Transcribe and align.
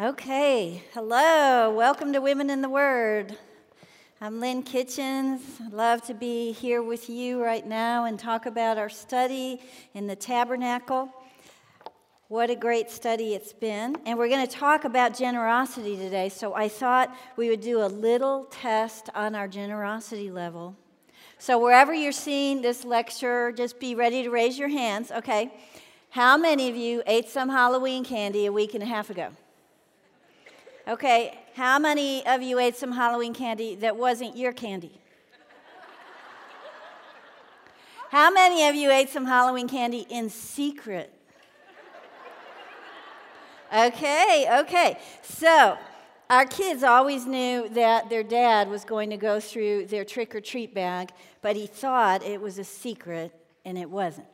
Okay, 0.00 0.82
hello, 0.94 1.70
welcome 1.70 2.14
to 2.14 2.20
Women 2.22 2.48
in 2.48 2.62
the 2.62 2.68
Word. 2.70 3.36
I'm 4.22 4.40
Lynn 4.40 4.62
Kitchens. 4.62 5.42
I'd 5.62 5.74
love 5.74 6.00
to 6.06 6.14
be 6.14 6.52
here 6.52 6.82
with 6.82 7.10
you 7.10 7.42
right 7.42 7.64
now 7.66 8.06
and 8.06 8.18
talk 8.18 8.46
about 8.46 8.78
our 8.78 8.88
study 8.88 9.60
in 9.92 10.06
the 10.06 10.16
tabernacle. 10.16 11.12
What 12.28 12.48
a 12.48 12.56
great 12.56 12.90
study 12.90 13.34
it's 13.34 13.52
been. 13.52 13.98
And 14.06 14.18
we're 14.18 14.30
going 14.30 14.46
to 14.46 14.50
talk 14.50 14.86
about 14.86 15.14
generosity 15.14 15.98
today. 15.98 16.30
So 16.30 16.54
I 16.54 16.68
thought 16.68 17.14
we 17.36 17.50
would 17.50 17.60
do 17.60 17.84
a 17.84 17.86
little 17.86 18.46
test 18.46 19.10
on 19.14 19.34
our 19.34 19.46
generosity 19.46 20.30
level. 20.30 20.74
So 21.36 21.62
wherever 21.62 21.92
you're 21.92 22.12
seeing 22.12 22.62
this 22.62 22.86
lecture, 22.86 23.52
just 23.52 23.78
be 23.78 23.94
ready 23.94 24.22
to 24.22 24.30
raise 24.30 24.58
your 24.58 24.70
hands. 24.70 25.10
Okay. 25.10 25.52
How 26.08 26.38
many 26.38 26.70
of 26.70 26.76
you 26.76 27.02
ate 27.06 27.28
some 27.28 27.50
Halloween 27.50 28.06
candy 28.06 28.46
a 28.46 28.52
week 28.52 28.72
and 28.72 28.82
a 28.82 28.86
half 28.86 29.10
ago? 29.10 29.32
Okay, 30.86 31.38
how 31.54 31.78
many 31.78 32.26
of 32.26 32.42
you 32.42 32.58
ate 32.58 32.76
some 32.76 32.90
Halloween 32.90 33.32
candy 33.34 33.76
that 33.76 33.96
wasn't 33.96 34.36
your 34.36 34.52
candy? 34.52 35.00
How 38.10 38.32
many 38.32 38.68
of 38.68 38.74
you 38.74 38.90
ate 38.90 39.08
some 39.08 39.24
Halloween 39.24 39.68
candy 39.68 40.06
in 40.10 40.28
secret? 40.28 41.14
Okay, 43.72 44.46
okay. 44.60 44.98
So, 45.22 45.78
our 46.28 46.44
kids 46.46 46.82
always 46.82 47.26
knew 47.26 47.68
that 47.70 48.10
their 48.10 48.24
dad 48.24 48.68
was 48.68 48.84
going 48.84 49.10
to 49.10 49.16
go 49.16 49.38
through 49.38 49.86
their 49.86 50.04
trick 50.04 50.34
or 50.34 50.40
treat 50.40 50.74
bag, 50.74 51.10
but 51.42 51.54
he 51.54 51.66
thought 51.66 52.24
it 52.24 52.40
was 52.40 52.58
a 52.58 52.64
secret, 52.64 53.32
and 53.64 53.78
it 53.78 53.88
wasn't. 53.88 54.26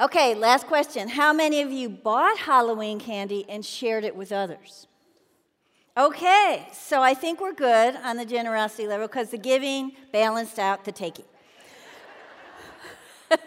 Okay, 0.00 0.34
last 0.34 0.66
question. 0.66 1.10
How 1.10 1.34
many 1.34 1.60
of 1.60 1.70
you 1.70 1.90
bought 1.90 2.38
Halloween 2.38 2.98
candy 2.98 3.44
and 3.46 3.64
shared 3.64 4.04
it 4.04 4.16
with 4.16 4.32
others? 4.32 4.86
Okay, 5.94 6.68
so 6.72 7.02
I 7.02 7.12
think 7.12 7.38
we're 7.38 7.52
good 7.52 7.96
on 7.96 8.16
the 8.16 8.24
generosity 8.24 8.88
level 8.88 9.06
because 9.08 9.28
the 9.28 9.36
giving 9.36 9.92
balanced 10.10 10.58
out 10.58 10.86
the 10.86 10.92
taking. 10.92 11.26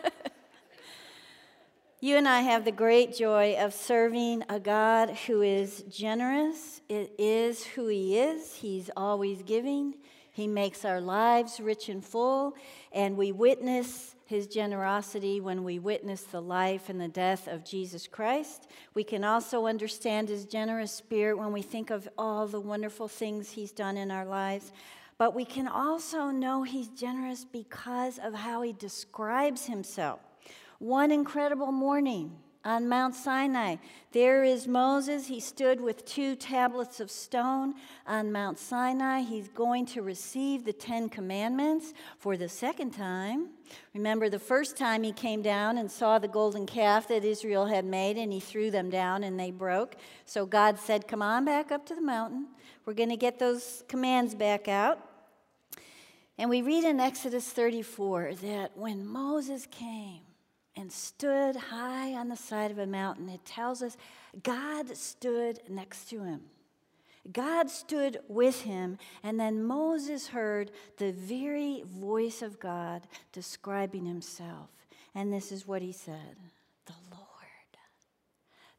you 2.02 2.18
and 2.18 2.28
I 2.28 2.42
have 2.42 2.64
the 2.64 2.72
great 2.72 3.16
joy 3.16 3.56
of 3.58 3.74
serving 3.74 4.44
a 4.48 4.60
God 4.60 5.10
who 5.26 5.42
is 5.42 5.86
generous. 5.90 6.82
It 6.88 7.14
is 7.18 7.64
who 7.66 7.88
He 7.88 8.20
is. 8.20 8.54
He's 8.54 8.92
always 8.96 9.42
giving. 9.42 9.96
He 10.32 10.46
makes 10.46 10.86
our 10.86 11.02
lives 11.02 11.60
rich 11.60 11.90
and 11.90 12.06
full, 12.06 12.54
and 12.92 13.18
we 13.18 13.32
witness 13.32 14.15
his 14.26 14.48
generosity 14.48 15.40
when 15.40 15.64
we 15.64 15.78
witness 15.80 16.24
the 16.24 16.42
life 16.42 16.90
and 16.90 17.00
the 17.00 17.08
death 17.08 17.48
of 17.48 17.64
Jesus 17.64 18.08
Christ. 18.08 18.68
We 18.94 19.04
can 19.04 19.24
also 19.24 19.68
understand 19.68 20.30
his 20.30 20.46
generous 20.46 20.92
spirit 20.92 21.38
when 21.38 21.54
we 21.54 21.62
think 21.62 21.92
of 21.92 22.10
all 22.18 22.48
the 22.48 22.60
wonderful 22.60 23.08
things 23.08 23.52
he's 23.52 23.72
done 23.72 23.98
in 23.98 24.10
our 24.10 24.26
lives. 24.26 24.72
But 25.18 25.36
we 25.36 25.46
can 25.46 25.68
also 25.68 26.30
know 26.32 26.64
he's 26.64 26.90
generous 26.90 27.46
because 27.46 28.20
of 28.20 28.34
how 28.34 28.62
he 28.64 28.74
describes 28.74 29.68
himself. 29.68 30.20
One 30.80 31.12
incredible 31.12 31.72
morning, 31.72 32.36
on 32.66 32.90
Mount 32.90 33.14
Sinai. 33.16 33.76
There 34.12 34.44
is 34.44 34.68
Moses. 34.68 35.28
He 35.28 35.40
stood 35.40 35.80
with 35.80 36.04
two 36.04 36.36
tablets 36.36 37.00
of 37.00 37.12
stone 37.12 37.76
on 38.08 38.32
Mount 38.32 38.58
Sinai. 38.58 39.22
He's 39.22 39.48
going 39.50 39.86
to 39.88 40.02
receive 40.02 40.66
the 40.66 40.74
Ten 40.74 41.08
Commandments 41.08 41.94
for 42.18 42.36
the 42.36 42.50
second 42.50 42.92
time. 42.92 43.50
Remember, 43.94 44.28
the 44.28 44.40
first 44.40 44.78
time 44.78 45.04
he 45.04 45.12
came 45.12 45.44
down 45.44 45.78
and 45.78 45.92
saw 45.92 46.18
the 46.18 46.28
golden 46.28 46.66
calf 46.66 47.08
that 47.10 47.24
Israel 47.24 47.68
had 47.68 47.86
made, 47.86 48.18
and 48.18 48.34
he 48.34 48.40
threw 48.40 48.72
them 48.72 48.90
down 48.90 49.24
and 49.24 49.40
they 49.40 49.52
broke. 49.52 49.96
So 50.26 50.46
God 50.46 50.80
said, 50.80 51.08
Come 51.08 51.22
on 51.22 51.46
back 51.46 51.72
up 51.72 51.86
to 51.88 51.96
the 51.96 52.02
mountain. 52.02 52.48
We're 52.86 52.94
going 52.94 53.10
to 53.10 53.18
get 53.18 53.38
those 53.38 53.84
commands 53.88 54.34
back 54.34 54.68
out. 54.68 55.00
And 56.38 56.50
we 56.50 56.62
read 56.62 56.84
in 56.84 57.00
Exodus 57.00 57.48
34 57.50 58.34
that 58.42 58.78
when 58.78 59.06
Moses 59.06 59.68
came, 59.72 60.25
and 60.76 60.92
stood 60.92 61.56
high 61.56 62.14
on 62.14 62.30
the 62.30 62.36
side 62.36 62.72
of 62.72 62.80
a 62.80 62.86
mountain. 62.86 63.30
It 63.30 63.46
tells 63.46 63.82
us 63.82 63.98
God 64.44 64.96
stood 64.96 65.62
next 65.70 66.10
to 66.10 66.24
him. 66.24 66.42
God 67.32 67.70
stood 67.70 68.20
with 68.28 68.62
him, 68.62 69.00
and 69.24 69.40
then 69.40 69.64
Moses 69.64 70.28
heard 70.28 70.72
the 70.98 71.12
very 71.12 71.84
voice 71.88 72.42
of 72.42 72.60
God 72.60 73.08
describing 73.32 74.06
himself. 74.06 74.70
And 75.16 75.34
this 75.34 75.52
is 75.52 75.68
what 75.68 75.82
he 75.82 75.92
said 75.92 76.36
The 76.86 76.94
Lord. 77.12 77.22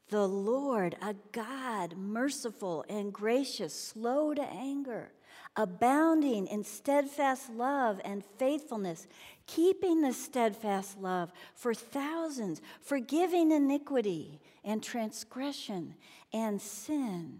The 0.09 0.27
Lord, 0.27 0.95
a 1.01 1.15
God 1.33 1.97
merciful 1.97 2.85
and 2.87 3.11
gracious, 3.11 3.73
slow 3.77 4.33
to 4.33 4.41
anger, 4.41 5.11
abounding 5.57 6.47
in 6.47 6.63
steadfast 6.63 7.49
love 7.49 7.99
and 8.05 8.23
faithfulness, 8.37 9.07
keeping 9.47 10.01
the 10.01 10.13
steadfast 10.13 10.99
love 10.99 11.31
for 11.55 11.73
thousands, 11.73 12.61
forgiving 12.81 13.51
iniquity 13.51 14.39
and 14.63 14.83
transgression 14.83 15.95
and 16.33 16.61
sin. 16.61 17.39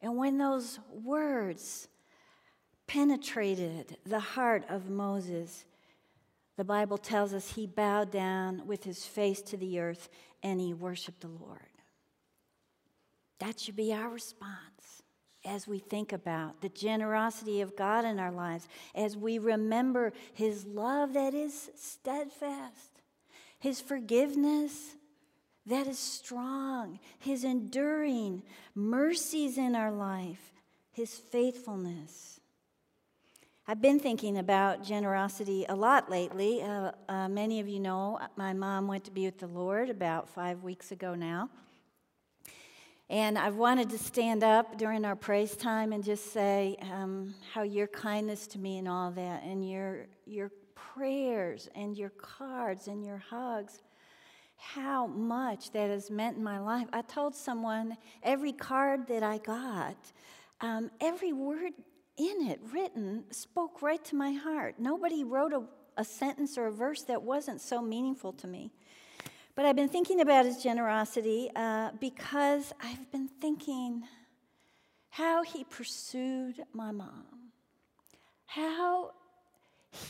And 0.00 0.16
when 0.16 0.38
those 0.38 0.78
words 1.02 1.88
penetrated 2.86 3.96
the 4.04 4.20
heart 4.20 4.64
of 4.68 4.88
Moses, 4.88 5.64
the 6.56 6.64
Bible 6.64 6.98
tells 6.98 7.34
us 7.34 7.52
he 7.52 7.66
bowed 7.66 8.10
down 8.10 8.66
with 8.66 8.84
his 8.84 9.04
face 9.04 9.42
to 9.42 9.56
the 9.56 9.80
earth 9.80 10.08
and 10.42 10.60
he 10.60 10.72
worshiped 10.72 11.20
the 11.20 11.28
Lord. 11.28 11.60
That 13.38 13.58
should 13.58 13.76
be 13.76 13.92
our 13.92 14.08
response 14.08 14.95
as 15.46 15.68
we 15.68 15.78
think 15.78 16.12
about 16.12 16.60
the 16.60 16.68
generosity 16.68 17.60
of 17.60 17.76
God 17.76 18.04
in 18.04 18.18
our 18.18 18.32
lives, 18.32 18.68
as 18.94 19.16
we 19.16 19.38
remember 19.38 20.12
His 20.34 20.66
love 20.66 21.14
that 21.14 21.34
is 21.34 21.70
steadfast, 21.76 23.02
His 23.58 23.80
forgiveness 23.80 24.96
that 25.66 25.86
is 25.86 25.98
strong, 25.98 26.98
His 27.18 27.44
enduring 27.44 28.42
mercies 28.74 29.58
in 29.58 29.74
our 29.74 29.92
life, 29.92 30.52
His 30.92 31.14
faithfulness. 31.14 32.40
I've 33.68 33.82
been 33.82 33.98
thinking 33.98 34.38
about 34.38 34.84
generosity 34.84 35.66
a 35.68 35.74
lot 35.74 36.08
lately. 36.08 36.62
Uh, 36.62 36.92
uh, 37.08 37.28
many 37.28 37.58
of 37.58 37.66
you 37.66 37.80
know 37.80 38.20
my 38.36 38.52
mom 38.52 38.86
went 38.86 39.02
to 39.04 39.10
be 39.10 39.24
with 39.24 39.40
the 39.40 39.48
Lord 39.48 39.90
about 39.90 40.28
five 40.28 40.62
weeks 40.62 40.92
ago 40.92 41.16
now. 41.16 41.50
And 43.08 43.38
I 43.38 43.50
wanted 43.50 43.90
to 43.90 43.98
stand 43.98 44.42
up 44.42 44.78
during 44.78 45.04
our 45.04 45.14
praise 45.14 45.56
time 45.56 45.92
and 45.92 46.02
just 46.02 46.32
say 46.32 46.76
um, 46.92 47.34
how 47.52 47.62
your 47.62 47.86
kindness 47.86 48.48
to 48.48 48.58
me 48.58 48.78
and 48.78 48.88
all 48.88 49.12
that, 49.12 49.44
and 49.44 49.68
your, 49.68 50.06
your 50.26 50.50
prayers 50.74 51.68
and 51.76 51.96
your 51.96 52.10
cards 52.10 52.88
and 52.88 53.04
your 53.04 53.18
hugs, 53.18 53.80
how 54.56 55.06
much 55.06 55.70
that 55.70 55.88
has 55.88 56.10
meant 56.10 56.36
in 56.36 56.42
my 56.42 56.58
life. 56.58 56.88
I 56.92 57.02
told 57.02 57.36
someone 57.36 57.96
every 58.24 58.52
card 58.52 59.06
that 59.06 59.22
I 59.22 59.38
got, 59.38 59.96
um, 60.60 60.90
every 61.00 61.32
word 61.32 61.74
in 62.16 62.48
it 62.48 62.60
written 62.72 63.24
spoke 63.30 63.82
right 63.82 64.04
to 64.06 64.16
my 64.16 64.32
heart. 64.32 64.76
Nobody 64.78 65.22
wrote 65.22 65.52
a, 65.52 65.62
a 65.96 66.04
sentence 66.04 66.58
or 66.58 66.66
a 66.66 66.72
verse 66.72 67.02
that 67.02 67.22
wasn't 67.22 67.60
so 67.60 67.80
meaningful 67.80 68.32
to 68.32 68.48
me. 68.48 68.72
But 69.56 69.64
I've 69.64 69.74
been 69.74 69.88
thinking 69.88 70.20
about 70.20 70.44
his 70.44 70.62
generosity 70.62 71.50
uh, 71.56 71.92
because 71.98 72.74
I've 72.78 73.10
been 73.10 73.26
thinking 73.40 74.02
how 75.08 75.42
he 75.42 75.64
pursued 75.64 76.62
my 76.74 76.92
mom, 76.92 77.52
how 78.44 79.12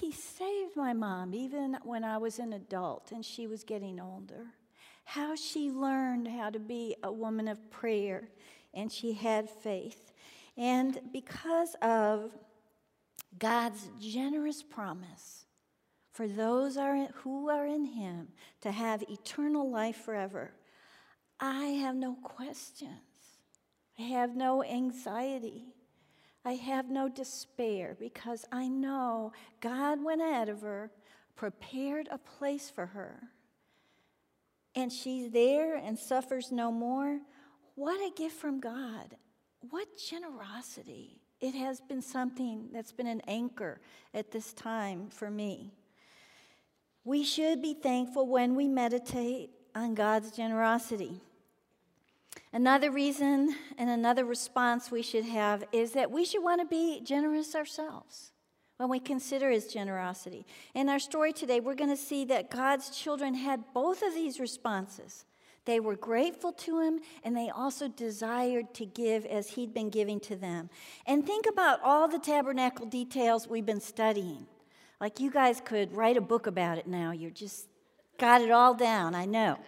he 0.00 0.10
saved 0.10 0.74
my 0.74 0.92
mom 0.92 1.32
even 1.32 1.78
when 1.84 2.02
I 2.02 2.18
was 2.18 2.40
an 2.40 2.54
adult 2.54 3.12
and 3.12 3.24
she 3.24 3.46
was 3.46 3.62
getting 3.62 4.00
older, 4.00 4.46
how 5.04 5.36
she 5.36 5.70
learned 5.70 6.26
how 6.26 6.50
to 6.50 6.58
be 6.58 6.96
a 7.04 7.12
woman 7.12 7.46
of 7.46 7.70
prayer 7.70 8.28
and 8.74 8.90
she 8.90 9.12
had 9.12 9.48
faith. 9.48 10.12
And 10.56 10.98
because 11.12 11.76
of 11.82 12.32
God's 13.38 13.90
generous 14.00 14.64
promise 14.64 15.45
for 16.16 16.26
those 16.26 16.78
are, 16.78 17.08
who 17.22 17.50
are 17.50 17.66
in 17.66 17.84
him 17.84 18.28
to 18.62 18.72
have 18.72 19.02
eternal 19.02 19.70
life 19.70 19.96
forever. 19.96 20.50
I 21.38 21.64
have 21.82 21.94
no 21.94 22.14
questions. 22.22 22.88
I 23.98 24.02
have 24.02 24.34
no 24.34 24.64
anxiety. 24.64 25.74
I 26.42 26.52
have 26.52 26.88
no 26.88 27.10
despair 27.10 27.94
because 28.00 28.46
I 28.50 28.66
know 28.66 29.32
God 29.60 30.02
went 30.02 30.22
ahead 30.22 30.48
of 30.48 30.62
her, 30.62 30.90
prepared 31.34 32.08
a 32.10 32.16
place 32.16 32.70
for 32.70 32.86
her, 32.86 33.20
and 34.74 34.90
she's 34.90 35.30
there 35.32 35.76
and 35.76 35.98
suffers 35.98 36.50
no 36.50 36.72
more. 36.72 37.20
What 37.74 38.00
a 38.00 38.14
gift 38.16 38.36
from 38.36 38.58
God! 38.58 39.16
What 39.68 39.88
generosity! 39.98 41.20
It 41.40 41.54
has 41.54 41.82
been 41.82 42.00
something 42.00 42.70
that's 42.72 42.92
been 42.92 43.06
an 43.06 43.20
anchor 43.26 43.82
at 44.14 44.30
this 44.30 44.54
time 44.54 45.10
for 45.10 45.30
me. 45.30 45.74
We 47.06 47.22
should 47.22 47.62
be 47.62 47.72
thankful 47.72 48.26
when 48.26 48.56
we 48.56 48.66
meditate 48.66 49.50
on 49.76 49.94
God's 49.94 50.32
generosity. 50.32 51.20
Another 52.52 52.90
reason 52.90 53.54
and 53.78 53.88
another 53.88 54.24
response 54.24 54.90
we 54.90 55.02
should 55.02 55.24
have 55.24 55.62
is 55.70 55.92
that 55.92 56.10
we 56.10 56.24
should 56.24 56.42
want 56.42 56.60
to 56.62 56.66
be 56.66 57.00
generous 57.04 57.54
ourselves 57.54 58.32
when 58.78 58.88
we 58.88 58.98
consider 58.98 59.50
his 59.50 59.72
generosity. 59.72 60.46
In 60.74 60.88
our 60.88 60.98
story 60.98 61.32
today, 61.32 61.60
we're 61.60 61.76
going 61.76 61.90
to 61.90 61.96
see 61.96 62.24
that 62.24 62.50
God's 62.50 62.90
children 62.90 63.34
had 63.34 63.72
both 63.72 64.02
of 64.02 64.12
these 64.12 64.40
responses. 64.40 65.26
They 65.64 65.78
were 65.78 65.94
grateful 65.94 66.50
to 66.52 66.80
him, 66.80 66.98
and 67.22 67.36
they 67.36 67.50
also 67.50 67.86
desired 67.86 68.74
to 68.74 68.84
give 68.84 69.24
as 69.26 69.50
he'd 69.50 69.72
been 69.72 69.90
giving 69.90 70.18
to 70.20 70.34
them. 70.34 70.70
And 71.06 71.24
think 71.24 71.46
about 71.46 71.78
all 71.84 72.08
the 72.08 72.18
tabernacle 72.18 72.86
details 72.86 73.46
we've 73.46 73.64
been 73.64 73.80
studying. 73.80 74.48
Like 75.00 75.20
you 75.20 75.30
guys 75.30 75.60
could 75.64 75.94
write 75.94 76.16
a 76.16 76.20
book 76.20 76.46
about 76.46 76.78
it 76.78 76.86
now. 76.86 77.10
You 77.10 77.30
just 77.30 77.68
got 78.18 78.40
it 78.40 78.50
all 78.50 78.74
down, 78.74 79.14
I 79.14 79.26
know 79.26 79.58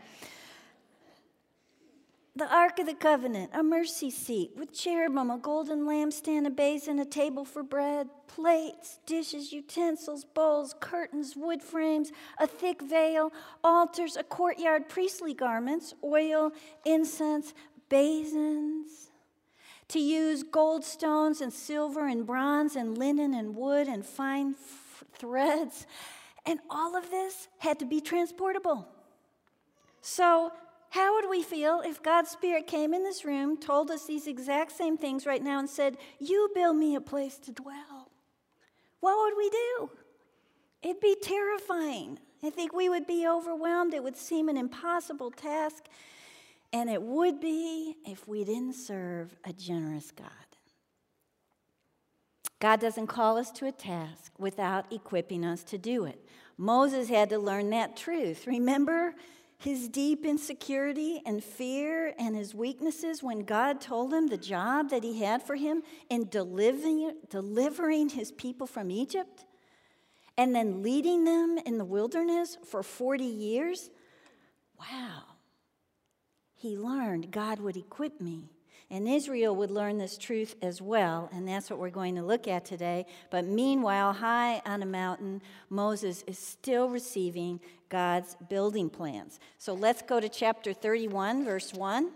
the 2.38 2.54
Ark 2.54 2.78
of 2.78 2.86
the 2.86 2.94
Covenant, 2.94 3.50
a 3.52 3.64
mercy 3.64 4.10
seat 4.10 4.52
with 4.56 4.72
cherubim, 4.72 5.28
a 5.28 5.38
golden 5.38 5.80
lampstand, 5.80 6.46
a 6.46 6.50
basin, 6.50 7.00
a 7.00 7.04
table 7.04 7.44
for 7.44 7.64
bread, 7.64 8.08
plates, 8.28 9.00
dishes, 9.06 9.52
utensils, 9.52 10.24
bowls, 10.24 10.72
curtains, 10.78 11.34
wood 11.36 11.60
frames, 11.60 12.12
a 12.38 12.46
thick 12.46 12.80
veil, 12.80 13.32
altars, 13.64 14.16
a 14.16 14.22
courtyard, 14.22 14.88
priestly 14.88 15.34
garments, 15.34 15.94
oil, 16.04 16.52
incense, 16.84 17.54
basins. 17.88 19.10
To 19.88 19.98
use 19.98 20.44
gold 20.44 20.84
stones 20.84 21.40
and 21.40 21.52
silver 21.52 22.06
and 22.06 22.24
bronze 22.24 22.76
and 22.76 22.96
linen 22.96 23.34
and 23.34 23.56
wood 23.56 23.88
and 23.88 24.06
fine 24.06 24.54
threads. 25.18 25.86
And 26.46 26.60
all 26.70 26.96
of 26.96 27.10
this 27.10 27.48
had 27.58 27.78
to 27.80 27.84
be 27.84 28.00
transportable. 28.00 28.88
So 30.00 30.52
how 30.90 31.14
would 31.14 31.28
we 31.28 31.42
feel 31.42 31.82
if 31.84 32.02
God's 32.02 32.30
Spirit 32.30 32.66
came 32.66 32.94
in 32.94 33.02
this 33.02 33.24
room, 33.24 33.58
told 33.58 33.90
us 33.90 34.06
these 34.06 34.26
exact 34.26 34.72
same 34.72 34.96
things 34.96 35.26
right 35.26 35.42
now, 35.42 35.58
and 35.58 35.68
said, 35.68 35.98
You 36.18 36.50
build 36.54 36.76
me 36.76 36.94
a 36.94 37.00
place 37.00 37.38
to 37.38 37.52
dwell? 37.52 38.10
What 39.00 39.18
would 39.18 39.36
we 39.36 39.50
do? 39.50 39.90
It'd 40.82 41.00
be 41.00 41.16
terrifying. 41.20 42.18
I 42.42 42.50
think 42.50 42.72
we 42.72 42.88
would 42.88 43.06
be 43.06 43.26
overwhelmed. 43.26 43.94
It 43.94 44.02
would 44.02 44.16
seem 44.16 44.48
an 44.48 44.56
impossible 44.56 45.30
task. 45.30 45.86
And 46.72 46.88
it 46.88 47.02
would 47.02 47.40
be 47.40 47.96
if 48.06 48.28
we 48.28 48.44
didn't 48.44 48.74
serve 48.74 49.34
a 49.44 49.52
generous 49.52 50.10
God. 50.10 50.28
God 52.60 52.80
doesn't 52.80 53.06
call 53.06 53.38
us 53.38 53.50
to 53.52 53.66
a 53.66 53.72
task 53.72 54.32
without 54.38 54.92
equipping 54.92 55.44
us 55.44 55.62
to 55.64 55.78
do 55.78 56.04
it. 56.04 56.24
Moses 56.56 57.08
had 57.08 57.30
to 57.30 57.38
learn 57.38 57.70
that 57.70 57.96
truth. 57.96 58.46
Remember? 58.46 59.14
his 59.58 59.88
deep 59.88 60.24
insecurity 60.24 61.20
and 61.26 61.42
fear 61.42 62.14
and 62.18 62.36
his 62.36 62.54
weaknesses 62.54 63.22
when 63.24 63.40
God 63.40 63.80
told 63.80 64.14
him 64.14 64.28
the 64.28 64.38
job 64.38 64.90
that 64.90 65.02
he 65.02 65.20
had 65.20 65.42
for 65.42 65.56
him 65.56 65.82
in 66.08 66.28
delivering, 66.28 67.12
delivering 67.28 68.10
his 68.10 68.30
people 68.30 68.68
from 68.68 68.90
Egypt 68.90 69.44
and 70.36 70.54
then 70.54 70.82
leading 70.84 71.24
them 71.24 71.58
in 71.66 71.76
the 71.76 71.84
wilderness 71.84 72.56
for 72.64 72.84
40 72.84 73.24
years? 73.24 73.90
Wow. 74.78 75.24
He 76.54 76.78
learned 76.78 77.32
God 77.32 77.58
would 77.58 77.76
equip 77.76 78.20
me 78.20 78.50
and 78.90 79.06
Israel 79.06 79.54
would 79.56 79.70
learn 79.70 79.98
this 79.98 80.16
truth 80.16 80.54
as 80.62 80.80
well, 80.80 81.28
and 81.32 81.46
that's 81.46 81.68
what 81.68 81.78
we're 81.78 81.90
going 81.90 82.14
to 82.14 82.22
look 82.22 82.48
at 82.48 82.64
today. 82.64 83.04
But 83.30 83.44
meanwhile, 83.44 84.14
high 84.14 84.62
on 84.64 84.82
a 84.82 84.86
mountain, 84.86 85.42
Moses 85.68 86.24
is 86.26 86.38
still 86.38 86.88
receiving 86.88 87.60
God's 87.90 88.36
building 88.48 88.88
plans. 88.88 89.40
So 89.58 89.74
let's 89.74 90.00
go 90.00 90.20
to 90.20 90.28
chapter 90.28 90.72
31, 90.72 91.44
verse 91.44 91.74
1. 91.74 92.10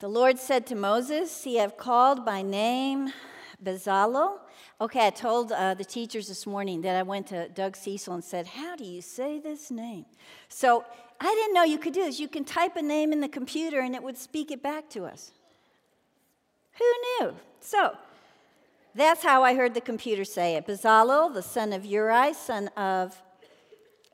The 0.00 0.08
Lord 0.08 0.36
said 0.36 0.66
to 0.66 0.74
Moses, 0.74 1.30
See, 1.30 1.60
I've 1.60 1.76
called 1.76 2.24
by 2.24 2.42
name 2.42 3.12
Bezalel. 3.62 4.38
Okay, 4.80 5.06
I 5.06 5.10
told 5.10 5.52
uh, 5.52 5.74
the 5.74 5.84
teachers 5.84 6.26
this 6.26 6.44
morning 6.44 6.80
that 6.80 6.96
I 6.96 7.04
went 7.04 7.28
to 7.28 7.48
Doug 7.50 7.76
Cecil 7.76 8.14
and 8.14 8.24
said, 8.24 8.48
How 8.48 8.74
do 8.74 8.82
you 8.82 9.00
say 9.00 9.38
this 9.38 9.70
name? 9.70 10.06
So 10.48 10.84
I 11.24 11.34
didn't 11.34 11.54
know 11.54 11.62
you 11.62 11.78
could 11.78 11.92
do 11.92 12.02
this. 12.02 12.18
You 12.18 12.26
can 12.26 12.44
type 12.44 12.74
a 12.76 12.82
name 12.82 13.12
in 13.12 13.20
the 13.20 13.28
computer 13.28 13.80
and 13.80 13.94
it 13.94 14.02
would 14.02 14.18
speak 14.18 14.50
it 14.50 14.60
back 14.60 14.90
to 14.90 15.04
us. 15.04 15.30
Who 16.78 16.84
knew? 17.24 17.36
So 17.60 17.96
that's 18.92 19.22
how 19.22 19.44
I 19.44 19.54
heard 19.54 19.74
the 19.74 19.80
computer 19.80 20.24
say 20.24 20.56
it. 20.56 20.66
Bezalel, 20.66 21.32
the 21.32 21.42
son 21.42 21.72
of 21.72 21.84
Uri, 21.84 22.34
son 22.34 22.68
of 22.76 23.22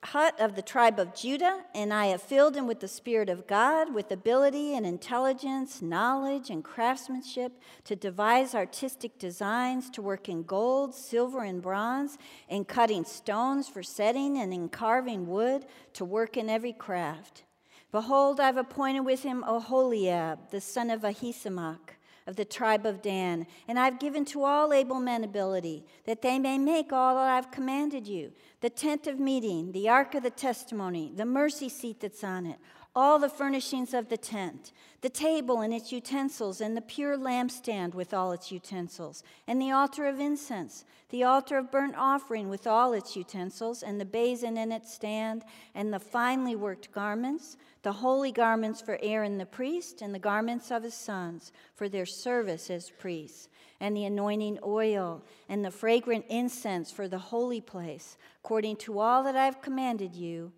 Hut 0.05 0.39
of 0.41 0.55
the 0.55 0.63
tribe 0.63 1.01
of 1.01 1.15
Judah, 1.15 1.65
and 1.75 1.93
I 1.93 2.07
have 2.07 2.23
filled 2.23 2.57
him 2.57 2.67
with 2.67 2.81
the 2.81 2.89
Spirit 2.89 3.29
of 3.29 3.47
God, 3.47 3.93
with 3.93 4.13
ability 4.13 4.75
and 4.75 4.87
intelligence, 4.87 5.83
knowledge 5.83 6.51
and 6.51 6.63
craftsmanship, 6.63 7.61
to 7.85 7.97
devise 7.97 8.55
artistic 8.55 9.19
designs, 9.19 9.91
to 9.91 10.03
work 10.03 10.29
in 10.29 10.45
gold, 10.45 10.95
silver, 10.95 11.43
and 11.43 11.61
bronze, 11.61 12.17
in 12.49 12.65
cutting 12.65 13.05
stones 13.05 13.69
for 13.69 13.83
setting, 13.83 14.39
and 14.39 14.55
in 14.55 14.69
carving 14.69 15.27
wood, 15.27 15.67
to 15.95 16.05
work 16.05 16.37
in 16.37 16.49
every 16.49 16.73
craft. 16.73 17.43
Behold, 17.91 18.39
I've 18.39 18.57
appointed 18.57 19.01
with 19.01 19.25
him 19.25 19.45
Oholiab, 19.47 20.51
the 20.51 20.61
son 20.61 20.91
of 20.91 21.03
Ahisamach 21.03 21.98
of 22.29 22.37
the 22.37 22.45
tribe 22.45 22.85
of 22.85 23.01
Dan, 23.01 23.47
and 23.67 23.79
I've 23.79 23.99
given 23.99 24.27
to 24.27 24.45
all 24.45 24.75
able 24.75 25.01
men 25.01 25.25
ability, 25.25 25.87
that 26.05 26.21
they 26.21 26.39
may 26.39 26.59
make 26.59 26.93
all 26.93 27.15
that 27.15 27.31
I've 27.31 27.51
commanded 27.51 28.07
you. 28.07 28.33
The 28.61 28.69
tent 28.69 29.07
of 29.07 29.19
meeting, 29.19 29.73
the 29.73 29.89
ark 29.89 30.15
of 30.15 30.23
the 30.23 30.31
testimony, 30.31 31.11
the 31.17 31.25
mercy 31.25 31.71
seat 31.71 32.01
that's 32.01 32.23
on 32.23 32.45
it, 32.45 32.59
all 32.95 33.19
the 33.19 33.29
furnishings 33.29 33.95
of 33.95 34.09
the 34.09 34.17
tent, 34.17 34.73
the 35.03 35.09
table 35.09 35.61
and 35.61 35.73
its 35.73 35.93
utensils, 35.93 36.61
and 36.61 36.77
the 36.77 36.83
pure 36.83 37.17
lampstand 37.17 37.95
with 37.95 38.13
all 38.13 38.33
its 38.33 38.51
utensils, 38.51 39.23
and 39.47 39.61
the 39.61 39.71
altar 39.71 40.07
of 40.07 40.19
incense, 40.19 40.85
the 41.11 41.23
altar 41.23 41.59
of 41.59 41.71
burnt 41.71 41.95
offering 41.97 42.49
with 42.49 42.67
all 42.67 42.93
its 42.93 43.15
utensils, 43.15 43.83
and 43.83 44.01
the 44.01 44.05
basin 44.05 44.59
and 44.59 44.73
its 44.73 44.93
stand, 44.93 45.45
and 45.75 45.93
the 45.93 46.01
finely 46.01 46.57
worked 46.57 46.91
garments, 46.91 47.57
the 47.83 47.93
holy 47.93 48.33
garments 48.33 48.81
for 48.81 48.99
Aaron 49.01 49.39
the 49.39 49.47
priest, 49.47 50.03
and 50.03 50.15
the 50.15 50.19
garments 50.19 50.71
of 50.71 50.83
his 50.83 50.95
sons 50.95 51.53
for 51.77 51.89
their 51.89 52.07
service 52.07 52.69
as 52.69 52.91
priests, 52.91 53.49
and 53.81 53.97
the 53.97 54.07
anointing 54.07 54.59
oil, 54.65 55.23
and 55.49 55.65
the 55.65 55.71
fragrant 55.71 56.25
incense 56.29 56.91
for 56.91 57.07
the 57.07 57.19
holy 57.19 57.61
place, 57.61 58.17
according 58.43 58.77
to 58.77 58.99
all 58.99 59.23
that 59.23 59.37
I've 59.37 59.63
commanded 59.63 60.17
you, 60.17 60.53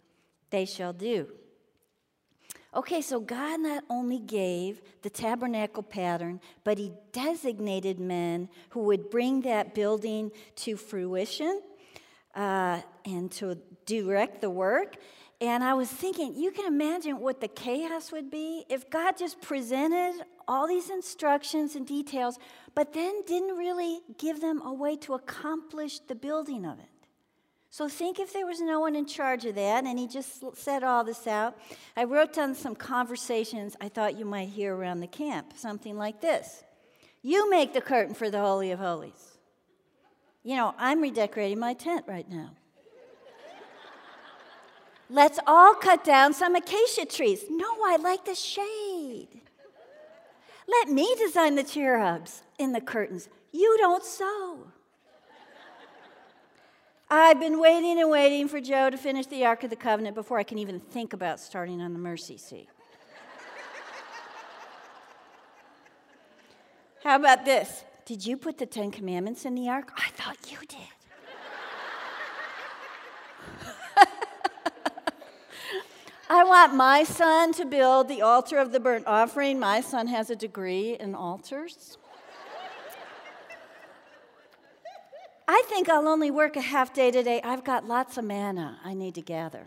they 0.48 0.64
shall 0.64 0.94
do. 0.94 1.28
Okay, 2.72 3.00
so 3.00 3.18
God 3.18 3.60
not 3.60 3.82
only 3.90 4.20
gave 4.20 4.80
the 5.02 5.10
tabernacle 5.10 5.82
pattern, 5.82 6.40
but 6.62 6.78
He 6.78 6.92
designated 7.12 7.98
men 7.98 8.48
who 8.70 8.80
would 8.84 9.10
bring 9.10 9.40
that 9.42 9.74
building 9.74 10.30
to 10.56 10.76
fruition 10.76 11.62
uh, 12.36 12.80
and 13.04 13.30
to 13.32 13.58
direct 13.86 14.40
the 14.40 14.50
work. 14.50 14.96
And 15.40 15.64
I 15.64 15.74
was 15.74 15.88
thinking, 15.88 16.36
you 16.36 16.52
can 16.52 16.66
imagine 16.66 17.18
what 17.18 17.40
the 17.40 17.48
chaos 17.48 18.12
would 18.12 18.30
be 18.30 18.64
if 18.68 18.88
God 18.88 19.16
just 19.16 19.40
presented 19.40 20.22
all 20.46 20.68
these 20.68 20.90
instructions 20.90 21.74
and 21.74 21.86
details, 21.86 22.38
but 22.74 22.92
then 22.92 23.22
didn't 23.26 23.56
really 23.56 24.00
give 24.18 24.40
them 24.40 24.60
a 24.62 24.72
way 24.72 24.96
to 24.98 25.14
accomplish 25.14 25.98
the 26.00 26.14
building 26.14 26.64
of 26.64 26.78
it. 26.78 26.99
So 27.72 27.88
think 27.88 28.18
if 28.18 28.32
there 28.32 28.46
was 28.46 28.60
no 28.60 28.80
one 28.80 28.96
in 28.96 29.06
charge 29.06 29.44
of 29.44 29.54
that 29.54 29.84
and 29.84 29.96
he 29.96 30.08
just 30.08 30.42
said 30.56 30.82
all 30.82 31.04
this 31.04 31.28
out. 31.28 31.56
I 31.96 32.02
wrote 32.02 32.32
down 32.32 32.56
some 32.56 32.74
conversations 32.74 33.76
I 33.80 33.88
thought 33.88 34.18
you 34.18 34.24
might 34.24 34.48
hear 34.48 34.74
around 34.74 35.00
the 35.00 35.06
camp, 35.06 35.52
something 35.56 35.96
like 35.96 36.20
this 36.20 36.64
You 37.22 37.48
make 37.48 37.72
the 37.72 37.80
curtain 37.80 38.14
for 38.14 38.28
the 38.28 38.40
Holy 38.40 38.72
of 38.72 38.80
Holies. 38.80 39.38
You 40.42 40.56
know, 40.56 40.74
I'm 40.78 41.00
redecorating 41.00 41.60
my 41.60 41.74
tent 41.74 42.06
right 42.08 42.28
now. 42.28 42.50
Let's 45.08 45.38
all 45.46 45.74
cut 45.74 46.02
down 46.02 46.32
some 46.34 46.56
acacia 46.56 47.06
trees. 47.06 47.44
No, 47.48 47.68
I 47.84 47.98
like 48.00 48.24
the 48.24 48.34
shade. 48.34 49.28
Let 50.66 50.88
me 50.88 51.14
design 51.18 51.54
the 51.54 51.62
cherubs 51.62 52.42
in 52.58 52.72
the 52.72 52.80
curtains. 52.80 53.28
You 53.52 53.76
don't 53.78 54.04
sew. 54.04 54.72
I've 57.12 57.40
been 57.40 57.58
waiting 57.58 57.98
and 58.00 58.08
waiting 58.08 58.46
for 58.46 58.60
Joe 58.60 58.88
to 58.88 58.96
finish 58.96 59.26
the 59.26 59.44
Ark 59.44 59.64
of 59.64 59.70
the 59.70 59.76
Covenant 59.76 60.14
before 60.14 60.38
I 60.38 60.44
can 60.44 60.58
even 60.58 60.78
think 60.78 61.12
about 61.12 61.40
starting 61.40 61.80
on 61.82 61.92
the 61.92 61.98
mercy 61.98 62.36
seat. 62.36 62.68
How 67.02 67.16
about 67.16 67.44
this? 67.44 67.82
Did 68.04 68.24
you 68.24 68.36
put 68.36 68.58
the 68.58 68.66
Ten 68.66 68.92
Commandments 68.92 69.44
in 69.44 69.56
the 69.56 69.68
Ark? 69.68 69.90
I 69.96 70.10
thought 70.10 70.36
you 70.52 70.58
did. 70.68 70.78
I 76.30 76.44
want 76.44 76.76
my 76.76 77.02
son 77.02 77.52
to 77.54 77.64
build 77.64 78.06
the 78.06 78.22
altar 78.22 78.58
of 78.58 78.70
the 78.70 78.78
burnt 78.78 79.08
offering. 79.08 79.58
My 79.58 79.80
son 79.80 80.06
has 80.06 80.30
a 80.30 80.36
degree 80.36 80.96
in 81.00 81.16
altars. 81.16 81.98
I 85.52 85.64
think 85.66 85.88
I'll 85.88 86.06
only 86.06 86.30
work 86.30 86.54
a 86.54 86.60
half 86.60 86.94
day 86.94 87.10
today. 87.10 87.40
I've 87.42 87.64
got 87.64 87.84
lots 87.84 88.16
of 88.16 88.24
manna 88.24 88.78
I 88.84 88.94
need 88.94 89.16
to 89.16 89.20
gather. 89.20 89.66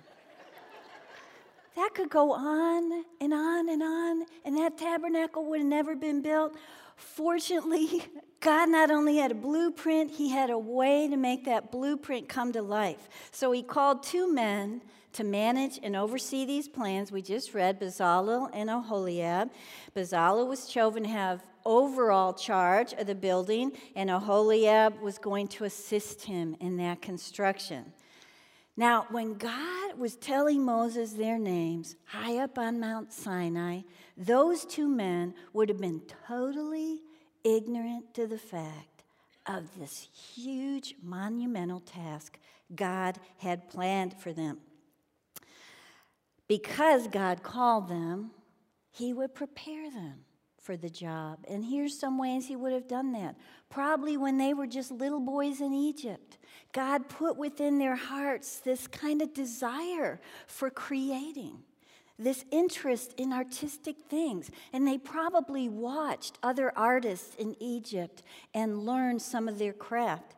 that 1.76 1.90
could 1.94 2.10
go 2.10 2.32
on 2.32 3.04
and 3.20 3.34
on 3.34 3.68
and 3.68 3.84
on, 3.84 4.26
and 4.46 4.56
that 4.56 4.78
tabernacle 4.78 5.44
would 5.50 5.60
have 5.60 5.68
never 5.68 5.94
been 5.94 6.22
built. 6.22 6.56
Fortunately, 6.96 8.06
God 8.40 8.70
not 8.70 8.92
only 8.92 9.18
had 9.18 9.32
a 9.32 9.36
blueprint, 9.36 10.12
He 10.12 10.30
had 10.30 10.50
a 10.50 10.58
way 10.58 11.10
to 11.10 11.18
make 11.18 11.44
that 11.44 11.70
blueprint 11.70 12.30
come 12.30 12.54
to 12.54 12.62
life. 12.62 13.10
So 13.32 13.52
He 13.52 13.62
called 13.62 14.04
two 14.04 14.34
men 14.34 14.82
to 15.14 15.24
manage 15.24 15.80
and 15.82 15.96
oversee 15.96 16.46
these 16.46 16.68
plans. 16.68 17.12
We 17.12 17.22
just 17.22 17.54
read 17.54 17.80
Bezalel 17.80 18.50
and 18.54 18.70
Oholiab. 18.70 19.50
Bezalel 19.96 20.48
was 20.48 20.68
chosen 20.68 21.04
to 21.04 21.10
have 21.10 21.44
overall 21.66 22.34
charge 22.34 22.94
of 22.94 23.08
the 23.08 23.16
building, 23.16 23.72
and 23.96 24.10
Oholiab 24.10 25.00
was 25.02 25.18
going 25.18 25.48
to 25.50 25.64
assist 25.64 26.24
him 26.24 26.56
in 26.60 26.78
that 26.78 27.02
construction. 27.02 27.94
Now, 28.76 29.06
when 29.10 29.36
God 29.36 29.98
was 30.00 30.16
telling 30.16 30.64
Moses 30.66 31.14
their 31.14 31.38
names 31.38 31.96
high 32.06 32.38
up 32.40 32.58
on 32.58 32.80
Mount 32.80 33.14
Sinai, 33.14 33.82
those 34.18 34.66
two 34.66 34.88
men 34.88 35.36
would 35.54 35.70
have 35.70 35.80
been 35.80 36.02
totally 36.28 37.02
ignorant 37.44 38.14
to 38.16 38.26
the 38.26 38.38
fact 38.38 39.04
of 39.46 39.64
this 39.78 40.08
huge 40.34 40.96
monumental 41.04 41.82
task 41.82 42.40
God 42.76 43.20
had 43.38 43.70
planned 43.70 44.16
for 44.20 44.34
them. 44.34 44.60
Because 46.54 47.08
God 47.08 47.42
called 47.42 47.88
them, 47.88 48.30
He 48.92 49.12
would 49.12 49.34
prepare 49.34 49.90
them 49.90 50.20
for 50.62 50.78
the 50.78 50.88
job. 50.88 51.40
And 51.48 51.66
here's 51.66 52.00
some 52.00 52.20
ways 52.20 52.46
He 52.46 52.56
would 52.56 52.74
have 52.74 52.88
done 52.88 53.12
that. 53.14 53.38
Probably 53.72 54.18
when 54.18 54.38
they 54.38 54.54
were 54.54 54.68
just 54.68 54.92
little 54.92 55.20
boys 55.20 55.62
in 55.62 55.74
Egypt, 55.74 56.38
God 56.72 57.10
put 57.10 57.38
within 57.38 57.80
their 57.80 57.96
hearts 57.96 58.60
this 58.60 58.86
kind 58.86 59.24
of 59.24 59.34
desire 59.34 60.22
for 60.46 60.70
creating 60.70 61.58
this 62.20 62.46
interest 62.52 63.16
in 63.18 63.34
artistic 63.34 63.96
things. 64.08 64.52
And 64.72 64.88
they 64.88 65.00
probably 65.00 65.70
watched 65.70 66.38
other 66.44 66.72
artists 66.78 67.34
in 67.34 67.56
Egypt 67.60 68.22
and 68.54 68.86
learned 68.86 69.24
some 69.24 69.48
of 69.48 69.58
their 69.58 69.74
craft. 69.74 70.36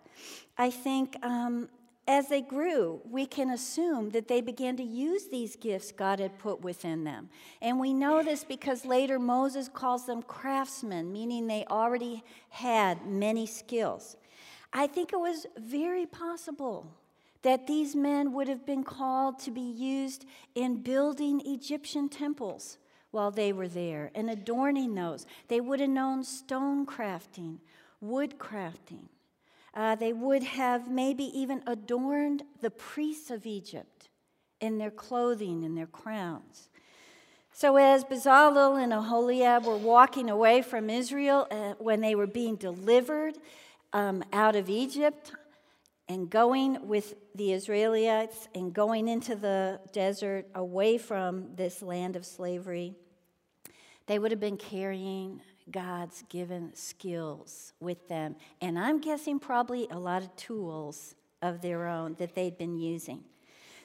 I 0.58 0.70
think 0.70 1.18
um, 1.26 1.68
as 2.08 2.28
they 2.28 2.42
grew, 2.42 3.02
we 3.10 3.26
can 3.26 3.50
assume 3.50 4.12
that 4.12 4.28
they 4.28 4.40
began 4.40 4.78
to 4.78 4.84
use 4.84 5.26
these 5.28 5.56
gifts 5.56 5.92
God 5.92 6.20
had 6.20 6.38
put 6.38 6.62
within 6.62 7.04
them. 7.04 7.30
And 7.62 7.80
we 7.80 7.94
know 7.94 8.22
this 8.22 8.44
because 8.44 8.86
later 8.86 9.18
Moses 9.18 9.68
calls 9.68 10.06
them 10.06 10.22
craftsmen, 10.22 11.12
meaning 11.12 11.48
they 11.48 11.66
already 11.70 12.24
had 12.50 13.08
many 13.08 13.48
skills. 13.48 14.18
I 14.72 14.86
think 14.86 15.14
it 15.14 15.20
was 15.20 15.48
very 15.58 16.06
possible 16.06 16.92
that 17.42 17.66
these 17.66 17.96
men 17.96 18.34
would 18.34 18.48
have 18.48 18.66
been 18.66 18.84
called 18.84 19.40
to 19.40 19.52
be 19.52 19.62
used 19.62 20.26
in 20.54 20.84
building 20.84 21.42
Egyptian 21.46 22.10
temples 22.10 22.78
while 23.12 23.32
they 23.32 23.54
were 23.54 23.68
there 23.68 24.12
and 24.14 24.30
adorning 24.30 24.94
those. 24.94 25.26
They 25.48 25.62
would 25.62 25.80
have 25.80 25.90
known 25.90 26.24
stone 26.24 26.86
crafting, 26.86 27.60
wood 28.02 28.38
crafting. 28.38 29.06
Uh, 29.76 29.96
they 29.96 30.14
would 30.14 30.44
have 30.44 30.90
maybe 30.90 31.26
even 31.38 31.62
adorned 31.68 32.44
the 32.62 32.70
priests 32.70 33.30
of 33.30 33.46
Egypt 33.46 34.08
in 34.62 34.78
their 34.78 34.92
clothing 34.92 35.66
and 35.66 35.78
their 35.78 35.88
crowns. 35.88 36.70
So, 37.52 37.78
as 37.78 38.04
Bezalel 38.04 38.82
and 38.82 38.92
Aholiab 38.92 39.66
were 39.66 39.78
walking 39.78 40.30
away 40.30 40.62
from 40.62 40.90
Israel 40.90 41.48
uh, 41.50 41.74
when 41.78 42.02
they 42.02 42.16
were 42.16 42.28
being 42.28 42.56
delivered 42.56 43.36
um, 43.94 44.24
out 44.34 44.56
of 44.56 44.70
Egypt 44.70 45.32
and 46.08 46.30
going 46.30 46.88
with 46.88 47.14
the 47.34 47.54
Israelites 47.54 48.48
and 48.54 48.74
going 48.74 49.08
into 49.08 49.36
the 49.36 49.80
desert 49.94 50.48
away 50.54 50.98
from 50.98 51.56
this 51.56 51.82
land 51.82 52.16
of 52.16 52.26
slavery, 52.26 52.94
they 54.08 54.20
would 54.20 54.32
have 54.32 54.40
been 54.40 54.58
carrying 54.58 55.42
God's 55.72 56.24
given 56.30 56.76
skills 56.76 57.74
with 57.80 58.08
them. 58.08 58.36
And 58.62 58.78
I'm 58.78 59.00
guessing 59.02 59.40
probably 59.40 59.88
a 59.90 60.00
lot 60.00 60.22
of 60.22 60.36
tools 60.36 61.16
of 61.42 61.62
their 61.62 61.88
own 61.88 62.16
that 62.20 62.36
they'd 62.36 62.58
been 62.58 62.78
using. 62.78 63.24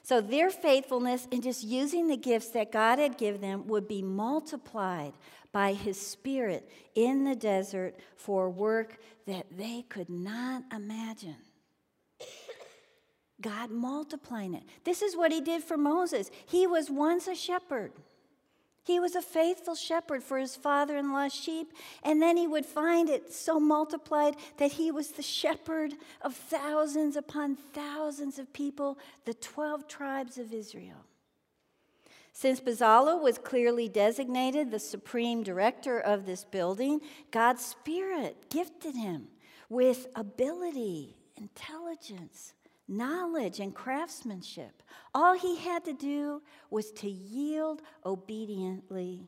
So 0.03 0.19
their 0.19 0.49
faithfulness 0.49 1.27
in 1.31 1.41
just 1.41 1.63
using 1.63 2.07
the 2.07 2.17
gifts 2.17 2.49
that 2.49 2.71
God 2.71 2.99
had 2.99 3.17
given 3.17 3.41
them 3.41 3.67
would 3.67 3.87
be 3.87 4.01
multiplied 4.01 5.13
by 5.51 5.73
His 5.73 5.99
Spirit 5.99 6.69
in 6.95 7.23
the 7.23 7.35
desert 7.35 7.95
for 8.15 8.49
work 8.49 8.97
that 9.27 9.45
they 9.55 9.83
could 9.89 10.09
not 10.09 10.63
imagine. 10.73 11.37
God 13.41 13.71
multiplying 13.71 14.53
it. 14.53 14.63
This 14.83 15.01
is 15.01 15.15
what 15.15 15.31
He 15.31 15.41
did 15.41 15.63
for 15.63 15.77
Moses. 15.77 16.31
He 16.45 16.67
was 16.67 16.89
once 16.89 17.27
a 17.27 17.35
shepherd. 17.35 17.91
He 18.83 18.99
was 18.99 19.15
a 19.15 19.21
faithful 19.21 19.75
shepherd 19.75 20.23
for 20.23 20.39
his 20.39 20.55
father 20.55 20.97
in 20.97 21.13
law's 21.13 21.33
sheep, 21.33 21.71
and 22.03 22.21
then 22.21 22.35
he 22.35 22.47
would 22.47 22.65
find 22.65 23.09
it 23.09 23.31
so 23.31 23.59
multiplied 23.59 24.35
that 24.57 24.73
he 24.73 24.91
was 24.91 25.11
the 25.11 25.21
shepherd 25.21 25.93
of 26.21 26.35
thousands 26.35 27.15
upon 27.15 27.55
thousands 27.55 28.39
of 28.39 28.51
people, 28.53 28.97
the 29.25 29.35
12 29.35 29.87
tribes 29.87 30.37
of 30.39 30.51
Israel. 30.51 31.05
Since 32.33 32.61
Bezalel 32.61 33.21
was 33.21 33.37
clearly 33.37 33.87
designated 33.87 34.71
the 34.71 34.79
supreme 34.79 35.43
director 35.43 35.99
of 35.99 36.25
this 36.25 36.43
building, 36.43 37.01
God's 37.29 37.63
Spirit 37.63 38.49
gifted 38.49 38.95
him 38.95 39.27
with 39.69 40.07
ability, 40.15 41.17
intelligence, 41.37 42.53
knowledge 42.87 43.59
and 43.59 43.73
craftsmanship. 43.73 44.83
All 45.13 45.37
he 45.37 45.57
had 45.57 45.85
to 45.85 45.93
do 45.93 46.41
was 46.69 46.91
to 46.93 47.09
yield 47.09 47.81
obediently 48.05 49.27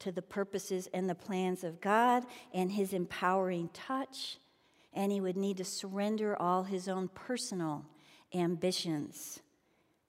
to 0.00 0.12
the 0.12 0.22
purposes 0.22 0.88
and 0.92 1.08
the 1.08 1.14
plans 1.14 1.64
of 1.64 1.80
God 1.80 2.24
and 2.52 2.72
his 2.72 2.92
empowering 2.92 3.70
touch, 3.72 4.38
and 4.92 5.10
he 5.10 5.20
would 5.20 5.36
need 5.36 5.56
to 5.58 5.64
surrender 5.64 6.40
all 6.40 6.64
his 6.64 6.88
own 6.88 7.08
personal 7.08 7.84
ambitions 8.34 9.40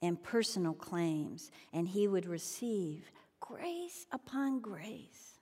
and 0.02 0.22
personal 0.22 0.74
claims, 0.74 1.52
and 1.74 1.88
he 1.88 2.08
would 2.08 2.26
receive 2.26 3.12
grace 3.40 4.06
upon 4.12 4.60
grace. 4.60 5.40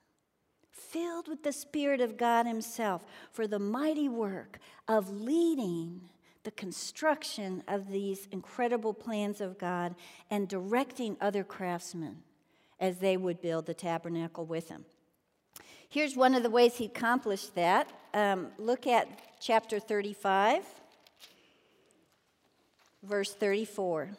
Filled 0.71 1.27
with 1.27 1.43
the 1.43 1.51
Spirit 1.51 2.01
of 2.01 2.17
God 2.17 2.45
Himself 2.45 3.03
for 3.31 3.47
the 3.47 3.59
mighty 3.59 4.09
work 4.09 4.59
of 4.87 5.09
leading 5.09 6.01
the 6.43 6.51
construction 6.51 7.63
of 7.67 7.89
these 7.89 8.27
incredible 8.31 8.93
plans 8.93 9.39
of 9.39 9.57
God 9.57 9.95
and 10.29 10.47
directing 10.47 11.17
other 11.21 11.43
craftsmen 11.43 12.17
as 12.79 12.97
they 12.97 13.15
would 13.15 13.41
build 13.41 13.65
the 13.65 13.73
tabernacle 13.73 14.45
with 14.45 14.69
him. 14.69 14.85
Here's 15.87 16.15
one 16.15 16.33
of 16.35 16.43
the 16.43 16.49
ways 16.49 16.75
he 16.75 16.85
accomplished 16.85 17.55
that. 17.55 17.91
Um, 18.13 18.47
look 18.57 18.87
at 18.87 19.07
chapter 19.39 19.79
35, 19.79 20.63
verse 23.03 23.33
34. 23.33 24.09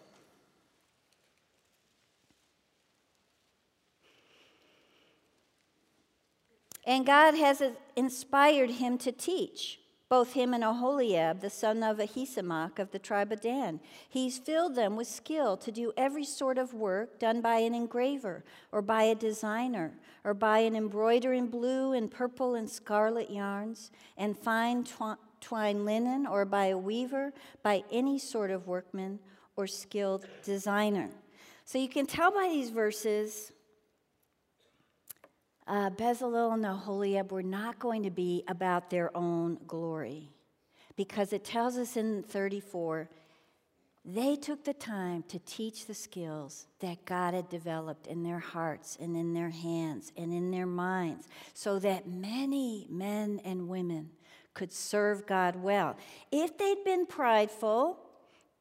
And 6.87 7.07
God 7.07 7.35
has 7.35 7.63
inspired 7.97 8.71
him 8.71 8.99
to 8.99 9.11
teach 9.11 9.81
both 10.09 10.35
him 10.35 10.53
and 10.55 10.63
Aholiab, 10.63 11.41
the 11.41 11.51
son 11.51 11.83
of 11.83 11.99
Ahisamach 11.99 12.79
of 12.79 12.91
the 12.91 12.99
tribe 12.99 13.33
of 13.33 13.41
Dan. 13.41 13.81
He's 14.09 14.39
filled 14.39 14.75
them 14.75 14.97
with 14.97 15.09
skill 15.09 15.57
to 15.57 15.73
do 15.73 15.93
every 15.97 16.25
sort 16.25 16.59
of 16.59 16.75
work 16.75 17.19
done 17.19 17.41
by 17.41 17.57
an 17.57 17.75
engraver, 17.75 18.45
or 18.71 18.83
by 18.83 19.05
a 19.05 19.15
designer, 19.15 19.93
or 20.23 20.35
by 20.35 20.59
an 20.59 20.77
embroiderer 20.77 21.33
in 21.33 21.47
blue 21.47 21.93
and 21.93 22.11
purple 22.11 22.55
and 22.55 22.69
scarlet 22.69 23.31
yarns, 23.31 23.91
and 24.17 24.39
fine 24.39 24.85
tw- 24.85 25.19
twine 25.41 25.85
linen, 25.85 26.27
or 26.27 26.45
by 26.45 26.67
a 26.67 26.79
weaver, 26.79 27.33
by 27.63 27.83
any 27.91 28.19
sort 28.19 28.51
of 28.51 28.67
workman 28.67 29.19
or 29.57 29.67
skilled 29.67 30.27
designer. 30.45 31.09
So 31.65 31.79
you 31.79 31.89
can 31.89 32.07
tell 32.07 32.31
by 32.31 32.49
these 32.49 32.71
verses 32.71 33.53
uh, 35.67 35.91
Bezalel 35.91 36.55
and 36.55 36.65
Aholiab 36.65 37.33
were 37.33 37.43
not 37.43 37.79
going 37.79 38.03
to 38.03 38.11
be 38.11 38.45
about 38.49 38.91
their 38.91 39.17
own 39.17 39.59
glory 39.67 40.31
because 40.97 41.33
it 41.33 41.45
tells 41.45 41.77
us 41.77 41.97
in 41.97 42.23
34 42.23 43.09
they 44.07 44.37
took 44.37 44.65
the 44.65 44.75
time 44.75 45.25
to 45.29 45.39
teach 45.39 45.87
the 45.87 45.95
skills 45.95 46.67
that 46.81 47.07
God 47.07 47.33
had 47.33 47.49
developed 47.49 48.07
in 48.07 48.23
their 48.23 48.39
hearts 48.39 48.99
and 49.01 49.17
in 49.17 49.33
their 49.33 49.49
hands 49.49 50.13
and 50.15 50.31
in 50.31 50.51
their 50.51 50.67
minds 50.67 51.27
so 51.55 51.79
that 51.79 52.07
many 52.07 52.87
men 52.91 53.41
and 53.47 53.67
women 53.67 54.11
could 54.53 54.73
serve 54.73 55.27
God 55.27 55.57
well. 55.57 55.97
If 56.31 56.59
they'd 56.59 56.85
been 56.85 57.07
prideful 57.07 57.99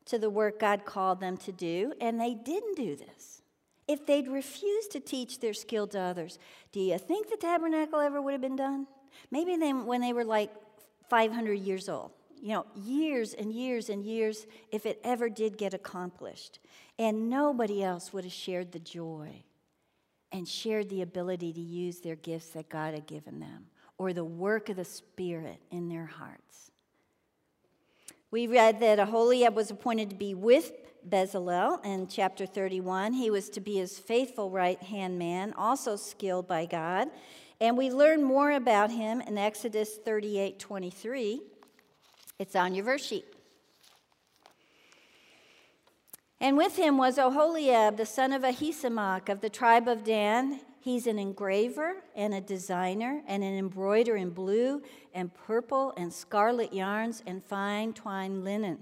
to 0.06 0.18
the 0.18 0.30
work 0.30 0.60
God 0.60 0.86
called 0.86 1.20
them 1.20 1.36
to 1.38 1.52
do, 1.52 1.94
and 2.00 2.20
they 2.20 2.34
didn't 2.34 2.76
do 2.76 2.96
this, 2.96 3.43
if 3.88 4.06
they'd 4.06 4.28
refused 4.28 4.92
to 4.92 5.00
teach 5.00 5.40
their 5.40 5.54
skill 5.54 5.88
to 5.88 6.00
others, 6.00 6.40
do 6.72 6.80
you 6.80 6.98
think 6.98 7.30
the 7.30 7.38
tabernacle 7.38 8.00
ever 8.00 8.22
would 8.22 8.32
have 8.32 8.42
been 8.42 8.56
done? 8.56 8.88
Maybe 9.30 9.58
then 9.58 9.86
when 9.86 10.02
they 10.02 10.14
were 10.14 10.24
like 10.24 10.52
500 11.10 11.54
years 11.54 11.90
old. 11.90 12.12
you 12.42 12.50
know, 12.50 12.66
years 12.76 13.34
and 13.34 13.54
years 13.54 13.88
and 13.88 14.04
years 14.04 14.48
if 14.70 14.86
it 14.86 15.00
ever 15.06 15.30
did 15.30 15.58
get 15.58 15.74
accomplished. 15.74 16.60
And 17.00 17.30
nobody 17.30 17.82
else 17.82 18.12
would 18.12 18.26
have 18.26 18.34
shared 18.34 18.74
the 18.74 18.80
joy 18.80 19.44
and 20.34 20.46
shared 20.46 20.90
the 20.90 21.04
ability 21.04 21.54
to 21.54 21.62
use 21.62 22.02
their 22.02 22.18
gifts 22.18 22.50
that 22.50 22.68
God 22.68 22.94
had 22.96 23.08
given 23.08 23.40
them 23.40 23.68
or 23.98 24.12
the 24.12 24.26
work 24.26 24.68
of 24.68 24.76
the 24.76 24.84
Spirit 24.84 25.62
in 25.72 25.88
their 25.88 26.06
hearts. 26.06 26.72
We 28.30 28.48
read 28.48 28.82
that 28.82 29.00
Aholiab 29.00 29.56
was 29.56 29.72
appointed 29.72 30.10
to 30.10 30.16
be 30.16 30.34
with 30.34 30.74
Bezalel 31.10 31.84
in 31.86 32.08
chapter 32.08 32.46
31. 32.46 33.14
He 33.14 33.30
was 33.30 33.50
to 33.50 33.60
be 33.60 33.76
his 33.76 34.00
faithful 34.00 34.50
right 34.50 34.82
hand 34.82 35.20
man, 35.20 35.54
also 35.58 35.96
skilled 35.96 36.48
by 36.48 36.66
God. 36.66 37.10
And 37.60 37.78
we 37.78 37.90
learn 37.90 38.24
more 38.24 38.52
about 38.52 38.92
him 38.92 39.22
in 39.22 39.38
Exodus 39.38 39.98
38 39.98 40.60
23. 40.60 41.42
It's 42.40 42.56
on 42.56 42.74
your 42.74 42.86
verse 42.86 43.06
sheet. 43.06 43.26
And 46.40 46.58
with 46.58 46.76
him 46.76 46.98
was 46.98 47.18
Oholiab, 47.18 47.96
the 47.96 48.06
son 48.06 48.34
of 48.34 48.42
Ahisamach 48.42 49.30
of 49.30 49.40
the 49.40 49.50
tribe 49.50 49.88
of 49.88 50.04
Dan. 50.04 50.60
He's 50.82 51.08
an 51.08 51.18
engraver 51.18 52.04
and 52.14 52.34
a 52.34 52.42
designer 52.42 53.22
and 53.28 53.42
an 53.42 53.58
embroiderer 53.58 54.18
in 54.18 54.32
blue 54.32 54.82
and 55.14 55.34
purple 55.34 55.94
and 55.96 56.12
scarlet 56.12 56.74
yarns 56.74 57.24
and 57.26 57.42
fine 57.42 57.94
twined 57.94 58.44
linen. 58.44 58.80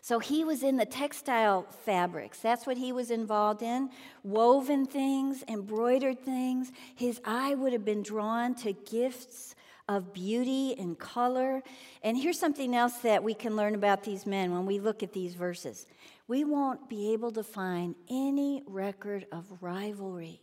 So 0.00 0.18
he 0.18 0.44
was 0.44 0.62
in 0.62 0.76
the 0.76 0.86
textile 0.86 1.66
fabrics. 1.84 2.38
That's 2.38 2.66
what 2.66 2.76
he 2.76 2.92
was 2.92 3.10
involved 3.10 3.62
in 3.62 3.90
woven 4.24 4.86
things, 4.86 5.44
embroidered 5.48 6.20
things. 6.24 6.72
His 6.94 7.20
eye 7.24 7.54
would 7.54 7.72
have 7.72 7.84
been 7.84 8.02
drawn 8.02 8.54
to 8.56 8.72
gifts 8.72 9.54
of 9.88 10.12
beauty 10.12 10.74
and 10.78 10.98
color. 10.98 11.62
And 12.02 12.16
here's 12.16 12.38
something 12.38 12.74
else 12.74 12.98
that 12.98 13.22
we 13.22 13.34
can 13.34 13.56
learn 13.56 13.74
about 13.74 14.04
these 14.04 14.26
men 14.26 14.52
when 14.52 14.66
we 14.66 14.78
look 14.78 15.02
at 15.02 15.12
these 15.12 15.34
verses 15.34 15.86
we 16.32 16.44
won't 16.44 16.88
be 16.88 17.12
able 17.12 17.30
to 17.30 17.42
find 17.42 17.94
any 18.08 18.62
record 18.66 19.26
of 19.32 19.44
rivalry 19.60 20.40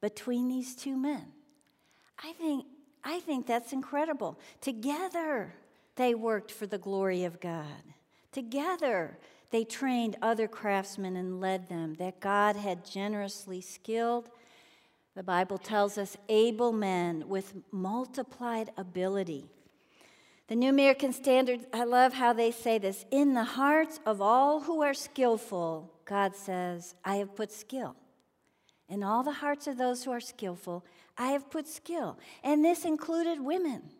between 0.00 0.48
these 0.48 0.76
two 0.76 0.96
men. 0.96 1.24
I 2.22 2.32
think, 2.34 2.64
I 3.02 3.18
think 3.20 3.46
that's 3.46 3.72
incredible. 3.72 4.38
Together, 4.60 5.54
they 5.96 6.14
worked 6.14 6.52
for 6.52 6.66
the 6.66 6.78
glory 6.78 7.24
of 7.24 7.40
God. 7.40 7.64
Together, 8.36 9.16
they 9.48 9.64
trained 9.64 10.16
other 10.20 10.46
craftsmen 10.46 11.16
and 11.16 11.40
led 11.40 11.70
them 11.70 11.94
that 11.94 12.20
God 12.20 12.54
had 12.54 12.84
generously 12.84 13.62
skilled. 13.62 14.28
The 15.14 15.22
Bible 15.22 15.56
tells 15.56 15.96
us 15.96 16.18
able 16.28 16.70
men 16.70 17.28
with 17.28 17.54
multiplied 17.72 18.72
ability. 18.76 19.46
The 20.48 20.54
New 20.54 20.68
American 20.68 21.14
Standard, 21.14 21.60
I 21.72 21.84
love 21.84 22.12
how 22.12 22.34
they 22.34 22.50
say 22.50 22.76
this. 22.76 23.06
In 23.10 23.32
the 23.32 23.42
hearts 23.42 24.00
of 24.04 24.20
all 24.20 24.60
who 24.60 24.82
are 24.82 24.92
skillful, 24.92 25.94
God 26.04 26.36
says, 26.36 26.94
I 27.02 27.16
have 27.16 27.34
put 27.34 27.50
skill. 27.50 27.96
In 28.86 29.02
all 29.02 29.22
the 29.22 29.32
hearts 29.32 29.66
of 29.66 29.78
those 29.78 30.04
who 30.04 30.10
are 30.10 30.20
skillful, 30.20 30.84
I 31.16 31.28
have 31.28 31.50
put 31.50 31.66
skill. 31.66 32.18
And 32.44 32.62
this 32.62 32.84
included 32.84 33.40
women. 33.40 33.92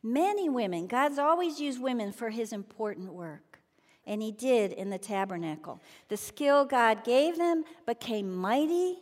Many 0.00 0.48
women. 0.48 0.86
God's 0.86 1.18
always 1.18 1.58
used 1.58 1.82
women 1.82 2.12
for 2.12 2.30
his 2.30 2.52
important 2.52 3.12
work 3.12 3.54
and 4.06 4.22
he 4.22 4.32
did 4.32 4.72
in 4.72 4.90
the 4.90 4.98
tabernacle. 4.98 5.80
The 6.08 6.16
skill 6.16 6.64
God 6.64 7.04
gave 7.04 7.36
them 7.36 7.64
became 7.86 8.34
mighty 8.34 8.98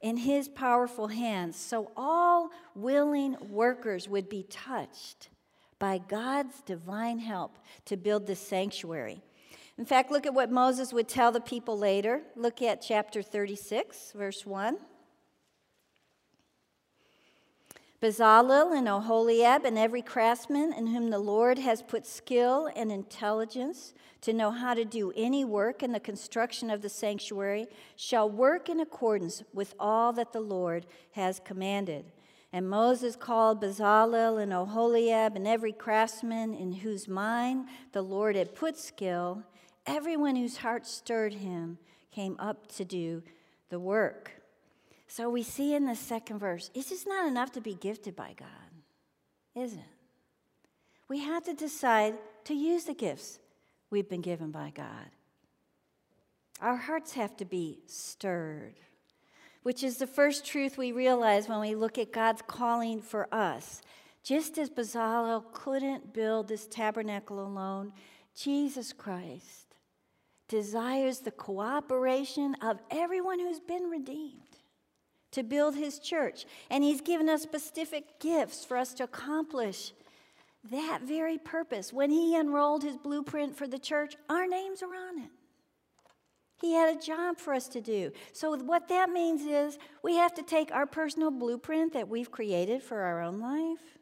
in 0.00 0.18
his 0.18 0.48
powerful 0.48 1.08
hands, 1.08 1.56
so 1.56 1.90
all 1.96 2.50
willing 2.74 3.36
workers 3.48 4.08
would 4.08 4.28
be 4.28 4.44
touched 4.44 5.30
by 5.78 5.98
God's 5.98 6.60
divine 6.62 7.18
help 7.18 7.58
to 7.86 7.96
build 7.96 8.26
the 8.26 8.36
sanctuary. 8.36 9.22
In 9.78 9.84
fact, 9.84 10.10
look 10.10 10.24
at 10.24 10.32
what 10.32 10.50
Moses 10.50 10.92
would 10.92 11.08
tell 11.08 11.32
the 11.32 11.40
people 11.40 11.78
later. 11.78 12.22
Look 12.34 12.62
at 12.62 12.80
chapter 12.80 13.20
36, 13.20 14.12
verse 14.12 14.46
1. 14.46 14.78
Bezalel 18.00 18.76
and 18.76 18.86
Oholiab 18.86 19.64
and 19.64 19.78
every 19.78 20.02
craftsman 20.02 20.72
in 20.74 20.88
whom 20.88 21.08
the 21.08 21.18
Lord 21.18 21.58
has 21.58 21.80
put 21.80 22.06
skill 22.06 22.68
and 22.76 22.92
intelligence 22.92 23.94
to 24.20 24.34
know 24.34 24.50
how 24.50 24.74
to 24.74 24.84
do 24.84 25.14
any 25.16 25.46
work 25.46 25.82
in 25.82 25.92
the 25.92 26.00
construction 26.00 26.68
of 26.68 26.82
the 26.82 26.90
sanctuary 26.90 27.66
shall 27.96 28.28
work 28.28 28.68
in 28.68 28.80
accordance 28.80 29.42
with 29.54 29.74
all 29.80 30.12
that 30.12 30.32
the 30.32 30.40
Lord 30.40 30.84
has 31.12 31.40
commanded. 31.42 32.04
And 32.52 32.68
Moses 32.68 33.16
called 33.16 33.62
Bezalel 33.62 34.42
and 34.42 34.52
Oholiab 34.52 35.34
and 35.34 35.46
every 35.46 35.72
craftsman 35.72 36.54
in 36.54 36.72
whose 36.72 37.08
mind 37.08 37.66
the 37.92 38.02
Lord 38.02 38.36
had 38.36 38.54
put 38.54 38.78
skill, 38.78 39.42
everyone 39.86 40.36
whose 40.36 40.58
heart 40.58 40.86
stirred 40.86 41.34
him 41.34 41.78
came 42.10 42.36
up 42.38 42.66
to 42.76 42.84
do 42.84 43.22
the 43.70 43.80
work. 43.80 44.35
So 45.08 45.30
we 45.30 45.42
see 45.42 45.74
in 45.74 45.86
the 45.86 45.94
second 45.94 46.38
verse, 46.38 46.70
it's 46.74 46.88
just 46.88 47.06
not 47.06 47.26
enough 47.26 47.52
to 47.52 47.60
be 47.60 47.74
gifted 47.74 48.16
by 48.16 48.34
God, 48.36 48.48
is 49.54 49.74
it? 49.74 49.80
We 51.08 51.20
have 51.20 51.44
to 51.44 51.54
decide 51.54 52.14
to 52.44 52.54
use 52.54 52.84
the 52.84 52.94
gifts 52.94 53.38
we've 53.90 54.08
been 54.08 54.20
given 54.20 54.50
by 54.50 54.72
God. 54.74 55.06
Our 56.60 56.76
hearts 56.76 57.12
have 57.12 57.36
to 57.36 57.44
be 57.44 57.80
stirred, 57.86 58.74
which 59.62 59.84
is 59.84 59.98
the 59.98 60.06
first 60.06 60.44
truth 60.44 60.76
we 60.76 60.90
realize 60.90 61.48
when 61.48 61.60
we 61.60 61.74
look 61.74 61.98
at 61.98 62.12
God's 62.12 62.42
calling 62.46 63.00
for 63.00 63.32
us. 63.32 63.82
Just 64.24 64.58
as 64.58 64.70
Bezalel 64.70 65.44
couldn't 65.52 66.12
build 66.12 66.48
this 66.48 66.66
tabernacle 66.66 67.40
alone, 67.40 67.92
Jesus 68.34 68.92
Christ 68.92 69.76
desires 70.48 71.20
the 71.20 71.30
cooperation 71.30 72.56
of 72.60 72.80
everyone 72.90 73.38
who's 73.38 73.60
been 73.60 73.84
redeemed 73.84 74.45
to 75.32 75.42
build 75.42 75.74
his 75.74 75.98
church. 75.98 76.46
And 76.70 76.82
he's 76.82 77.00
given 77.00 77.28
us 77.28 77.42
specific 77.42 78.20
gifts 78.20 78.64
for 78.64 78.76
us 78.76 78.94
to 78.94 79.04
accomplish 79.04 79.92
that 80.70 81.02
very 81.02 81.38
purpose. 81.38 81.92
When 81.92 82.10
he 82.10 82.36
unrolled 82.36 82.82
his 82.82 82.96
blueprint 82.96 83.56
for 83.56 83.66
the 83.66 83.78
church, 83.78 84.16
our 84.28 84.46
names 84.46 84.82
are 84.82 84.94
on 84.94 85.18
it. 85.20 85.30
He 86.60 86.72
had 86.72 86.96
a 86.96 87.00
job 87.00 87.38
for 87.38 87.52
us 87.52 87.68
to 87.68 87.80
do. 87.80 88.12
So, 88.32 88.56
what 88.56 88.88
that 88.88 89.10
means 89.10 89.42
is 89.42 89.78
we 90.02 90.16
have 90.16 90.34
to 90.34 90.42
take 90.42 90.72
our 90.72 90.86
personal 90.86 91.30
blueprint 91.30 91.92
that 91.92 92.08
we've 92.08 92.30
created 92.30 92.82
for 92.82 93.02
our 93.02 93.20
own 93.20 93.40
life 93.40 93.98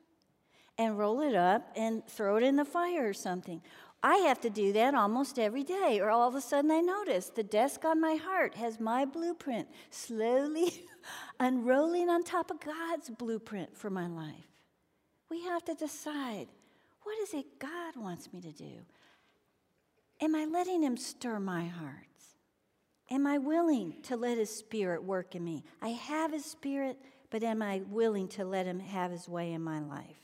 and 0.79 0.99
roll 0.99 1.21
it 1.21 1.35
up 1.35 1.71
and 1.77 2.07
throw 2.07 2.37
it 2.37 2.45
in 2.45 2.57
the 2.57 2.65
fire 2.65 3.09
or 3.09 3.13
something. 3.13 3.61
I 4.05 4.17
have 4.17 4.38
to 4.43 4.51
do 4.51 4.71
that 4.75 4.95
almost 4.95 5.38
every 5.38 5.64
day, 5.64 5.99
or 5.99 6.11
all 6.11 6.29
of 6.29 6.35
a 6.35 6.40
sudden 6.43 6.71
I 6.71 6.81
notice 6.81 7.31
the 7.31 7.43
desk 7.43 7.87
on 7.87 8.03
my 8.03 8.17
heart 8.17 8.55
has 8.55 8.79
my 8.79 9.07
blueprint 9.07 9.67
slowly 9.88 10.85
unrolling 11.40 12.11
on 12.11 12.23
top 12.23 12.51
of 12.51 12.61
God's 12.61 13.09
blueprint 13.09 13.75
for 13.75 13.88
my 13.88 14.07
life. 14.07 14.47
We 15.31 15.45
have 15.45 15.64
to 15.64 15.75
decide 15.75 16.49
what 17.03 17.19
is 17.23 17.33
it 17.33 17.59
God 17.59 17.97
wants 17.97 18.31
me 18.31 18.43
to 18.43 18.53
do? 18.53 18.85
Am 20.21 20.35
I 20.35 20.45
letting 20.45 20.83
Him 20.83 20.99
stir 20.99 21.40
my 21.40 21.64
heart? 21.64 22.05
Am 23.11 23.27
I 23.27 23.38
willing 23.38 24.03
to 24.03 24.19
let 24.19 24.37
His 24.37 24.55
Spirit 24.55 25.03
work 25.03 25.35
in 25.35 25.43
me? 25.43 25.64
I 25.81 25.88
have 25.88 26.31
His 26.31 26.45
Spirit, 26.45 26.99
but 27.31 27.43
am 27.43 27.62
I 27.62 27.81
willing 27.88 28.29
to 28.29 28.45
let 28.45 28.67
Him 28.67 28.81
have 28.81 29.11
His 29.11 29.31
way 29.31 29.53
in 29.53 29.62
my 29.62 29.81
life? 29.81 30.24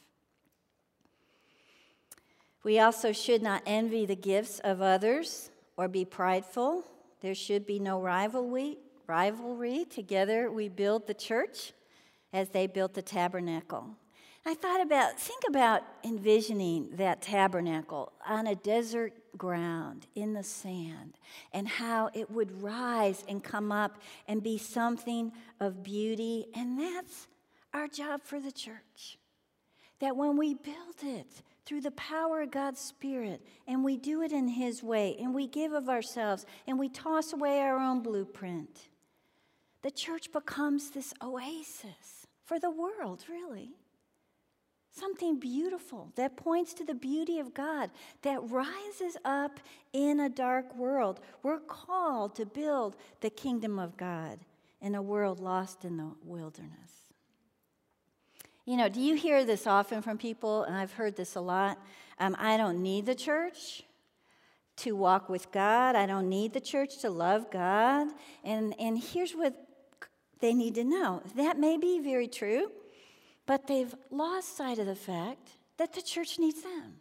We 2.62 2.78
also 2.78 3.12
should 3.12 3.42
not 3.42 3.62
envy 3.66 4.04
the 4.04 4.16
gifts 4.16 4.58
of 4.60 4.82
others 4.82 5.50
or 5.76 5.88
be 5.88 6.04
prideful. 6.04 6.84
There 7.20 7.34
should 7.34 7.66
be 7.66 7.78
no 7.78 8.00
rivalry. 8.00 8.78
Rivalry. 9.06 9.86
Together 9.86 10.50
we 10.50 10.68
build 10.68 11.06
the 11.06 11.14
church 11.14 11.72
as 12.32 12.50
they 12.50 12.66
built 12.66 12.94
the 12.94 13.02
tabernacle. 13.02 13.96
I 14.46 14.54
thought 14.54 14.80
about, 14.80 15.18
think 15.18 15.42
about 15.48 15.82
envisioning 16.02 16.90
that 16.96 17.20
tabernacle 17.20 18.12
on 18.26 18.46
a 18.46 18.54
desert 18.54 19.12
ground 19.36 20.06
in 20.14 20.32
the 20.32 20.42
sand 20.42 21.18
and 21.52 21.68
how 21.68 22.10
it 22.14 22.30
would 22.30 22.62
rise 22.62 23.22
and 23.28 23.44
come 23.44 23.70
up 23.70 23.98
and 24.28 24.42
be 24.42 24.56
something 24.56 25.32
of 25.60 25.82
beauty. 25.82 26.46
And 26.54 26.78
that's 26.78 27.26
our 27.74 27.86
job 27.86 28.22
for 28.24 28.40
the 28.40 28.52
church. 28.52 29.18
That 30.00 30.16
when 30.16 30.38
we 30.38 30.54
build 30.54 30.96
it, 31.02 31.42
through 31.70 31.80
the 31.80 31.92
power 31.92 32.42
of 32.42 32.50
God's 32.50 32.80
Spirit, 32.80 33.46
and 33.68 33.84
we 33.84 33.96
do 33.96 34.22
it 34.22 34.32
in 34.32 34.48
His 34.48 34.82
way, 34.82 35.14
and 35.20 35.32
we 35.32 35.46
give 35.46 35.72
of 35.72 35.88
ourselves, 35.88 36.44
and 36.66 36.76
we 36.76 36.88
toss 36.88 37.32
away 37.32 37.60
our 37.60 37.78
own 37.78 38.02
blueprint, 38.02 38.88
the 39.82 39.92
church 39.92 40.32
becomes 40.32 40.90
this 40.90 41.14
oasis 41.22 42.26
for 42.44 42.58
the 42.58 42.72
world, 42.72 43.24
really. 43.30 43.70
Something 44.90 45.38
beautiful 45.38 46.10
that 46.16 46.36
points 46.36 46.74
to 46.74 46.84
the 46.84 46.92
beauty 46.92 47.38
of 47.38 47.54
God, 47.54 47.90
that 48.22 48.50
rises 48.50 49.16
up 49.24 49.60
in 49.92 50.18
a 50.18 50.28
dark 50.28 50.76
world. 50.76 51.20
We're 51.44 51.60
called 51.60 52.34
to 52.34 52.46
build 52.46 52.96
the 53.20 53.30
kingdom 53.30 53.78
of 53.78 53.96
God 53.96 54.40
in 54.80 54.96
a 54.96 55.02
world 55.02 55.38
lost 55.38 55.84
in 55.84 55.98
the 55.98 56.10
wilderness. 56.24 56.99
You 58.70 58.76
know, 58.76 58.88
do 58.88 59.00
you 59.00 59.16
hear 59.16 59.44
this 59.44 59.66
often 59.66 60.00
from 60.00 60.16
people? 60.16 60.62
And 60.62 60.76
I've 60.76 60.92
heard 60.92 61.16
this 61.16 61.34
a 61.34 61.40
lot. 61.40 61.76
Um, 62.20 62.36
I 62.38 62.56
don't 62.56 62.84
need 62.84 63.04
the 63.04 63.16
church 63.16 63.82
to 64.76 64.92
walk 64.92 65.28
with 65.28 65.50
God. 65.50 65.96
I 65.96 66.06
don't 66.06 66.28
need 66.28 66.52
the 66.52 66.60
church 66.60 66.98
to 66.98 67.10
love 67.10 67.50
God. 67.50 68.06
And, 68.44 68.76
and 68.78 68.96
here's 68.96 69.32
what 69.32 69.56
they 70.38 70.54
need 70.54 70.76
to 70.76 70.84
know 70.84 71.20
that 71.34 71.58
may 71.58 71.78
be 71.78 71.98
very 71.98 72.28
true, 72.28 72.70
but 73.44 73.66
they've 73.66 73.92
lost 74.08 74.56
sight 74.56 74.78
of 74.78 74.86
the 74.86 74.94
fact 74.94 75.48
that 75.78 75.92
the 75.92 76.00
church 76.00 76.38
needs 76.38 76.62
them. 76.62 77.00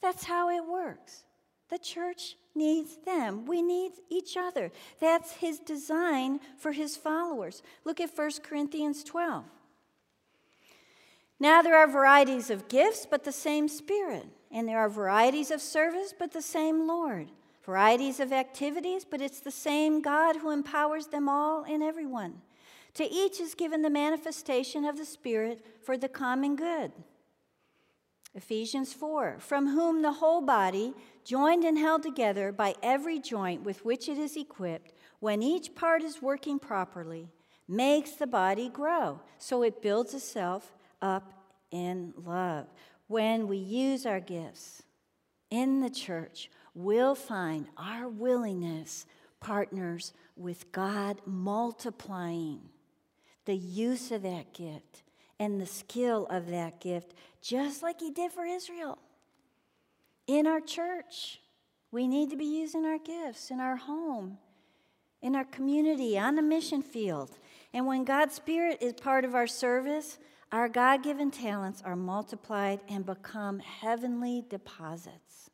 That's 0.00 0.24
how 0.24 0.48
it 0.48 0.66
works. 0.66 1.24
The 1.68 1.78
church 1.78 2.36
needs 2.54 2.96
them. 3.04 3.44
We 3.44 3.60
need 3.60 3.92
each 4.08 4.38
other. 4.38 4.72
That's 4.98 5.32
his 5.32 5.58
design 5.58 6.40
for 6.56 6.72
his 6.72 6.96
followers. 6.96 7.62
Look 7.84 8.00
at 8.00 8.16
1 8.16 8.30
Corinthians 8.42 9.04
12. 9.04 9.44
Now 11.38 11.62
there 11.62 11.76
are 11.76 11.86
varieties 11.86 12.50
of 12.50 12.68
gifts, 12.68 13.06
but 13.08 13.24
the 13.24 13.32
same 13.32 13.68
Spirit. 13.68 14.26
And 14.50 14.66
there 14.66 14.78
are 14.78 14.88
varieties 14.88 15.50
of 15.50 15.60
service, 15.60 16.14
but 16.18 16.32
the 16.32 16.42
same 16.42 16.86
Lord. 16.86 17.30
Varieties 17.64 18.20
of 18.20 18.32
activities, 18.32 19.04
but 19.04 19.20
it's 19.20 19.40
the 19.40 19.50
same 19.50 20.00
God 20.00 20.36
who 20.36 20.50
empowers 20.50 21.08
them 21.08 21.28
all 21.28 21.64
and 21.64 21.82
everyone. 21.82 22.40
To 22.94 23.04
each 23.04 23.40
is 23.40 23.54
given 23.54 23.82
the 23.82 23.90
manifestation 23.90 24.84
of 24.84 24.96
the 24.96 25.04
Spirit 25.04 25.64
for 25.82 25.98
the 25.98 26.08
common 26.08 26.56
good. 26.56 26.92
Ephesians 28.34 28.92
4 28.92 29.36
From 29.38 29.68
whom 29.68 30.02
the 30.02 30.12
whole 30.12 30.40
body, 30.40 30.94
joined 31.24 31.64
and 31.64 31.76
held 31.76 32.02
together 32.02 32.52
by 32.52 32.74
every 32.82 33.18
joint 33.18 33.64
with 33.64 33.84
which 33.84 34.08
it 34.08 34.16
is 34.16 34.36
equipped, 34.36 34.92
when 35.18 35.42
each 35.42 35.74
part 35.74 36.02
is 36.02 36.22
working 36.22 36.58
properly, 36.58 37.28
makes 37.68 38.12
the 38.12 38.26
body 38.26 38.68
grow, 38.68 39.20
so 39.38 39.62
it 39.62 39.82
builds 39.82 40.14
itself 40.14 40.75
up 41.02 41.32
in 41.70 42.12
love. 42.24 42.66
When 43.08 43.46
we 43.46 43.58
use 43.58 44.06
our 44.06 44.20
gifts 44.20 44.82
in 45.50 45.80
the 45.80 45.90
church, 45.90 46.50
we'll 46.74 47.14
find 47.14 47.66
our 47.76 48.08
willingness 48.08 49.06
partners 49.40 50.12
with 50.36 50.72
God 50.72 51.20
multiplying 51.24 52.60
the 53.44 53.56
use 53.56 54.10
of 54.10 54.22
that 54.22 54.52
gift 54.52 55.02
and 55.38 55.60
the 55.60 55.66
skill 55.66 56.26
of 56.30 56.48
that 56.48 56.80
gift, 56.80 57.14
just 57.40 57.82
like 57.82 58.00
He 58.00 58.10
did 58.10 58.32
for 58.32 58.44
Israel. 58.44 58.98
In 60.26 60.46
our 60.46 60.60
church, 60.60 61.40
we 61.92 62.08
need 62.08 62.30
to 62.30 62.36
be 62.36 62.44
using 62.44 62.84
our 62.84 62.98
gifts 62.98 63.50
in 63.50 63.60
our 63.60 63.76
home, 63.76 64.38
in 65.22 65.36
our 65.36 65.44
community, 65.44 66.18
on 66.18 66.34
the 66.34 66.42
mission 66.42 66.82
field. 66.82 67.38
And 67.72 67.86
when 67.86 68.04
God's 68.04 68.34
Spirit 68.34 68.78
is 68.80 68.94
part 68.94 69.24
of 69.24 69.34
our 69.34 69.46
service, 69.46 70.18
our 70.52 70.68
God 70.68 71.02
given 71.02 71.30
talents 71.30 71.82
are 71.84 71.96
multiplied 71.96 72.80
and 72.88 73.04
become 73.04 73.58
heavenly 73.58 74.44
deposits. 74.48 75.50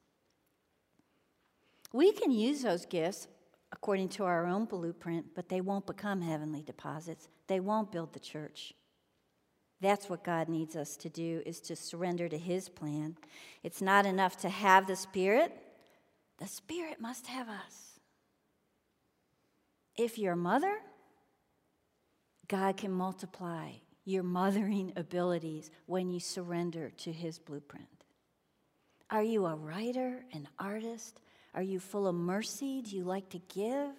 We 1.92 2.12
can 2.12 2.31
use 2.31 2.62
those 2.62 2.87
gifts 2.87 3.28
according 3.72 4.11
to 4.11 4.24
our 4.24 4.46
own 4.46 4.66
blueprint, 4.66 5.35
but 5.35 5.48
they 5.48 5.61
won't 5.61 5.87
become 5.87 6.20
heavenly 6.20 6.62
deposits. 6.62 7.28
They 7.46 7.61
won't 7.61 7.90
build 7.90 8.12
the 8.12 8.20
church. 8.20 8.74
That's 9.81 10.09
what 10.09 10.22
God 10.22 10.48
needs 10.48 10.76
us 10.76 10.96
to 10.98 11.09
do 11.09 11.42
is 11.44 11.59
to 11.62 11.74
surrender 11.74 12.28
to 12.28 12.38
his 12.38 12.68
plan. 12.68 13.16
It's 13.62 13.83
not 13.83 14.07
enough 14.07 14.37
to 14.38 14.48
have 14.48 14.87
the 14.87 14.94
spirit. 14.94 15.52
The 16.38 16.46
spirit 16.46 17.00
must 17.00 17.26
have 17.26 17.48
us. 17.48 17.98
If 19.96 20.18
you're 20.18 20.35
a 20.35 20.37
mother, 20.37 20.78
God 22.46 22.76
can 22.76 22.92
multiply 22.92 23.72
your 24.04 24.22
mothering 24.22 24.92
abilities 24.96 25.70
when 25.86 26.10
you 26.10 26.20
surrender 26.20 26.90
to 26.98 27.12
His 27.12 27.38
blueprint? 27.38 27.86
Are 29.10 29.22
you 29.22 29.46
a 29.46 29.54
writer, 29.54 30.24
an 30.32 30.48
artist? 30.58 31.20
Are 31.54 31.62
you 31.62 31.80
full 31.80 32.06
of 32.06 32.14
mercy? 32.14 32.80
Do 32.80 32.96
you 32.96 33.04
like 33.04 33.28
to 33.30 33.40
give? 33.54 33.90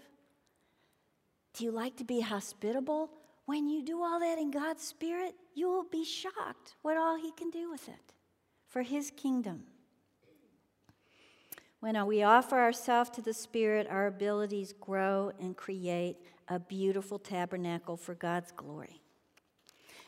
Do 1.54 1.64
you 1.64 1.72
like 1.72 1.98
to 1.98 2.04
be 2.04 2.20
hospitable? 2.20 3.12
When 3.46 3.68
you 3.68 3.84
do 3.84 4.02
all 4.02 4.20
that 4.20 4.40
in 4.40 4.50
God's 4.50 4.84
Spirit, 4.84 5.36
you 5.54 5.70
will 5.70 5.86
be 5.92 6.04
shocked 6.04 6.76
what 6.82 6.98
all 6.98 7.16
He 7.16 7.32
can 7.32 7.50
do 7.52 7.70
with 7.70 7.88
it 7.88 8.14
for 8.70 8.82
His 8.82 9.12
kingdom. 9.12 9.64
When 11.80 12.04
we 12.08 12.24
offer 12.24 12.58
ourselves 12.58 13.10
to 13.12 13.22
the 13.22 13.34
Spirit, 13.34 13.88
our 13.90 14.08
abilities 14.08 14.74
grow 14.80 15.32
and 15.40 15.56
create 15.56 16.18
a 16.48 16.58
beautiful 16.58 17.20
tabernacle 17.20 17.98
for 17.98 18.16
God's 18.16 18.52
glory. 18.54 19.03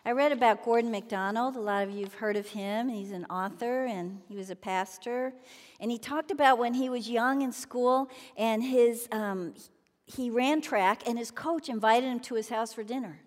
I 0.07 0.11
read 0.11 0.31
about 0.31 0.63
Gordon 0.63 0.91
MacDonald. 0.91 1.55
A 1.55 1.59
lot 1.59 1.81
of 1.81 1.89
you 1.89 2.03
have 2.03 2.13
heard 2.13 2.37
of 2.37 2.47
him. 2.47 2.89
He's 2.89 3.11
an 3.11 3.25
author 3.25 3.85
and 3.85 4.21
he 4.29 4.35
was 4.35 4.51
a 4.51 4.55
pastor. 4.55 5.33
And 5.79 5.89
he 5.89 5.97
talked 5.97 6.29
about 6.29 6.59
when 6.59 6.75
he 6.75 6.89
was 6.89 7.09
young 7.09 7.41
in 7.41 7.51
school 7.51 8.11
and 8.37 8.61
his, 8.63 9.07
um, 9.11 9.55
he 10.05 10.29
ran 10.29 10.61
track 10.61 11.01
and 11.07 11.17
his 11.17 11.31
coach 11.31 11.69
invited 11.69 12.05
him 12.05 12.19
to 12.19 12.35
his 12.35 12.49
house 12.49 12.71
for 12.71 12.83
dinner. 12.83 13.19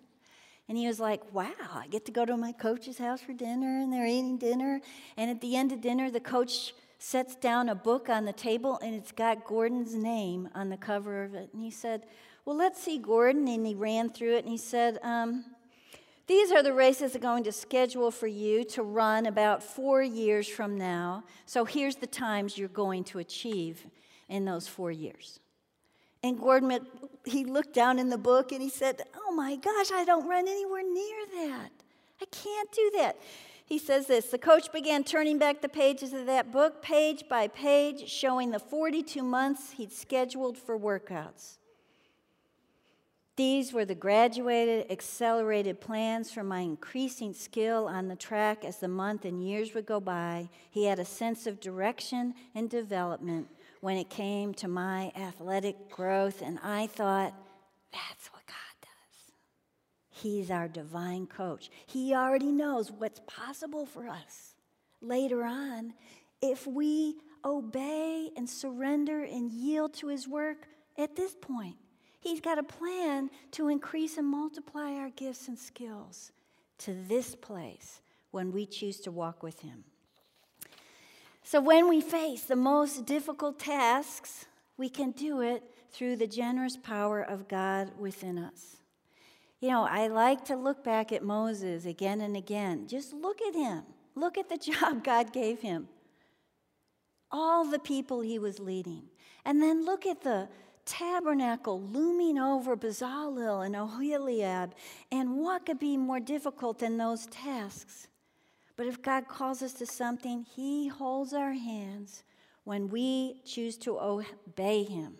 And 0.69 0.77
he 0.77 0.87
was 0.87 1.01
like, 1.01 1.21
wow, 1.33 1.51
I 1.73 1.87
get 1.87 2.05
to 2.05 2.13
go 2.13 2.23
to 2.23 2.37
my 2.37 2.53
coach's 2.53 2.97
house 2.97 3.19
for 3.19 3.33
dinner 3.33 3.81
and 3.81 3.91
they're 3.91 4.07
eating 4.07 4.37
dinner. 4.37 4.79
And 5.17 5.29
at 5.29 5.41
the 5.41 5.57
end 5.57 5.73
of 5.73 5.81
dinner, 5.81 6.09
the 6.09 6.21
coach 6.21 6.73
sets 6.97 7.35
down 7.35 7.67
a 7.67 7.75
book 7.75 8.07
on 8.07 8.23
the 8.23 8.31
table 8.31 8.79
and 8.81 8.95
it's 8.95 9.11
got 9.11 9.43
Gordon's 9.43 9.95
name 9.95 10.47
on 10.55 10.69
the 10.69 10.77
cover 10.77 11.25
of 11.25 11.33
it. 11.33 11.49
And 11.51 11.61
he 11.61 11.71
said, 11.71 12.05
well, 12.45 12.55
let's 12.55 12.81
see 12.81 12.99
Gordon. 12.99 13.49
And 13.49 13.67
he 13.67 13.75
ran 13.75 14.09
through 14.09 14.37
it 14.37 14.45
and 14.45 14.49
he 14.49 14.57
said, 14.57 14.97
um, 15.03 15.43
these 16.29 16.51
are 16.51 16.61
the 16.61 16.73
races 16.73 17.15
I'm 17.15 17.21
going 17.21 17.43
to 17.45 17.51
schedule 17.51 18.11
for 18.11 18.27
you 18.27 18.63
to 18.65 18.83
run 18.83 19.25
about 19.25 19.63
four 19.63 20.03
years 20.03 20.47
from 20.47 20.77
now. 20.77 21.23
So 21.47 21.65
here's 21.65 21.95
the 21.95 22.05
times 22.05 22.55
you're 22.55 22.69
going 22.69 23.03
to 23.05 23.17
achieve 23.17 23.87
in 24.29 24.45
those 24.45 24.67
four 24.67 24.91
years. 24.91 25.39
And 26.21 26.37
Gordon, 26.37 26.85
he 27.25 27.45
looked 27.45 27.73
down 27.73 27.97
in 27.97 28.09
the 28.09 28.17
book 28.17 28.51
and 28.51 28.61
he 28.61 28.69
said, 28.69 29.01
Oh 29.15 29.33
my 29.33 29.55
gosh, 29.55 29.91
I 29.91 30.05
don't 30.05 30.27
run 30.27 30.47
anywhere 30.47 30.83
near 30.83 31.47
that. 31.47 31.71
I 32.21 32.25
can't 32.25 32.71
do 32.71 32.91
that. 32.97 33.17
He 33.65 33.79
says 33.79 34.05
this 34.05 34.27
The 34.27 34.37
coach 34.37 34.71
began 34.71 35.03
turning 35.03 35.39
back 35.39 35.61
the 35.61 35.69
pages 35.69 36.13
of 36.13 36.27
that 36.27 36.51
book, 36.51 36.83
page 36.83 37.23
by 37.27 37.47
page, 37.47 38.07
showing 38.07 38.51
the 38.51 38.59
42 38.59 39.23
months 39.23 39.71
he'd 39.71 39.91
scheduled 39.91 40.59
for 40.59 40.77
workouts. 40.77 41.58
These 43.39 43.71
were 43.71 43.85
the 43.85 43.95
graduated, 43.95 44.91
accelerated 44.91 45.79
plans 45.79 46.29
for 46.29 46.43
my 46.43 46.59
increasing 46.59 47.33
skill 47.33 47.87
on 47.87 48.09
the 48.09 48.17
track 48.17 48.65
as 48.65 48.79
the 48.79 48.89
month 48.89 49.23
and 49.23 49.41
years 49.41 49.73
would 49.73 49.85
go 49.85 50.01
by. 50.01 50.49
He 50.69 50.83
had 50.83 50.99
a 50.99 51.05
sense 51.05 51.47
of 51.47 51.61
direction 51.61 52.33
and 52.53 52.69
development 52.69 53.47
when 53.79 53.95
it 53.95 54.09
came 54.09 54.53
to 54.55 54.67
my 54.67 55.13
athletic 55.15 55.89
growth, 55.89 56.41
and 56.41 56.59
I 56.61 56.87
thought, 56.87 57.33
that's 57.93 58.27
what 58.33 58.45
God 58.45 58.55
does. 58.81 59.31
He's 60.09 60.51
our 60.51 60.67
divine 60.67 61.25
coach. 61.25 61.69
He 61.87 62.13
already 62.13 62.51
knows 62.51 62.91
what's 62.91 63.21
possible 63.25 63.85
for 63.85 64.09
us 64.09 64.55
later 65.01 65.45
on 65.45 65.93
if 66.41 66.67
we 66.67 67.15
obey 67.45 68.31
and 68.35 68.49
surrender 68.49 69.23
and 69.23 69.49
yield 69.49 69.93
to 69.93 70.07
His 70.07 70.27
work 70.27 70.67
at 70.97 71.15
this 71.15 71.37
point. 71.39 71.77
He's 72.19 72.41
got 72.41 72.59
a 72.59 72.63
plan 72.63 73.29
to 73.51 73.69
increase 73.69 74.17
and 74.17 74.27
multiply 74.27 74.93
our 74.93 75.09
gifts 75.09 75.47
and 75.47 75.57
skills 75.57 76.31
to 76.79 76.93
this 77.07 77.35
place 77.35 78.01
when 78.31 78.51
we 78.51 78.65
choose 78.65 78.99
to 79.01 79.11
walk 79.11 79.41
with 79.41 79.61
Him. 79.61 79.83
So, 81.43 81.61
when 81.61 81.89
we 81.89 82.01
face 82.01 82.43
the 82.43 82.55
most 82.55 83.05
difficult 83.05 83.59
tasks, 83.59 84.45
we 84.77 84.89
can 84.89 85.11
do 85.11 85.41
it 85.41 85.63
through 85.91 86.17
the 86.17 86.27
generous 86.27 86.77
power 86.77 87.21
of 87.21 87.47
God 87.47 87.91
within 87.97 88.37
us. 88.37 88.77
You 89.59 89.69
know, 89.69 89.83
I 89.83 90.07
like 90.07 90.45
to 90.45 90.55
look 90.55 90.83
back 90.83 91.11
at 91.11 91.23
Moses 91.23 91.85
again 91.85 92.21
and 92.21 92.37
again. 92.37 92.87
Just 92.87 93.13
look 93.13 93.41
at 93.41 93.55
him. 93.55 93.83
Look 94.15 94.37
at 94.37 94.47
the 94.47 94.57
job 94.71 95.03
God 95.03 95.33
gave 95.33 95.59
him. 95.59 95.87
All 97.31 97.65
the 97.65 97.79
people 97.79 98.21
he 98.21 98.39
was 98.39 98.59
leading. 98.59 99.03
And 99.45 99.61
then 99.61 99.85
look 99.85 100.05
at 100.05 100.21
the 100.21 100.47
tabernacle 100.89 101.81
looming 101.81 102.39
over 102.39 102.75
Bezalel 102.75 103.65
and 103.65 103.75
Oholiab. 103.75 104.71
And 105.11 105.37
what 105.37 105.65
could 105.65 105.79
be 105.79 105.95
more 105.97 106.19
difficult 106.19 106.79
than 106.79 106.97
those 106.97 107.27
tasks? 107.27 108.07
But 108.75 108.87
if 108.87 109.01
God 109.01 109.27
calls 109.27 109.61
us 109.61 109.73
to 109.73 109.85
something, 109.85 110.45
He 110.55 110.87
holds 110.87 111.33
our 111.33 111.53
hands 111.53 112.23
when 112.63 112.89
we 112.89 113.41
choose 113.45 113.77
to 113.79 113.99
obey 113.99 114.83
Him. 114.83 115.15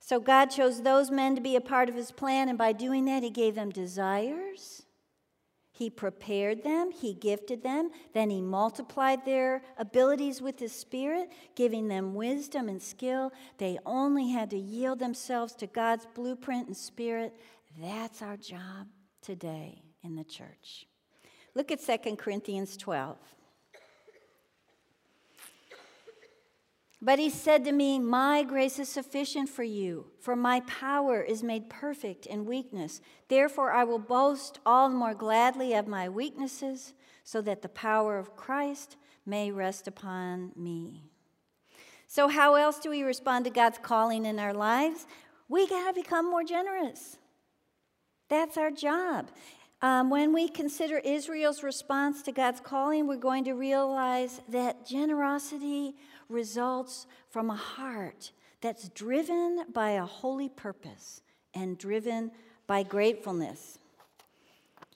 So 0.00 0.18
God 0.18 0.46
chose 0.46 0.82
those 0.82 1.10
men 1.10 1.34
to 1.34 1.40
be 1.40 1.56
a 1.56 1.60
part 1.60 1.88
of 1.88 1.94
His 1.94 2.10
plan, 2.10 2.48
and 2.48 2.56
by 2.56 2.72
doing 2.72 3.04
that, 3.04 3.22
He 3.22 3.30
gave 3.30 3.54
them 3.54 3.70
desires 3.70 4.84
he 5.78 5.90
prepared 5.90 6.64
them, 6.64 6.90
He 6.90 7.14
gifted 7.14 7.62
them, 7.62 7.90
then 8.12 8.30
He 8.30 8.40
multiplied 8.40 9.24
their 9.24 9.62
abilities 9.76 10.42
with 10.42 10.58
His 10.58 10.72
Spirit, 10.72 11.30
giving 11.54 11.86
them 11.86 12.14
wisdom 12.14 12.68
and 12.68 12.82
skill. 12.82 13.32
They 13.58 13.78
only 13.86 14.28
had 14.28 14.50
to 14.50 14.58
yield 14.58 14.98
themselves 14.98 15.54
to 15.54 15.68
God's 15.68 16.04
blueprint 16.16 16.66
and 16.66 16.76
Spirit. 16.76 17.32
That's 17.80 18.22
our 18.22 18.36
job 18.36 18.88
today. 19.22 19.84
in 20.02 20.16
the 20.16 20.24
church. 20.24 20.88
Look 21.54 21.70
at 21.70 21.80
2 21.80 22.16
Corinthians 22.16 22.76
12. 22.76 23.16
But 27.00 27.18
he 27.18 27.30
said 27.30 27.64
to 27.64 27.72
me, 27.72 27.98
My 27.98 28.42
grace 28.42 28.78
is 28.78 28.88
sufficient 28.88 29.48
for 29.48 29.62
you, 29.62 30.06
for 30.20 30.34
my 30.34 30.60
power 30.60 31.22
is 31.22 31.42
made 31.42 31.70
perfect 31.70 32.26
in 32.26 32.44
weakness. 32.44 33.00
Therefore, 33.28 33.72
I 33.72 33.84
will 33.84 34.00
boast 34.00 34.58
all 34.66 34.88
the 34.88 34.96
more 34.96 35.14
gladly 35.14 35.74
of 35.74 35.86
my 35.86 36.08
weaknesses, 36.08 36.94
so 37.22 37.40
that 37.42 37.62
the 37.62 37.68
power 37.68 38.18
of 38.18 38.34
Christ 38.34 38.96
may 39.24 39.52
rest 39.52 39.86
upon 39.86 40.52
me. 40.56 41.04
So, 42.08 42.26
how 42.26 42.54
else 42.54 42.80
do 42.80 42.90
we 42.90 43.02
respond 43.02 43.44
to 43.44 43.50
God's 43.50 43.78
calling 43.78 44.24
in 44.24 44.40
our 44.40 44.54
lives? 44.54 45.06
We 45.48 45.68
got 45.68 45.94
to 45.94 46.00
become 46.00 46.28
more 46.28 46.42
generous. 46.42 47.16
That's 48.28 48.56
our 48.56 48.70
job. 48.70 49.30
Um, 49.80 50.10
when 50.10 50.32
we 50.32 50.48
consider 50.48 50.98
Israel's 50.98 51.62
response 51.62 52.22
to 52.22 52.32
God's 52.32 52.60
calling, 52.60 53.06
we're 53.06 53.16
going 53.16 53.44
to 53.44 53.52
realize 53.52 54.40
that 54.48 54.84
generosity 54.84 55.94
results 56.28 57.06
from 57.30 57.50
a 57.50 57.56
heart 57.56 58.32
that's 58.60 58.88
driven 58.90 59.64
by 59.72 59.90
a 59.90 60.04
holy 60.04 60.48
purpose 60.48 61.22
and 61.54 61.78
driven 61.78 62.30
by 62.66 62.82
gratefulness. 62.82 63.78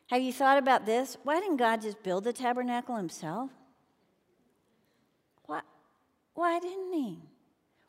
Have 0.08 0.22
you 0.22 0.32
thought 0.32 0.58
about 0.58 0.84
this? 0.84 1.16
Why 1.24 1.40
didn't 1.40 1.56
God 1.56 1.80
just 1.80 2.02
build 2.02 2.24
the 2.24 2.32
tabernacle 2.32 2.96
himself? 2.96 3.50
Why, 5.46 5.60
why 6.34 6.60
didn't 6.60 6.92
he? 6.92 7.18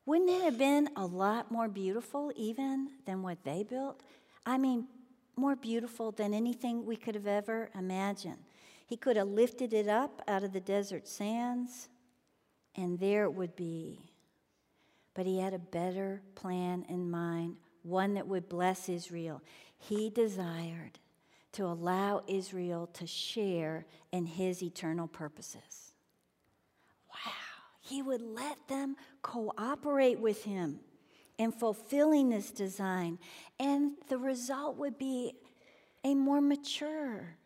Wouldn't 0.06 0.30
it 0.30 0.42
have 0.42 0.58
been 0.58 0.90
a 0.96 1.06
lot 1.06 1.52
more 1.52 1.68
beautiful 1.68 2.32
even 2.36 2.90
than 3.06 3.24
what 3.24 3.44
they 3.44 3.64
built? 3.64 4.02
I 4.46 4.58
mean, 4.58 4.88
more 5.36 5.56
beautiful 5.56 6.12
than 6.12 6.34
anything 6.34 6.86
we 6.86 6.96
could 6.96 7.16
have 7.16 7.28
ever 7.28 7.70
imagined. 7.76 8.38
He 8.86 8.98
could 8.98 9.18
have 9.18 9.28
lifted 9.28 9.74
it 9.74 9.88
up 9.88 10.22
out 10.28 10.44
of 10.44 10.54
the 10.54 10.60
desert 10.60 11.08
sands, 11.08 11.90
and 12.76 13.00
there 13.00 13.24
it 13.24 13.34
would 13.34 13.56
be. 13.56 14.00
But 15.14 15.26
he 15.26 15.40
had 15.40 15.54
a 15.54 15.60
better 15.60 16.22
plan 16.36 16.86
in 16.90 17.10
mind, 17.10 17.58
one 17.84 18.16
that 18.16 18.28
would 18.28 18.50
bless 18.50 18.90
Israel. 18.90 19.42
He 19.78 20.10
desired 20.10 21.00
to 21.54 21.66
allow 21.66 22.24
Israel 22.28 22.88
to 22.94 23.06
share 23.06 23.86
in 24.12 24.26
his 24.26 24.64
eternal 24.64 25.08
purposes. 25.08 25.94
Wow, 27.10 27.32
he 27.82 28.02
would 28.02 28.22
let 28.22 28.68
them 28.68 28.96
cooperate 29.22 30.20
with 30.20 30.44
him 30.44 30.80
in 31.38 31.52
fulfilling 31.52 32.30
this 32.30 32.50
design, 32.52 33.20
and 33.60 33.92
the 34.08 34.18
result 34.18 34.78
would 34.78 34.98
be 34.98 35.34
a 36.04 36.16
more 36.16 36.42
mature 36.42 37.38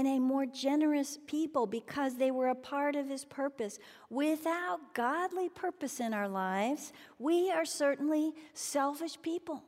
and 0.00 0.08
a 0.08 0.18
more 0.18 0.46
generous 0.46 1.18
people 1.26 1.66
because 1.66 2.16
they 2.16 2.30
were 2.30 2.48
a 2.48 2.54
part 2.54 2.96
of 2.96 3.06
his 3.06 3.26
purpose. 3.26 3.78
Without 4.08 4.94
godly 4.94 5.50
purpose 5.50 6.00
in 6.00 6.14
our 6.14 6.26
lives, 6.26 6.94
we 7.18 7.50
are 7.50 7.66
certainly 7.66 8.32
selfish 8.54 9.20
people. 9.20 9.62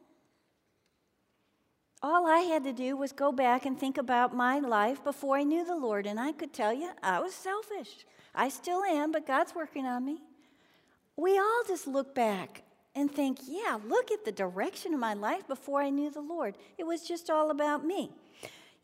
All 2.02 2.26
I 2.26 2.38
had 2.38 2.64
to 2.64 2.72
do 2.72 2.96
was 2.96 3.12
go 3.12 3.30
back 3.30 3.66
and 3.66 3.78
think 3.78 3.98
about 3.98 4.34
my 4.34 4.58
life 4.58 5.04
before 5.04 5.36
I 5.36 5.42
knew 5.42 5.66
the 5.66 5.76
Lord, 5.76 6.06
and 6.06 6.18
I 6.18 6.32
could 6.32 6.54
tell 6.54 6.72
you 6.72 6.88
I 7.02 7.20
was 7.20 7.34
selfish. 7.34 8.06
I 8.34 8.48
still 8.48 8.82
am, 8.84 9.12
but 9.12 9.26
God's 9.26 9.54
working 9.54 9.84
on 9.84 10.02
me. 10.02 10.22
We 11.14 11.38
all 11.38 11.62
just 11.68 11.86
look 11.86 12.14
back 12.14 12.62
and 12.94 13.10
think, 13.10 13.38
yeah, 13.46 13.78
look 13.86 14.10
at 14.10 14.24
the 14.24 14.32
direction 14.32 14.94
of 14.94 15.00
my 15.00 15.12
life 15.12 15.46
before 15.46 15.82
I 15.82 15.90
knew 15.90 16.10
the 16.10 16.22
Lord. 16.22 16.56
It 16.78 16.86
was 16.86 17.06
just 17.06 17.28
all 17.28 17.50
about 17.50 17.84
me. 17.84 18.12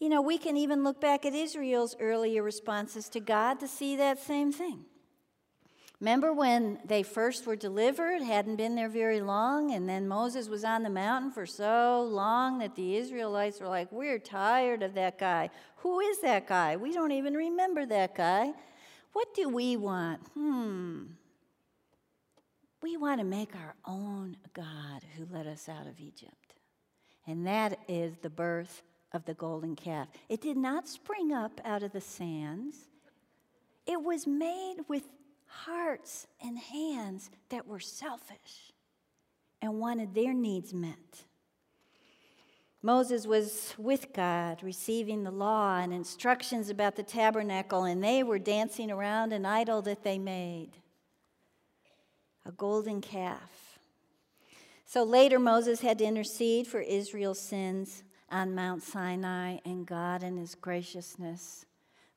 You 0.00 0.08
know, 0.08 0.22
we 0.22 0.38
can 0.38 0.56
even 0.56 0.84
look 0.84 1.00
back 1.00 1.26
at 1.26 1.34
Israel's 1.34 1.96
earlier 1.98 2.42
responses 2.42 3.08
to 3.11 3.20
God 3.20 3.58
to 3.61 3.68
see 3.68 3.96
that 3.96 4.20
same 4.20 4.52
thing. 4.52 4.84
Remember 6.00 6.32
when 6.32 6.78
they 6.84 7.02
first 7.02 7.44
were 7.44 7.56
delivered, 7.56 8.22
hadn't 8.22 8.54
been 8.54 8.76
there 8.76 8.88
very 8.88 9.20
long, 9.20 9.72
and 9.72 9.88
then 9.88 10.06
Moses 10.06 10.48
was 10.48 10.62
on 10.62 10.84
the 10.84 10.90
mountain 10.90 11.32
for 11.32 11.44
so 11.44 12.06
long 12.08 12.58
that 12.58 12.76
the 12.76 12.96
Israelites 12.96 13.61
were 13.61 13.66
like, 13.66 13.90
We're 13.90 14.20
tired 14.20 14.84
of 14.84 14.94
that 14.94 15.18
guy. 15.18 15.50
Who 15.78 15.98
is 15.98 16.20
that 16.20 16.46
guy? 16.46 16.76
We 16.76 16.92
don't 16.92 17.11
even 17.11 17.34
remember 17.34 17.84
that 17.87 18.14
guy. 18.14 18.52
What 19.12 19.34
do 19.34 19.48
we 19.48 19.76
want? 19.76 20.20
Hmm. 20.34 21.02
We 22.80 22.96
want 22.96 23.20
to 23.20 23.24
make 23.24 23.56
our 23.56 23.74
own 23.84 24.37
God 24.54 25.02
who 25.16 25.26
led 25.32 25.48
us 25.48 25.68
out 25.68 25.88
of 25.88 25.98
Egypt. 25.98 26.54
And 27.26 27.44
that 27.48 27.80
is 27.88 28.18
the 28.22 28.30
birth 28.30 28.82
of 29.12 29.25
the 29.25 29.35
golden 29.35 29.77
calf. 29.77 30.09
It 30.29 30.40
did 30.40 30.57
not 30.57 30.88
spring 30.88 31.33
up 31.33 31.61
out 31.64 31.83
of 31.83 31.92
the 31.92 32.01
sands, 32.01 32.77
it 33.87 34.03
was 34.03 34.27
made 34.27 34.77
with 34.87 35.05
hearts 35.47 36.27
and 36.42 36.59
hands 36.59 37.31
that 37.49 37.66
were 37.66 37.81
selfish 37.81 38.73
and 39.62 39.81
wanted 39.81 40.14
their 40.14 40.35
needs 40.35 40.75
met. 40.75 41.25
Moses 42.83 43.27
was 43.27 43.75
with 43.77 44.12
God, 44.12 44.62
receiving 44.62 45.25
the 45.25 45.33
law 45.33 45.79
and 45.79 45.92
instructions 45.92 46.71
about 46.71 46.94
the 46.94 47.03
tabernacle, 47.03 47.85
and 47.85 48.05
they 48.05 48.23
were 48.23 48.38
dancing 48.38 48.90
around 48.90 49.33
an 49.33 49.44
idol 49.44 49.83
that 49.83 50.05
they 50.05 50.18
made 50.18 50.71
a 52.47 52.53
golden 52.53 53.01
calf. 53.01 53.79
So 54.87 55.03
later, 55.03 55.38
Moses 55.38 55.81
had 55.81 55.99
to 55.99 56.05
intercede 56.05 56.66
for 56.66 56.81
Israel's 56.81 57.40
sins 57.40 58.05
on 58.30 58.54
Mount 58.54 58.82
Sinai, 58.82 59.58
and 59.64 59.86
God, 59.86 60.22
in 60.22 60.36
his 60.36 60.54
graciousness, 60.54 61.64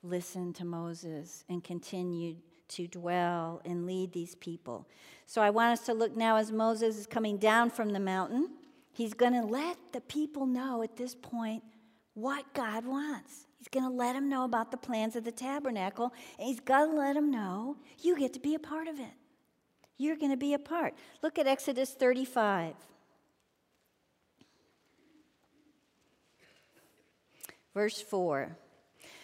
listened 0.03 0.55
to 0.55 0.65
Moses 0.65 1.43
and 1.49 1.63
continued 1.63 2.37
to 2.69 2.87
dwell 2.87 3.61
and 3.65 3.85
lead 3.85 4.13
these 4.13 4.35
people. 4.35 4.87
So 5.25 5.41
I 5.41 5.49
want 5.49 5.73
us 5.73 5.85
to 5.85 5.93
look 5.93 6.15
now 6.15 6.37
as 6.37 6.51
Moses 6.51 6.97
is 6.97 7.07
coming 7.07 7.37
down 7.37 7.69
from 7.69 7.89
the 7.89 7.99
mountain. 7.99 8.49
He's 8.93 9.13
going 9.13 9.33
to 9.33 9.45
let 9.45 9.77
the 9.93 10.01
people 10.01 10.45
know 10.45 10.81
at 10.81 10.97
this 10.97 11.15
point 11.15 11.63
what 12.13 12.53
God 12.53 12.85
wants. 12.85 13.45
He's 13.57 13.67
going 13.67 13.89
to 13.89 13.95
let 13.95 14.13
them 14.13 14.27
know 14.27 14.43
about 14.43 14.71
the 14.71 14.77
plans 14.77 15.15
of 15.15 15.23
the 15.23 15.31
tabernacle, 15.31 16.13
and 16.39 16.47
he's 16.47 16.59
going 16.59 16.91
to 16.91 16.97
let 16.97 17.13
them 17.13 17.29
know 17.29 17.77
you 17.99 18.17
get 18.17 18.33
to 18.33 18.39
be 18.39 18.55
a 18.55 18.59
part 18.59 18.87
of 18.87 18.99
it. 18.99 19.13
You're 19.97 20.17
going 20.17 20.31
to 20.31 20.37
be 20.37 20.55
a 20.55 20.59
part. 20.59 20.95
Look 21.21 21.37
at 21.37 21.45
Exodus 21.45 21.91
35. 21.91 22.73
Verse 27.73 28.01
4. 28.01 28.57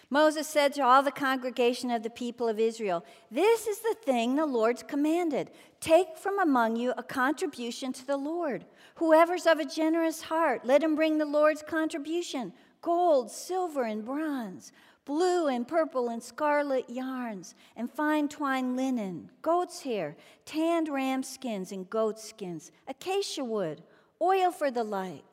Moses 0.10 0.48
said 0.48 0.74
to 0.74 0.82
all 0.82 1.04
the 1.04 1.12
congregation 1.12 1.92
of 1.92 2.02
the 2.02 2.10
people 2.10 2.48
of 2.48 2.60
Israel, 2.60 3.04
This 3.30 3.68
is 3.68 3.80
the 3.80 3.96
thing 4.04 4.36
the 4.36 4.46
Lord's 4.46 4.84
commanded. 4.84 5.52
Take 5.82 6.18
from 6.18 6.40
among 6.40 6.78
you 6.78 6.94
a 6.98 7.04
contribution 7.04 7.92
to 7.92 8.08
the 8.08 8.16
Lord. 8.16 8.64
Whoever's 8.96 9.46
of 9.46 9.60
a 9.60 9.66
generous 9.66 10.22
heart, 10.22 10.66
let 10.66 10.82
him 10.82 10.96
bring 10.96 11.18
the 11.18 11.26
Lord's 11.26 11.62
contribution 11.62 12.54
gold, 12.82 13.30
silver, 13.30 13.84
and 13.84 14.06
bronze, 14.06 14.72
blue 15.04 15.48
and 15.48 15.68
purple 15.68 16.08
and 16.08 16.24
scarlet 16.24 16.90
yarns, 16.90 17.54
and 17.76 17.92
fine 17.92 18.30
twined 18.30 18.78
linen, 18.78 19.30
goat's 19.42 19.82
hair, 19.82 20.16
tanned 20.46 20.88
ram 20.88 21.22
skins 21.22 21.74
and 21.74 21.90
goat 21.90 22.18
skins, 22.18 22.72
acacia 22.88 23.44
wood, 23.44 23.84
oil 24.22 24.52
for 24.52 24.72
the 24.72 24.84
light 24.86 25.26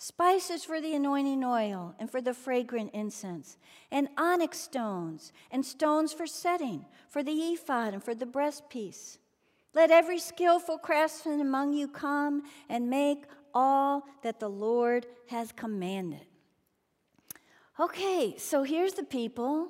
spices 0.00 0.64
for 0.64 0.80
the 0.80 0.94
anointing 0.94 1.44
oil 1.44 1.94
and 1.98 2.10
for 2.10 2.22
the 2.22 2.32
fragrant 2.32 2.90
incense, 2.94 3.58
and 3.92 4.08
onyx 4.16 4.58
stones, 4.58 5.30
and 5.50 5.64
stones 5.64 6.10
for 6.10 6.26
setting, 6.26 6.86
for 7.10 7.22
the 7.22 7.32
ephod 7.32 7.92
and 7.92 8.02
for 8.02 8.14
the 8.14 8.24
breastpiece. 8.24 9.18
Let 9.74 9.90
every 9.90 10.18
skillful 10.18 10.78
craftsman 10.78 11.42
among 11.42 11.74
you 11.74 11.86
come 11.86 12.44
and 12.70 12.88
make 12.88 13.24
all 13.52 14.06
that 14.22 14.40
the 14.40 14.48
Lord 14.48 15.06
has 15.28 15.52
commanded. 15.52 16.24
Okay, 17.78 18.36
so 18.38 18.62
here's 18.62 18.94
the 18.94 19.04
people 19.04 19.68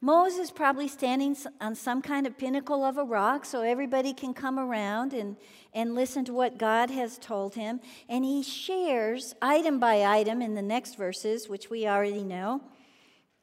Moses 0.00 0.50
probably 0.50 0.86
standing 0.86 1.36
on 1.60 1.74
some 1.74 2.02
kind 2.02 2.26
of 2.26 2.38
pinnacle 2.38 2.84
of 2.84 2.98
a 2.98 3.04
rock 3.04 3.44
so 3.44 3.62
everybody 3.62 4.12
can 4.12 4.32
come 4.32 4.58
around 4.58 5.12
and, 5.12 5.36
and 5.74 5.94
listen 5.94 6.24
to 6.24 6.32
what 6.32 6.56
God 6.56 6.90
has 6.90 7.18
told 7.18 7.54
him. 7.54 7.80
And 8.08 8.24
he 8.24 8.42
shares 8.42 9.34
item 9.42 9.80
by 9.80 10.04
item 10.04 10.40
in 10.40 10.54
the 10.54 10.62
next 10.62 10.96
verses, 10.96 11.48
which 11.48 11.68
we 11.68 11.88
already 11.88 12.22
know, 12.22 12.62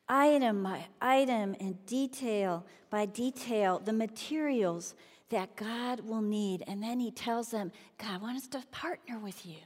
item 0.07 0.63
by 0.63 0.85
item 1.01 1.55
and 1.59 1.85
detail 1.85 2.65
by 2.95 3.05
detail, 3.05 3.79
the 3.79 3.91
materials 3.91 4.95
that 5.29 5.57
God 5.57 5.99
will 5.99 6.21
need. 6.21 6.63
And 6.65 6.81
then 6.81 7.01
he 7.01 7.11
tells 7.11 7.51
them, 7.51 7.73
God 7.97 8.21
wants 8.21 8.47
to 8.47 8.63
partner 8.71 9.19
with 9.19 9.45
you. 9.45 9.57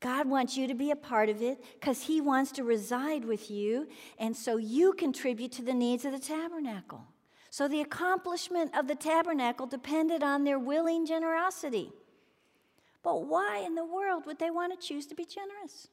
God 0.00 0.28
wants 0.28 0.56
you 0.56 0.66
to 0.68 0.74
be 0.74 0.90
a 0.90 0.96
part 0.96 1.28
of 1.28 1.40
it 1.40 1.62
because 1.74 2.02
He 2.02 2.20
wants 2.20 2.52
to 2.52 2.64
reside 2.64 3.24
with 3.24 3.50
you, 3.50 3.88
and 4.18 4.36
so 4.36 4.56
you 4.56 4.92
contribute 4.92 5.52
to 5.52 5.62
the 5.62 5.74
needs 5.74 6.04
of 6.04 6.12
the 6.12 6.18
tabernacle. 6.18 7.06
So 7.50 7.68
the 7.68 7.80
accomplishment 7.80 8.76
of 8.76 8.86
the 8.86 8.94
tabernacle 8.94 9.66
depended 9.66 10.22
on 10.22 10.44
their 10.44 10.58
willing 10.58 11.06
generosity. 11.06 11.90
But 13.02 13.24
why 13.24 13.62
in 13.64 13.74
the 13.74 13.84
world 13.84 14.26
would 14.26 14.38
they 14.38 14.50
want 14.50 14.78
to 14.78 14.86
choose 14.86 15.06
to 15.06 15.14
be 15.14 15.24
generous? 15.24 15.88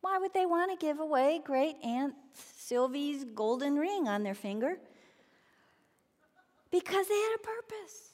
Why 0.00 0.18
would 0.18 0.32
they 0.32 0.46
want 0.46 0.70
to 0.70 0.86
give 0.86 1.00
away 1.00 1.40
great 1.44 1.76
Aunt 1.82 2.14
Sylvie's 2.32 3.24
golden 3.24 3.76
ring 3.76 4.06
on 4.06 4.22
their 4.22 4.34
finger? 4.34 4.76
Because 6.70 7.08
they 7.08 7.14
had 7.14 7.36
a 7.36 7.42
purpose. 7.42 8.09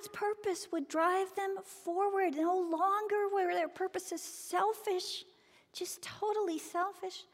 God's 0.00 0.08
purpose 0.08 0.68
would 0.72 0.88
drive 0.88 1.34
them 1.36 1.56
forward. 1.62 2.34
No 2.34 2.54
longer 2.54 3.28
were 3.34 3.52
their 3.52 3.68
purposes 3.68 4.22
selfish, 4.22 5.24
just 5.74 6.00
totally 6.00 6.58
selfish. 6.58 7.24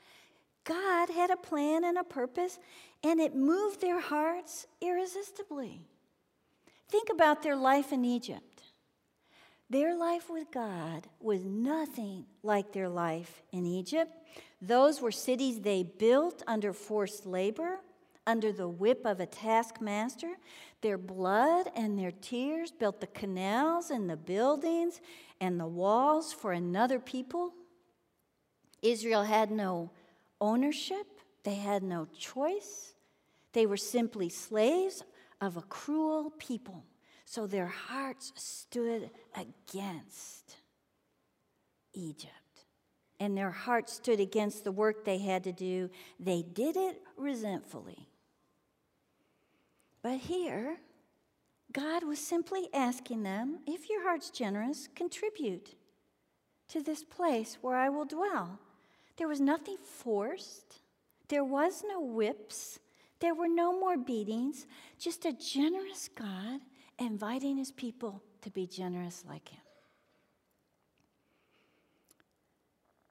God 0.64 1.08
had 1.08 1.30
a 1.30 1.36
plan 1.36 1.84
and 1.84 1.96
a 1.96 2.02
purpose, 2.02 2.58
and 3.04 3.20
it 3.20 3.36
moved 3.36 3.80
their 3.80 4.00
hearts 4.00 4.66
irresistibly. 4.80 5.82
Think 6.88 7.08
about 7.12 7.44
their 7.44 7.54
life 7.54 7.92
in 7.92 8.04
Egypt. 8.04 8.62
Their 9.70 9.96
life 9.96 10.28
with 10.28 10.50
God 10.50 11.06
was 11.20 11.44
nothing 11.44 12.26
like 12.42 12.72
their 12.72 12.88
life 12.88 13.42
in 13.52 13.64
Egypt. 13.64 14.12
Those 14.60 15.00
were 15.00 15.12
cities 15.12 15.60
they 15.60 15.84
built 15.84 16.42
under 16.48 16.72
forced 16.72 17.26
labor, 17.26 17.78
under 18.26 18.52
the 18.52 18.68
whip 18.68 19.02
of 19.04 19.20
a 19.20 19.26
taskmaster. 19.26 20.32
Their 20.80 20.98
blood 20.98 21.70
and 21.74 21.98
their 21.98 22.10
tears 22.10 22.70
built 22.70 23.00
the 23.00 23.06
canals 23.06 23.90
and 23.90 24.10
the 24.10 24.16
buildings 24.16 25.00
and 25.40 25.58
the 25.58 25.66
walls 25.66 26.32
for 26.32 26.52
another 26.52 26.98
people. 26.98 27.52
Israel 28.82 29.22
had 29.22 29.50
no 29.50 29.90
ownership, 30.40 31.06
they 31.44 31.54
had 31.54 31.82
no 31.82 32.06
choice. 32.16 32.94
They 33.52 33.66
were 33.66 33.76
simply 33.76 34.28
slaves 34.28 35.02
of 35.40 35.56
a 35.56 35.62
cruel 35.62 36.32
people. 36.38 36.84
So 37.24 37.46
their 37.46 37.66
hearts 37.66 38.32
stood 38.36 39.10
against 39.34 40.56
Egypt. 41.94 42.32
And 43.18 43.36
their 43.36 43.50
hearts 43.50 43.94
stood 43.94 44.20
against 44.20 44.64
the 44.64 44.72
work 44.72 45.04
they 45.04 45.18
had 45.18 45.44
to 45.44 45.52
do. 45.52 45.90
They 46.20 46.42
did 46.42 46.76
it 46.76 47.00
resentfully. 47.16 48.08
But 50.06 50.18
here, 50.18 50.76
God 51.72 52.04
was 52.04 52.20
simply 52.20 52.68
asking 52.72 53.24
them 53.24 53.58
if 53.66 53.90
your 53.90 54.04
heart's 54.04 54.30
generous, 54.30 54.88
contribute 54.94 55.74
to 56.68 56.80
this 56.80 57.02
place 57.02 57.58
where 57.60 57.76
I 57.76 57.88
will 57.88 58.04
dwell. 58.04 58.60
There 59.16 59.26
was 59.26 59.40
nothing 59.40 59.78
forced, 59.78 60.80
there 61.26 61.42
was 61.42 61.82
no 61.88 62.00
whips, 62.00 62.78
there 63.18 63.34
were 63.34 63.48
no 63.48 63.76
more 63.76 63.96
beatings, 63.96 64.68
just 64.96 65.24
a 65.24 65.32
generous 65.32 66.08
God 66.14 66.60
inviting 67.00 67.56
his 67.56 67.72
people 67.72 68.22
to 68.42 68.50
be 68.50 68.64
generous 68.64 69.24
like 69.28 69.48
him. 69.48 69.62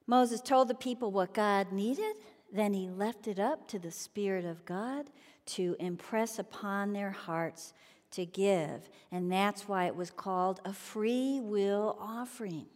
Moses 0.06 0.40
told 0.40 0.68
the 0.68 0.74
people 0.74 1.10
what 1.10 1.34
God 1.34 1.72
needed, 1.72 2.16
then 2.50 2.72
he 2.72 2.88
left 2.88 3.28
it 3.28 3.38
up 3.38 3.68
to 3.68 3.78
the 3.78 3.90
Spirit 3.90 4.46
of 4.46 4.64
God 4.64 5.10
to 5.46 5.76
impress 5.78 6.38
upon 6.38 6.92
their 6.92 7.10
hearts 7.10 7.72
to 8.12 8.26
give. 8.26 8.88
And 9.10 9.30
that's 9.30 9.68
why 9.68 9.86
it 9.86 9.96
was 9.96 10.10
called 10.10 10.60
a 10.64 10.72
free 10.72 11.40
will 11.40 11.96
offering 12.00 12.66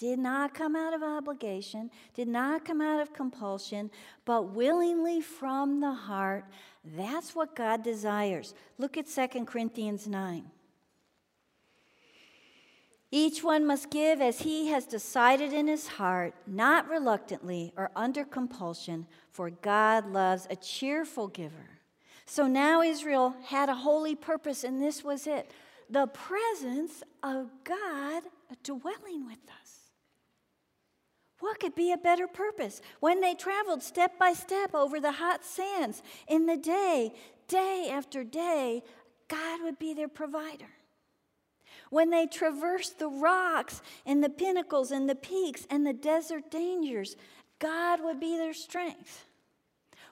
did 0.00 0.18
not 0.18 0.54
come 0.54 0.74
out 0.74 0.94
of 0.94 1.02
obligation, 1.02 1.90
did 2.14 2.26
not 2.26 2.64
come 2.64 2.80
out 2.80 3.02
of 3.02 3.12
compulsion, 3.12 3.90
but 4.24 4.54
willingly 4.54 5.20
from 5.20 5.80
the 5.80 5.92
heart. 5.92 6.46
That's 6.96 7.34
what 7.34 7.54
God 7.54 7.84
desires. 7.84 8.54
Look 8.78 8.96
at 8.96 9.06
2 9.06 9.44
Corinthians 9.44 10.08
9. 10.08 10.50
Each 13.10 13.44
one 13.44 13.66
must 13.66 13.90
give 13.90 14.22
as 14.22 14.40
he 14.40 14.68
has 14.68 14.86
decided 14.86 15.52
in 15.52 15.66
his 15.66 15.86
heart, 15.86 16.32
not 16.46 16.88
reluctantly 16.88 17.70
or 17.76 17.90
under 17.94 18.24
compulsion, 18.24 19.06
for 19.30 19.50
God 19.50 20.10
loves 20.10 20.46
a 20.48 20.56
cheerful 20.56 21.28
giver. 21.28 21.79
So 22.30 22.46
now 22.46 22.80
Israel 22.80 23.34
had 23.46 23.68
a 23.68 23.74
holy 23.74 24.14
purpose, 24.14 24.62
and 24.62 24.80
this 24.80 25.02
was 25.02 25.26
it 25.26 25.50
the 25.90 26.06
presence 26.06 27.02
of 27.24 27.50
God 27.64 28.22
dwelling 28.62 29.26
with 29.26 29.40
us. 29.60 29.90
What 31.40 31.58
could 31.58 31.74
be 31.74 31.90
a 31.90 31.96
better 31.96 32.28
purpose? 32.28 32.82
When 33.00 33.20
they 33.20 33.34
traveled 33.34 33.82
step 33.82 34.16
by 34.16 34.34
step 34.34 34.76
over 34.76 35.00
the 35.00 35.10
hot 35.10 35.44
sands 35.44 36.04
in 36.28 36.46
the 36.46 36.56
day, 36.56 37.14
day 37.48 37.90
after 37.92 38.22
day, 38.22 38.84
God 39.26 39.64
would 39.64 39.80
be 39.80 39.92
their 39.92 40.06
provider. 40.06 40.70
When 41.90 42.10
they 42.10 42.28
traversed 42.28 43.00
the 43.00 43.08
rocks 43.08 43.82
and 44.06 44.22
the 44.22 44.28
pinnacles 44.28 44.92
and 44.92 45.10
the 45.10 45.16
peaks 45.16 45.66
and 45.68 45.84
the 45.84 45.92
desert 45.92 46.48
dangers, 46.48 47.16
God 47.58 48.00
would 48.04 48.20
be 48.20 48.36
their 48.36 48.54
strength. 48.54 49.26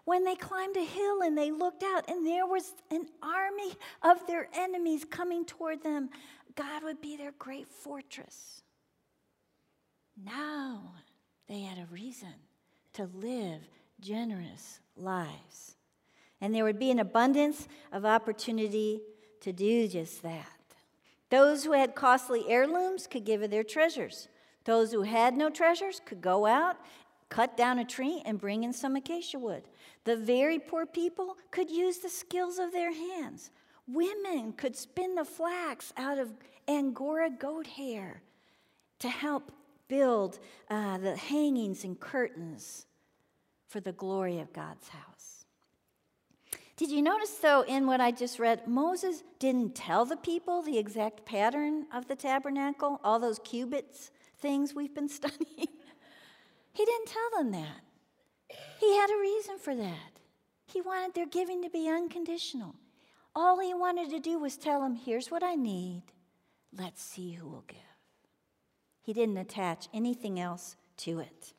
When 0.09 0.25
they 0.25 0.37
climbed 0.37 0.75
a 0.79 0.87
hill 0.87 1.21
and 1.21 1.37
they 1.37 1.51
looked 1.51 1.83
out 1.83 2.09
and 2.09 2.27
there 2.27 2.47
was 2.47 2.73
an 2.91 3.05
army 3.23 3.75
of 4.03 4.27
their 4.27 4.49
enemies 4.55 5.05
coming 5.05 5.45
toward 5.45 5.83
them, 5.83 6.09
God 6.55 6.83
would 6.83 7.03
be 7.03 7.19
their 7.19 7.33
great 7.33 7.69
fortress. 7.69 8.63
Now, 10.25 10.95
they 11.47 11.61
had 11.61 11.77
a 11.77 11.93
reason 11.93 12.33
to 12.95 13.11
live 13.13 13.61
generous 14.01 14.81
lives. 14.97 15.77
And 16.41 16.55
there 16.55 16.65
would 16.65 16.79
be 16.79 16.91
an 16.91 17.01
abundance 17.01 17.69
of 17.93 18.07
opportunity 18.07 19.03
to 19.43 19.53
do 19.53 19.89
just 19.89 20.23
that. 20.23 20.47
Those 21.29 21.65
who 21.65 21.73
had 21.73 21.95
costly 21.95 22.49
heirlooms 22.49 23.07
could 23.07 23.27
give 23.27 23.43
of 23.43 23.51
their 23.51 23.63
treasures. 23.63 24.29
Those 24.65 24.91
who 24.91 25.03
had 25.03 25.37
no 25.37 25.51
treasures 25.51 26.01
could 26.03 26.23
go 26.23 26.47
out, 26.47 26.79
cut 27.29 27.59
down 27.59 27.79
a 27.79 27.85
tree, 27.85 28.23
and 28.25 28.41
bring 28.41 28.65
in 28.65 28.73
some 28.73 28.97
acacia 28.97 29.39
wood. 29.39 29.65
The 30.09 30.17
very 30.17 30.59
poor 30.59 30.87
people 30.87 31.37
could 31.51 31.69
use 31.69 31.99
the 31.99 32.09
skills 32.09 32.59
of 32.59 32.73
their 32.73 32.95
hands. 32.95 33.51
Women 33.87 34.55
could 34.55 34.75
spin 34.75 35.15
the 35.15 35.25
flax 35.27 35.93
out 35.99 36.17
of 36.17 36.31
Angora 36.67 37.29
goat 37.29 37.67
hair 37.67 38.23
to 39.01 39.11
help 39.11 39.53
build 39.87 40.39
uh, 40.71 40.97
the 40.97 41.15
hangings 41.15 41.85
and 41.85 42.01
curtains 42.01 42.87
for 43.67 43.81
the 43.81 43.93
glory 43.93 44.39
of 44.41 44.51
God's 44.55 44.89
house. 44.89 45.45
Did 46.79 46.91
you 46.91 47.03
notice, 47.03 47.33
though, 47.43 47.61
in 47.69 47.87
what 47.87 48.01
I 48.01 48.11
just 48.11 48.39
read, 48.39 48.67
Moses 48.67 49.23
didn't 49.39 49.75
tell 49.75 50.07
the 50.07 50.17
people 50.17 50.63
the 50.63 50.79
exact 50.79 51.27
pattern 51.27 51.85
of 51.93 52.09
the 52.09 52.17
tabernacle, 52.17 52.99
all 53.05 53.19
those 53.19 53.41
cubits 53.41 54.11
things 54.39 54.75
we've 54.75 54.95
been 54.95 55.09
studying? 55.11 55.69
he 56.73 56.85
didn't 56.87 57.09
tell 57.09 57.43
them 57.43 57.53
that. 57.53 57.83
He 58.81 58.97
had 58.97 59.11
a 59.11 59.21
reason 59.21 59.59
for 59.59 59.75
that. 59.75 60.21
He 60.67 60.81
wanted 60.81 61.15
their 61.15 61.27
giving 61.27 61.63
to 61.63 61.71
be 61.71 61.89
unconditional. 61.89 62.75
All 63.35 63.61
he 63.61 63.75
wanted 63.75 64.11
to 64.11 64.21
do 64.21 64.39
was 64.39 64.57
tell 64.57 64.81
them, 64.81 64.97
here's 64.97 65.31
what 65.31 65.43
I 65.43 65.55
need. 65.55 66.03
Let's 66.77 67.03
see 67.03 67.33
who 67.33 67.49
will 67.49 67.65
give. 67.67 67.79
He 69.01 69.13
didn't 69.13 69.39
attach 69.39 69.89
anything 69.95 70.39
else 70.39 70.77
to 70.99 71.21
it. 71.21 71.53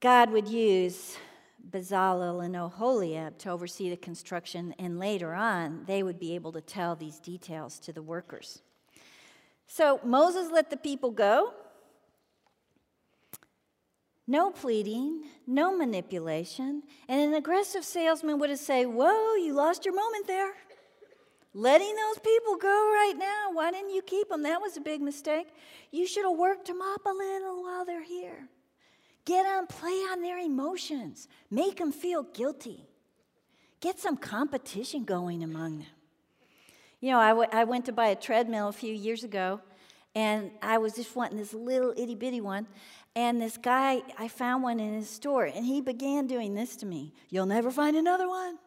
God 0.00 0.30
would 0.30 0.48
use 0.48 1.16
Bezalel 1.70 2.44
and 2.44 2.54
Oholiab 2.54 3.38
to 3.38 3.50
oversee 3.50 3.90
the 3.90 3.96
construction, 3.96 4.74
and 4.78 4.98
later 4.98 5.34
on, 5.34 5.84
they 5.86 6.02
would 6.02 6.18
be 6.18 6.34
able 6.34 6.52
to 6.52 6.60
tell 6.60 6.96
these 6.96 7.20
details 7.20 7.78
to 7.80 7.92
the 7.92 8.02
workers. 8.02 8.62
So 9.66 10.00
Moses 10.02 10.50
let 10.50 10.70
the 10.70 10.76
people 10.76 11.10
go. 11.10 11.52
No 14.30 14.52
pleading, 14.52 15.24
no 15.44 15.76
manipulation, 15.76 16.84
and 17.08 17.20
an 17.20 17.34
aggressive 17.34 17.84
salesman 17.84 18.38
would 18.38 18.50
have 18.50 18.60
said, 18.60 18.86
Whoa, 18.86 19.34
you 19.34 19.52
lost 19.54 19.84
your 19.84 19.92
moment 19.92 20.28
there 20.28 20.52
letting 21.52 21.96
those 21.96 22.18
people 22.20 22.56
go 22.56 22.68
right 22.68 23.14
now. 23.18 23.48
Why 23.52 23.72
didn't 23.72 23.90
you 23.90 24.02
keep 24.02 24.28
them? 24.28 24.44
That 24.44 24.60
was 24.60 24.76
a 24.76 24.80
big 24.80 25.00
mistake. 25.00 25.48
You 25.90 26.06
should 26.06 26.24
have 26.24 26.38
worked 26.38 26.68
them 26.68 26.80
up 26.80 27.04
a 27.04 27.10
little 27.10 27.64
while 27.64 27.84
they're 27.84 28.04
here. 28.04 28.48
Get 29.24 29.42
them, 29.42 29.66
play 29.66 29.90
on 30.12 30.22
their 30.22 30.38
emotions, 30.38 31.26
make 31.50 31.78
them 31.78 31.90
feel 31.90 32.22
guilty. 32.22 32.86
Get 33.80 33.98
some 33.98 34.16
competition 34.16 35.04
going 35.04 35.42
among 35.42 35.78
them. 35.78 35.88
You 37.00 37.10
know, 37.10 37.18
I, 37.18 37.30
w- 37.30 37.48
I 37.50 37.64
went 37.64 37.86
to 37.86 37.92
buy 37.92 38.08
a 38.08 38.16
treadmill 38.16 38.68
a 38.68 38.72
few 38.72 38.94
years 38.94 39.24
ago, 39.24 39.60
and 40.14 40.50
I 40.62 40.78
was 40.78 40.94
just 40.94 41.16
wanting 41.16 41.38
this 41.38 41.54
little 41.54 41.94
itty 41.96 42.14
bitty 42.14 42.40
one. 42.40 42.66
And 43.16 43.42
this 43.42 43.56
guy, 43.56 44.02
I 44.18 44.28
found 44.28 44.62
one 44.62 44.78
in 44.78 44.94
his 44.94 45.10
store, 45.10 45.44
and 45.44 45.66
he 45.66 45.80
began 45.80 46.26
doing 46.26 46.54
this 46.54 46.76
to 46.76 46.86
me 46.86 47.12
You'll 47.28 47.46
never 47.46 47.70
find 47.70 47.96
another 47.96 48.28
one. 48.28 48.58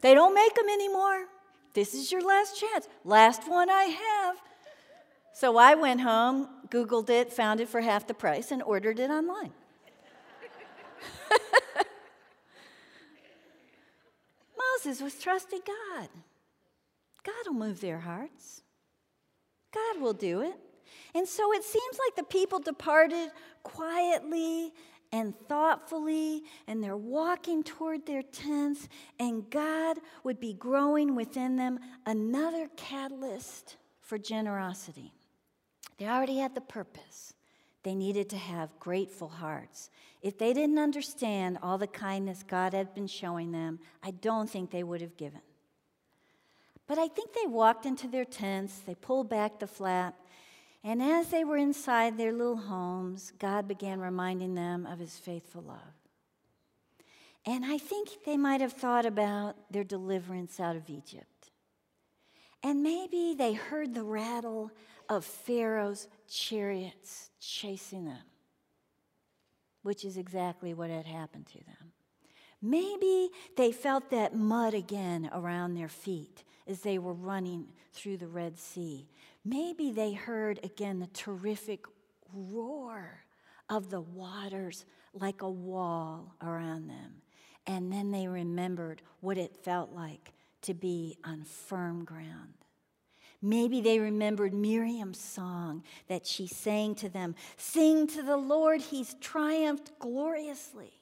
They 0.00 0.14
don't 0.14 0.34
make 0.34 0.54
them 0.54 0.68
anymore. 0.68 1.26
This 1.74 1.94
is 1.94 2.12
your 2.12 2.22
last 2.22 2.60
chance. 2.60 2.88
Last 3.04 3.48
one 3.48 3.70
I 3.70 3.84
have. 3.84 4.36
So 5.32 5.56
I 5.56 5.74
went 5.74 6.00
home, 6.02 6.48
Googled 6.68 7.08
it, 7.08 7.32
found 7.32 7.60
it 7.60 7.68
for 7.68 7.80
half 7.80 8.06
the 8.06 8.14
price, 8.14 8.50
and 8.50 8.62
ordered 8.62 8.98
it 8.98 9.10
online. 9.10 9.52
Moses 14.84 15.00
was 15.00 15.14
trusting 15.18 15.60
God. 15.66 16.08
God 17.22 17.46
will 17.46 17.54
move 17.54 17.80
their 17.80 18.00
hearts. 18.00 18.62
God 19.72 20.00
will 20.00 20.12
do 20.12 20.42
it. 20.42 20.58
And 21.14 21.28
so 21.28 21.52
it 21.52 21.64
seems 21.64 21.98
like 22.06 22.16
the 22.16 22.30
people 22.30 22.58
departed 22.58 23.30
quietly 23.62 24.72
and 25.12 25.34
thoughtfully, 25.46 26.42
and 26.66 26.82
they're 26.82 26.96
walking 26.96 27.62
toward 27.62 28.06
their 28.06 28.22
tents, 28.22 28.88
and 29.20 29.48
God 29.50 29.98
would 30.24 30.40
be 30.40 30.54
growing 30.54 31.14
within 31.14 31.56
them 31.56 31.78
another 32.06 32.68
catalyst 32.76 33.76
for 34.00 34.16
generosity. 34.16 35.12
They 35.98 36.06
already 36.06 36.38
had 36.38 36.54
the 36.54 36.62
purpose. 36.62 37.34
They 37.82 37.94
needed 37.94 38.30
to 38.30 38.36
have 38.36 38.70
grateful 38.80 39.28
hearts. 39.28 39.90
If 40.22 40.38
they 40.38 40.52
didn't 40.52 40.78
understand 40.78 41.58
all 41.62 41.78
the 41.78 41.86
kindness 41.86 42.44
God 42.46 42.72
had 42.72 42.94
been 42.94 43.06
showing 43.08 43.52
them, 43.52 43.80
I 44.02 44.12
don't 44.12 44.48
think 44.48 44.70
they 44.70 44.84
would 44.84 45.00
have 45.00 45.16
given. 45.16 45.40
But 46.86 46.98
I 46.98 47.08
think 47.08 47.32
they 47.32 47.46
walked 47.46 47.86
into 47.86 48.08
their 48.08 48.24
tents, 48.24 48.80
they 48.86 48.94
pulled 48.94 49.28
back 49.28 49.58
the 49.58 49.66
flap, 49.66 50.14
and 50.84 51.02
as 51.02 51.28
they 51.28 51.44
were 51.44 51.56
inside 51.56 52.16
their 52.16 52.32
little 52.32 52.56
homes, 52.56 53.32
God 53.38 53.68
began 53.68 54.00
reminding 54.00 54.54
them 54.54 54.86
of 54.86 54.98
his 54.98 55.16
faithful 55.16 55.62
love. 55.62 55.78
And 57.44 57.64
I 57.64 57.78
think 57.78 58.24
they 58.24 58.36
might 58.36 58.60
have 58.60 58.72
thought 58.72 59.06
about 59.06 59.56
their 59.70 59.84
deliverance 59.84 60.60
out 60.60 60.76
of 60.76 60.88
Egypt. 60.88 61.50
And 62.62 62.82
maybe 62.82 63.34
they 63.36 63.52
heard 63.52 63.94
the 63.94 64.04
rattle 64.04 64.70
of 65.08 65.24
Pharaoh's 65.24 66.08
chariots 66.28 67.30
chasing 67.40 68.04
them, 68.04 68.22
which 69.82 70.04
is 70.04 70.16
exactly 70.16 70.72
what 70.72 70.90
had 70.90 71.06
happened 71.06 71.46
to 71.46 71.58
them. 71.58 71.92
Maybe 72.60 73.30
they 73.56 73.72
felt 73.72 74.10
that 74.10 74.36
mud 74.36 74.74
again 74.74 75.28
around 75.32 75.74
their 75.74 75.88
feet 75.88 76.44
as 76.68 76.80
they 76.80 76.98
were 76.98 77.12
running 77.12 77.66
through 77.92 78.18
the 78.18 78.28
Red 78.28 78.56
Sea. 78.56 79.08
Maybe 79.44 79.92
they 79.92 80.12
heard 80.12 80.60
again 80.62 81.00
the 81.00 81.08
terrific 81.08 81.84
roar 82.32 83.24
of 83.68 83.90
the 83.90 84.00
waters 84.00 84.84
like 85.14 85.42
a 85.42 85.50
wall 85.50 86.34
around 86.42 86.88
them. 86.88 87.22
And 87.66 87.92
then 87.92 88.10
they 88.10 88.28
remembered 88.28 89.02
what 89.20 89.38
it 89.38 89.56
felt 89.64 89.92
like 89.92 90.32
to 90.62 90.74
be 90.74 91.18
on 91.24 91.44
firm 91.44 92.04
ground. 92.04 92.54
Maybe 93.40 93.80
they 93.80 93.98
remembered 93.98 94.54
Miriam's 94.54 95.18
song 95.18 95.82
that 96.06 96.26
she 96.26 96.46
sang 96.46 96.94
to 96.96 97.08
them 97.08 97.34
Sing 97.56 98.06
to 98.08 98.22
the 98.22 98.36
Lord, 98.36 98.80
he's 98.80 99.14
triumphed 99.14 99.98
gloriously. 99.98 101.01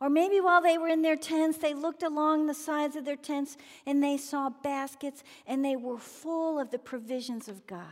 Or 0.00 0.08
maybe 0.08 0.40
while 0.40 0.62
they 0.62 0.78
were 0.78 0.88
in 0.88 1.02
their 1.02 1.16
tents, 1.16 1.58
they 1.58 1.74
looked 1.74 2.02
along 2.02 2.46
the 2.46 2.54
sides 2.54 2.94
of 2.94 3.04
their 3.04 3.16
tents 3.16 3.56
and 3.84 4.02
they 4.02 4.16
saw 4.16 4.48
baskets 4.48 5.24
and 5.46 5.64
they 5.64 5.74
were 5.74 5.98
full 5.98 6.58
of 6.58 6.70
the 6.70 6.78
provisions 6.78 7.48
of 7.48 7.66
God 7.66 7.86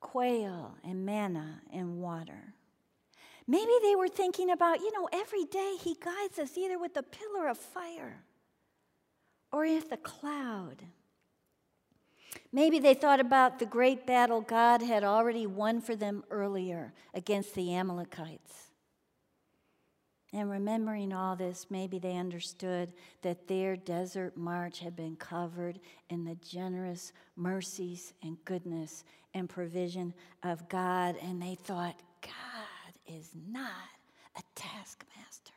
quail 0.00 0.76
and 0.84 1.04
manna 1.04 1.60
and 1.72 2.00
water. 2.00 2.54
Maybe 3.48 3.72
they 3.82 3.96
were 3.96 4.08
thinking 4.08 4.50
about, 4.50 4.80
you 4.80 4.92
know, 4.92 5.08
every 5.12 5.44
day 5.44 5.76
He 5.80 5.96
guides 6.00 6.38
us 6.38 6.56
either 6.56 6.78
with 6.78 6.96
a 6.96 7.02
pillar 7.02 7.48
of 7.48 7.58
fire 7.58 8.22
or 9.52 9.62
with 9.62 9.90
the 9.90 9.96
cloud. 9.96 10.84
Maybe 12.52 12.78
they 12.78 12.94
thought 12.94 13.20
about 13.20 13.58
the 13.58 13.66
great 13.66 14.06
battle 14.06 14.40
God 14.40 14.82
had 14.82 15.04
already 15.04 15.46
won 15.46 15.80
for 15.80 15.96
them 15.96 16.24
earlier 16.30 16.92
against 17.14 17.54
the 17.54 17.74
Amalekites. 17.74 18.65
And 20.36 20.50
remembering 20.50 21.14
all 21.14 21.34
this, 21.34 21.68
maybe 21.70 21.98
they 21.98 22.18
understood 22.18 22.92
that 23.22 23.48
their 23.48 23.74
desert 23.74 24.36
march 24.36 24.80
had 24.80 24.94
been 24.94 25.16
covered 25.16 25.80
in 26.10 26.24
the 26.24 26.34
generous 26.34 27.14
mercies 27.36 28.12
and 28.22 28.36
goodness 28.44 29.02
and 29.32 29.48
provision 29.48 30.12
of 30.42 30.68
God. 30.68 31.16
And 31.22 31.40
they 31.40 31.54
thought, 31.54 31.98
God 32.20 32.92
is 33.06 33.30
not 33.48 33.70
a 34.36 34.42
taskmaster. 34.54 35.54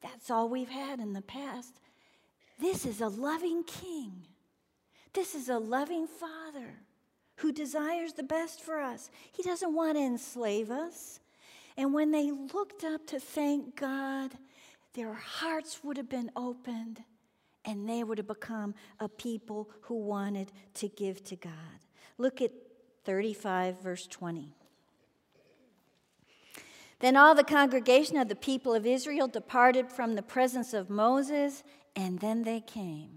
That's 0.00 0.30
all 0.30 0.48
we've 0.48 0.68
had 0.68 1.00
in 1.00 1.12
the 1.12 1.22
past. 1.22 1.80
This 2.60 2.86
is 2.86 3.00
a 3.00 3.08
loving 3.08 3.64
king. 3.64 4.28
This 5.12 5.34
is 5.34 5.48
a 5.48 5.58
loving 5.58 6.06
father 6.06 6.76
who 7.38 7.50
desires 7.50 8.12
the 8.12 8.22
best 8.22 8.62
for 8.62 8.80
us. 8.80 9.10
He 9.32 9.42
doesn't 9.42 9.74
want 9.74 9.96
to 9.96 10.04
enslave 10.04 10.70
us. 10.70 11.18
And 11.76 11.92
when 11.92 12.10
they 12.10 12.30
looked 12.30 12.84
up 12.84 13.06
to 13.08 13.20
thank 13.20 13.76
God, 13.76 14.32
their 14.94 15.12
hearts 15.12 15.80
would 15.84 15.96
have 15.96 16.08
been 16.08 16.30
opened 16.34 17.02
and 17.64 17.88
they 17.88 18.02
would 18.04 18.18
have 18.18 18.28
become 18.28 18.74
a 19.00 19.08
people 19.08 19.68
who 19.82 19.96
wanted 19.96 20.52
to 20.74 20.88
give 20.88 21.22
to 21.24 21.36
God. 21.36 21.52
Look 22.16 22.40
at 22.40 22.52
35, 23.04 23.82
verse 23.82 24.06
20. 24.06 24.54
Then 27.00 27.16
all 27.16 27.34
the 27.34 27.44
congregation 27.44 28.16
of 28.16 28.28
the 28.28 28.36
people 28.36 28.72
of 28.72 28.86
Israel 28.86 29.28
departed 29.28 29.90
from 29.90 30.14
the 30.14 30.22
presence 30.22 30.72
of 30.72 30.88
Moses, 30.88 31.62
and 31.94 32.20
then 32.20 32.44
they 32.44 32.60
came 32.60 33.15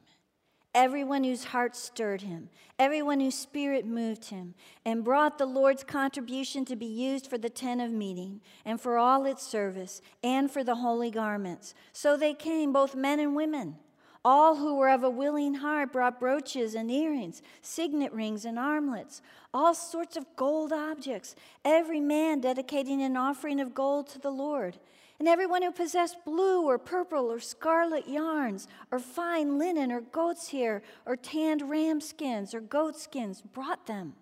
everyone 0.79 1.25
whose 1.25 1.43
heart 1.43 1.75
stirred 1.75 2.21
him, 2.21 2.47
everyone 2.79 3.19
whose 3.19 3.35
spirit 3.35 3.85
moved 3.85 4.23
him, 4.29 4.53
and 4.85 5.03
brought 5.03 5.37
the 5.37 5.45
Lord's 5.45 5.83
contribution 5.83 6.63
to 6.63 6.77
be 6.77 6.85
used 6.85 7.27
for 7.27 7.37
the 7.37 7.49
tent 7.49 7.81
of 7.81 7.91
meeting, 7.91 8.39
and 8.63 8.79
for 8.79 8.97
all 8.97 9.25
its 9.25 9.45
service, 9.45 10.01
and 10.23 10.49
for 10.49 10.63
the 10.63 10.75
holy 10.75 11.11
garments. 11.11 11.73
So 11.91 12.15
they 12.15 12.33
came, 12.33 12.71
both 12.71 12.95
men 12.95 13.19
and 13.19 13.35
women. 13.35 13.75
All 14.23 14.55
who 14.55 14.75
were 14.77 14.89
of 14.89 15.03
a 15.03 15.09
willing 15.09 15.55
heart 15.55 15.91
brought 15.91 16.17
brooches 16.17 16.75
and 16.75 16.89
earrings, 16.89 17.41
signet 17.61 18.13
rings 18.13 18.45
and 18.45 18.57
armlets, 18.57 19.21
all 19.53 19.73
sorts 19.73 20.15
of 20.15 20.33
gold 20.37 20.71
objects, 20.71 21.35
every 21.65 21.99
man 21.99 22.39
dedicating 22.39 23.01
an 23.01 23.17
offering 23.17 23.59
of 23.59 23.73
gold 23.73 24.07
to 24.11 24.19
the 24.19 24.31
Lord. 24.31 24.77
And 25.19 25.27
everyone 25.27 25.63
who 25.63 25.71
possessed 25.71 26.23
blue 26.23 26.63
or 26.63 26.77
purple 26.77 27.29
or 27.29 27.41
scarlet 27.41 28.07
yarns, 28.07 28.69
or 28.89 28.99
fine 28.99 29.59
linen, 29.59 29.91
or 29.91 29.99
goat's 29.99 30.49
hair, 30.49 30.81
or 31.05 31.17
tanned 31.17 31.69
ram 31.69 31.99
skins, 31.99 32.53
or 32.53 32.61
goat 32.61 32.95
skins, 32.97 33.41
brought 33.41 33.85
them. 33.85 34.13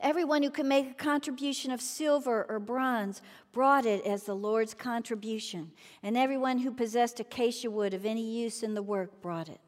Everyone 0.00 0.42
who 0.42 0.50
could 0.50 0.66
make 0.66 0.90
a 0.90 0.94
contribution 0.94 1.70
of 1.70 1.82
silver 1.82 2.46
or 2.48 2.58
bronze 2.58 3.20
brought 3.52 3.84
it 3.84 4.04
as 4.06 4.24
the 4.24 4.34
Lord's 4.34 4.74
contribution. 4.74 5.70
And 6.02 6.16
everyone 6.16 6.58
who 6.58 6.72
possessed 6.72 7.20
acacia 7.20 7.70
wood 7.70 7.92
of 7.92 8.06
any 8.06 8.22
use 8.22 8.62
in 8.62 8.74
the 8.74 8.82
work 8.82 9.20
brought 9.20 9.48
it. 9.48 9.60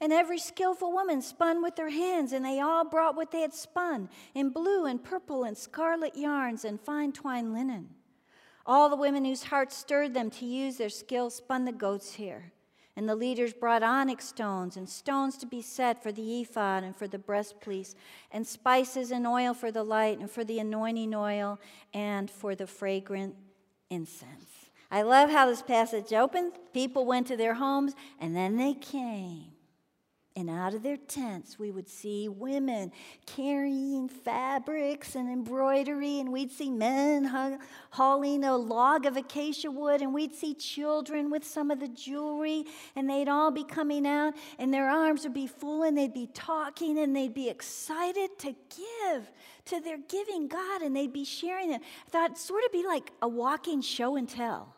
And 0.00 0.12
every 0.12 0.38
skillful 0.38 0.92
woman 0.92 1.22
spun 1.22 1.62
with 1.62 1.78
her 1.78 1.90
hands, 1.90 2.32
and 2.32 2.44
they 2.44 2.58
all 2.58 2.84
brought 2.84 3.14
what 3.14 3.30
they 3.30 3.40
had 3.40 3.54
spun 3.54 4.08
in 4.34 4.50
blue 4.50 4.86
and 4.86 5.02
purple 5.02 5.44
and 5.44 5.56
scarlet 5.56 6.16
yarns 6.16 6.64
and 6.64 6.80
fine 6.80 7.12
twined 7.12 7.54
linen. 7.54 7.88
All 8.64 8.88
the 8.88 8.96
women 8.96 9.24
whose 9.24 9.44
hearts 9.44 9.76
stirred 9.76 10.14
them 10.14 10.30
to 10.30 10.46
use 10.46 10.76
their 10.76 10.88
skill 10.88 11.30
spun 11.30 11.64
the 11.64 11.72
goat's 11.72 12.16
hair. 12.16 12.52
And 12.94 13.08
the 13.08 13.16
leaders 13.16 13.54
brought 13.54 13.82
onyx 13.82 14.28
stones 14.28 14.76
and 14.76 14.88
stones 14.88 15.38
to 15.38 15.46
be 15.46 15.62
set 15.62 16.02
for 16.02 16.12
the 16.12 16.42
ephod 16.42 16.84
and 16.84 16.94
for 16.94 17.08
the 17.08 17.18
breastpiece, 17.18 17.94
and 18.30 18.46
spices 18.46 19.10
and 19.10 19.26
oil 19.26 19.54
for 19.54 19.72
the 19.72 19.82
light, 19.82 20.18
and 20.18 20.30
for 20.30 20.44
the 20.44 20.58
anointing 20.58 21.14
oil, 21.14 21.58
and 21.94 22.30
for 22.30 22.54
the 22.54 22.66
fragrant 22.66 23.34
incense. 23.88 24.70
I 24.90 25.02
love 25.02 25.30
how 25.30 25.46
this 25.46 25.62
passage 25.62 26.12
opens. 26.12 26.52
People 26.74 27.06
went 27.06 27.26
to 27.28 27.36
their 27.36 27.54
homes, 27.54 27.94
and 28.20 28.36
then 28.36 28.58
they 28.58 28.74
came. 28.74 29.51
And 30.34 30.48
out 30.48 30.72
of 30.72 30.82
their 30.82 30.96
tents, 30.96 31.58
we 31.58 31.70
would 31.70 31.90
see 31.90 32.26
women 32.26 32.90
carrying 33.26 34.08
fabrics 34.08 35.14
and 35.14 35.30
embroidery, 35.30 36.20
and 36.20 36.32
we'd 36.32 36.50
see 36.50 36.70
men 36.70 37.24
hauling 37.90 38.42
a 38.42 38.56
log 38.56 39.04
of 39.04 39.18
acacia 39.18 39.70
wood, 39.70 40.00
and 40.00 40.14
we'd 40.14 40.34
see 40.34 40.54
children 40.54 41.30
with 41.30 41.44
some 41.44 41.70
of 41.70 41.80
the 41.80 41.88
jewelry, 41.88 42.64
and 42.96 43.10
they'd 43.10 43.28
all 43.28 43.50
be 43.50 43.62
coming 43.62 44.06
out, 44.06 44.32
and 44.58 44.72
their 44.72 44.88
arms 44.88 45.24
would 45.24 45.34
be 45.34 45.46
full, 45.46 45.82
and 45.82 45.98
they'd 45.98 46.14
be 46.14 46.28
talking, 46.32 46.98
and 46.98 47.14
they'd 47.14 47.34
be 47.34 47.50
excited 47.50 48.30
to 48.38 48.54
give 48.74 49.30
to 49.66 49.80
their 49.80 49.98
giving 50.08 50.48
God, 50.48 50.80
and 50.80 50.96
they'd 50.96 51.12
be 51.12 51.26
sharing 51.26 51.72
it. 51.72 51.82
I 52.06 52.10
thought 52.10 52.30
it'd 52.30 52.38
sort 52.38 52.64
of 52.64 52.72
be 52.72 52.86
like 52.86 53.12
a 53.20 53.28
walking 53.28 53.82
show 53.82 54.16
and 54.16 54.26
tell. 54.26 54.74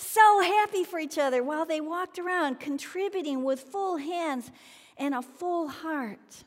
So 0.00 0.40
happy 0.40 0.84
for 0.84 0.98
each 0.98 1.18
other 1.18 1.42
while 1.42 1.66
they 1.66 1.80
walked 1.80 2.18
around, 2.18 2.60
contributing 2.60 3.44
with 3.44 3.60
full 3.60 3.98
hands 3.98 4.50
and 4.96 5.14
a 5.14 5.22
full 5.22 5.68
heart. 5.68 6.44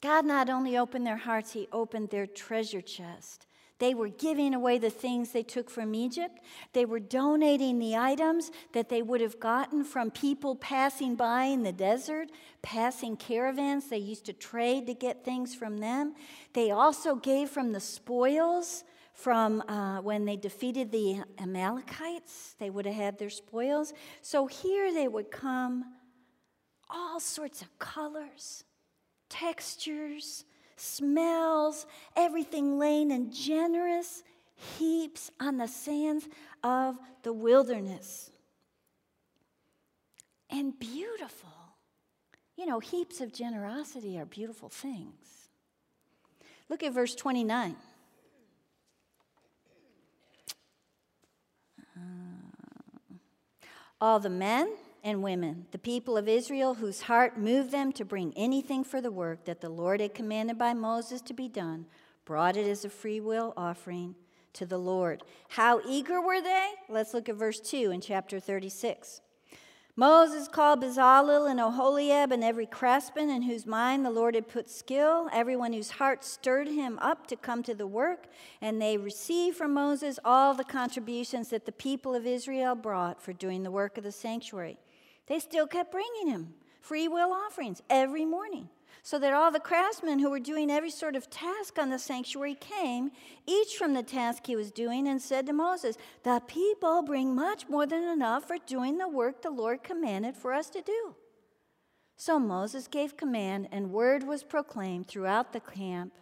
God 0.00 0.24
not 0.24 0.50
only 0.50 0.76
opened 0.76 1.06
their 1.06 1.16
hearts, 1.16 1.52
He 1.52 1.68
opened 1.72 2.10
their 2.10 2.26
treasure 2.26 2.80
chest. 2.80 3.46
They 3.78 3.92
were 3.92 4.08
giving 4.08 4.54
away 4.54 4.78
the 4.78 4.90
things 4.90 5.32
they 5.32 5.42
took 5.42 5.68
from 5.68 5.94
Egypt. 5.94 6.40
They 6.72 6.86
were 6.86 7.00
donating 7.00 7.78
the 7.78 7.96
items 7.96 8.50
that 8.72 8.88
they 8.88 9.02
would 9.02 9.20
have 9.20 9.38
gotten 9.38 9.84
from 9.84 10.10
people 10.10 10.56
passing 10.56 11.14
by 11.14 11.44
in 11.44 11.62
the 11.62 11.72
desert, 11.72 12.30
passing 12.62 13.16
caravans. 13.16 13.88
They 13.88 13.98
used 13.98 14.24
to 14.26 14.32
trade 14.32 14.86
to 14.86 14.94
get 14.94 15.24
things 15.24 15.54
from 15.54 15.78
them. 15.78 16.14
They 16.54 16.70
also 16.70 17.16
gave 17.16 17.50
from 17.50 17.72
the 17.72 17.80
spoils 17.80 18.84
from 19.16 19.62
uh, 19.62 20.00
when 20.02 20.26
they 20.26 20.36
defeated 20.36 20.92
the 20.92 21.22
Amalekites. 21.38 22.54
They 22.60 22.68
would 22.68 22.84
have 22.84 22.94
had 22.94 23.18
their 23.18 23.30
spoils. 23.30 23.94
So 24.20 24.46
here 24.46 24.92
they 24.92 25.08
would 25.08 25.30
come 25.30 25.86
all 26.90 27.18
sorts 27.18 27.62
of 27.62 27.78
colors, 27.78 28.62
textures, 29.30 30.44
smells, 30.76 31.86
everything 32.14 32.78
laying 32.78 33.10
in 33.10 33.32
generous 33.32 34.22
heaps 34.54 35.30
on 35.40 35.56
the 35.56 35.66
sands 35.66 36.28
of 36.62 36.96
the 37.22 37.32
wilderness. 37.32 38.30
And 40.50 40.78
beautiful. 40.78 41.48
You 42.56 42.66
know, 42.66 42.80
heaps 42.80 43.22
of 43.22 43.32
generosity 43.32 44.18
are 44.18 44.26
beautiful 44.26 44.68
things. 44.68 45.48
Look 46.68 46.82
at 46.82 46.92
verse 46.92 47.14
29. 47.14 47.76
All 54.00 54.20
the 54.20 54.30
men 54.30 54.76
and 55.02 55.22
women, 55.22 55.66
the 55.70 55.78
people 55.78 56.16
of 56.16 56.28
Israel, 56.28 56.74
whose 56.74 57.02
heart 57.02 57.38
moved 57.38 57.70
them 57.70 57.92
to 57.92 58.04
bring 58.04 58.34
anything 58.36 58.84
for 58.84 59.00
the 59.00 59.10
work 59.10 59.44
that 59.44 59.60
the 59.60 59.68
Lord 59.68 60.00
had 60.00 60.14
commanded 60.14 60.58
by 60.58 60.74
Moses 60.74 61.20
to 61.22 61.32
be 61.34 61.48
done, 61.48 61.86
brought 62.24 62.56
it 62.56 62.66
as 62.66 62.84
a 62.84 62.90
free 62.90 63.20
will 63.20 63.54
offering 63.56 64.14
to 64.52 64.66
the 64.66 64.78
Lord. 64.78 65.22
How 65.48 65.80
eager 65.86 66.20
were 66.20 66.40
they? 66.40 66.70
Let's 66.88 67.14
look 67.14 67.28
at 67.28 67.36
verse 67.36 67.60
2 67.60 67.90
in 67.90 68.00
chapter 68.00 68.40
36. 68.40 69.20
Moses 69.98 70.46
called 70.46 70.82
Bezalel 70.82 71.50
and 71.50 71.58
Oholiab 71.58 72.30
and 72.30 72.44
every 72.44 72.66
craftsman 72.66 73.30
in 73.30 73.40
whose 73.40 73.64
mind 73.64 74.04
the 74.04 74.10
Lord 74.10 74.34
had 74.34 74.46
put 74.46 74.68
skill, 74.68 75.30
everyone 75.32 75.72
whose 75.72 75.92
heart 75.92 76.22
stirred 76.22 76.68
him 76.68 76.98
up 76.98 77.26
to 77.28 77.36
come 77.36 77.62
to 77.62 77.74
the 77.74 77.86
work, 77.86 78.26
and 78.60 78.80
they 78.80 78.98
received 78.98 79.56
from 79.56 79.72
Moses 79.72 80.18
all 80.22 80.52
the 80.52 80.64
contributions 80.64 81.48
that 81.48 81.64
the 81.64 81.72
people 81.72 82.14
of 82.14 82.26
Israel 82.26 82.74
brought 82.74 83.22
for 83.22 83.32
doing 83.32 83.62
the 83.62 83.70
work 83.70 83.96
of 83.96 84.04
the 84.04 84.12
sanctuary. 84.12 84.76
They 85.28 85.38
still 85.38 85.66
kept 85.66 85.92
bringing 85.92 86.28
him 86.28 86.52
free 86.82 87.08
will 87.08 87.32
offerings 87.32 87.80
every 87.88 88.26
morning, 88.26 88.68
so 89.06 89.20
that 89.20 89.32
all 89.32 89.52
the 89.52 89.60
craftsmen 89.60 90.18
who 90.18 90.28
were 90.28 90.40
doing 90.40 90.68
every 90.68 90.90
sort 90.90 91.14
of 91.14 91.30
task 91.30 91.78
on 91.78 91.90
the 91.90 91.98
sanctuary 91.98 92.56
came, 92.56 93.12
each 93.46 93.76
from 93.76 93.94
the 93.94 94.02
task 94.02 94.44
he 94.44 94.56
was 94.56 94.72
doing, 94.72 95.06
and 95.06 95.22
said 95.22 95.46
to 95.46 95.52
Moses, 95.52 95.96
The 96.24 96.42
people 96.48 97.02
bring 97.02 97.32
much 97.32 97.68
more 97.68 97.86
than 97.86 98.02
enough 98.02 98.48
for 98.48 98.56
doing 98.66 98.98
the 98.98 99.06
work 99.06 99.42
the 99.42 99.50
Lord 99.52 99.84
commanded 99.84 100.36
for 100.36 100.52
us 100.52 100.68
to 100.70 100.82
do. 100.82 101.14
So 102.16 102.40
Moses 102.40 102.88
gave 102.88 103.16
command, 103.16 103.68
and 103.70 103.92
word 103.92 104.24
was 104.24 104.42
proclaimed 104.42 105.06
throughout 105.06 105.52
the 105.52 105.60
camp 105.60 106.12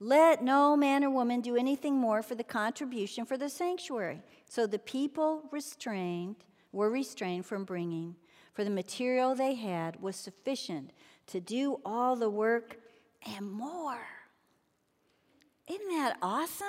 let 0.00 0.42
no 0.42 0.74
man 0.74 1.04
or 1.04 1.10
woman 1.10 1.42
do 1.42 1.54
anything 1.54 1.96
more 1.96 2.22
for 2.22 2.34
the 2.34 2.42
contribution 2.42 3.26
for 3.26 3.36
the 3.36 3.50
sanctuary. 3.50 4.22
So 4.48 4.66
the 4.66 4.78
people 4.78 5.42
restrained 5.52 6.36
were 6.72 6.88
restrained 6.88 7.44
from 7.44 7.64
bringing 7.64 8.16
for 8.52 8.64
the 8.64 8.70
material 8.70 9.34
they 9.34 9.54
had 9.54 10.00
was 10.00 10.16
sufficient 10.16 10.92
to 11.32 11.40
do 11.40 11.80
all 11.84 12.14
the 12.14 12.28
work 12.28 12.76
and 13.26 13.50
more. 13.50 14.06
Isn't 15.66 15.88
that 15.88 16.18
awesome? 16.20 16.66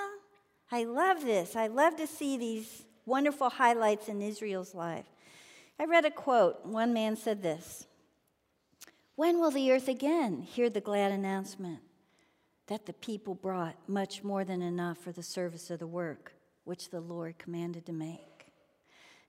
I 0.72 0.84
love 0.84 1.22
this. 1.22 1.54
I 1.54 1.66
love 1.66 1.96
to 1.96 2.06
see 2.06 2.38
these 2.38 2.84
wonderful 3.04 3.50
highlights 3.50 4.08
in 4.08 4.22
Israel's 4.22 4.74
life. 4.74 5.04
I 5.78 5.84
read 5.84 6.06
a 6.06 6.10
quote. 6.10 6.64
One 6.64 6.94
man 6.94 7.14
said 7.16 7.42
this 7.42 7.86
When 9.16 9.38
will 9.38 9.50
the 9.50 9.70
earth 9.70 9.88
again 9.88 10.40
hear 10.40 10.70
the 10.70 10.80
glad 10.80 11.12
announcement 11.12 11.80
that 12.66 12.86
the 12.86 12.94
people 12.94 13.34
brought 13.34 13.76
much 13.86 14.24
more 14.24 14.44
than 14.44 14.62
enough 14.62 14.96
for 14.96 15.12
the 15.12 15.22
service 15.22 15.70
of 15.70 15.78
the 15.78 15.86
work 15.86 16.32
which 16.64 16.88
the 16.88 17.02
Lord 17.02 17.36
commanded 17.36 17.84
to 17.84 17.92
make? 17.92 18.46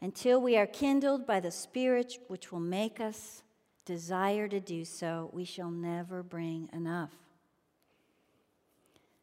Until 0.02 0.40
we 0.40 0.56
are 0.56 0.68
kindled 0.68 1.28
by 1.28 1.42
the 1.42 1.52
Spirit 1.52 2.14
which 2.30 2.54
will 2.54 2.62
make 2.62 3.02
us 3.02 3.42
desire 3.86 4.48
to 4.48 4.60
do 4.60 4.84
so, 4.84 5.30
we 5.34 5.46
shall 5.46 5.70
never 5.70 6.24
bring 6.24 6.70
enough. 6.74 7.12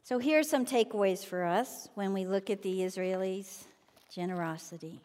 So, 0.04 0.18
here 0.18 0.40
are 0.40 0.44
some 0.44 0.66
takeaways 0.66 1.24
for 1.24 1.44
us 1.44 1.88
when 1.94 2.12
we 2.12 2.26
look 2.26 2.50
at 2.50 2.62
the 2.62 2.80
Israelis' 2.80 3.64
generosity. 4.12 5.00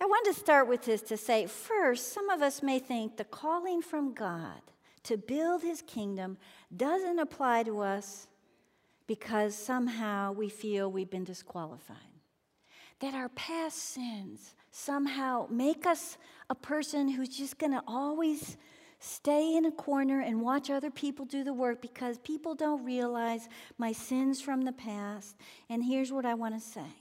I 0.00 0.04
want 0.04 0.26
to 0.26 0.34
start 0.34 0.68
with 0.68 0.84
this 0.84 1.02
to 1.02 1.16
say 1.16 1.46
first, 1.46 2.12
some 2.12 2.28
of 2.30 2.42
us 2.42 2.62
may 2.62 2.78
think 2.78 3.16
the 3.16 3.24
calling 3.24 3.82
from 3.82 4.12
God 4.12 4.60
to 5.04 5.16
build 5.16 5.62
his 5.62 5.82
kingdom 5.82 6.36
doesn't 6.76 7.18
apply 7.18 7.62
to 7.64 7.80
us 7.80 8.26
because 9.06 9.54
somehow 9.54 10.32
we 10.32 10.48
feel 10.48 10.90
we've 10.90 11.10
been 11.10 11.24
disqualified 11.24 11.96
that 13.00 13.14
our 13.14 13.28
past 13.30 13.76
sins 13.76 14.54
somehow 14.76 15.46
make 15.50 15.86
us 15.86 16.18
a 16.50 16.54
person 16.54 17.08
who's 17.08 17.30
just 17.30 17.58
going 17.58 17.72
to 17.72 17.82
always 17.86 18.56
stay 18.98 19.56
in 19.56 19.64
a 19.64 19.72
corner 19.72 20.20
and 20.20 20.40
watch 20.40 20.68
other 20.68 20.90
people 20.90 21.24
do 21.24 21.42
the 21.42 21.52
work 21.52 21.80
because 21.80 22.18
people 22.18 22.54
don't 22.54 22.84
realize 22.84 23.48
my 23.78 23.92
sins 23.92 24.40
from 24.40 24.62
the 24.62 24.72
past. 24.72 25.36
And 25.70 25.82
here's 25.82 26.12
what 26.12 26.26
I 26.26 26.34
want 26.34 26.54
to 26.54 26.60
say 26.60 26.92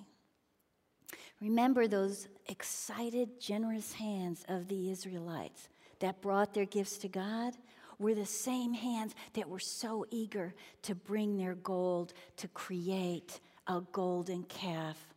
remember 1.42 1.88
those 1.88 2.28
excited, 2.48 3.42
generous 3.42 3.92
hands 3.94 4.46
of 4.48 4.68
the 4.68 4.90
Israelites 4.90 5.68
that 6.00 6.22
brought 6.22 6.54
their 6.54 6.66
gifts 6.66 6.98
to 7.00 7.08
God? 7.08 7.54
Were 7.98 8.16
the 8.16 8.26
same 8.26 8.74
hands 8.74 9.16
that 9.36 9.48
were 9.48 9.60
so 9.60 10.06
eager 10.12 10.54
to 10.82 10.96
bring 10.96 11.38
their 11.38 11.56
gold 11.56 12.14
to 12.38 12.50
create 12.50 13.40
a 13.68 13.82
golden 13.94 14.44
calf. 14.44 15.15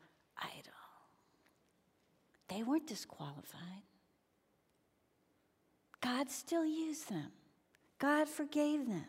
They 2.48 2.62
weren't 2.62 2.86
disqualified. 2.86 3.82
God 6.00 6.30
still 6.30 6.64
used 6.64 7.10
them, 7.10 7.32
God 7.98 8.28
forgave 8.28 8.86
them. 8.88 9.06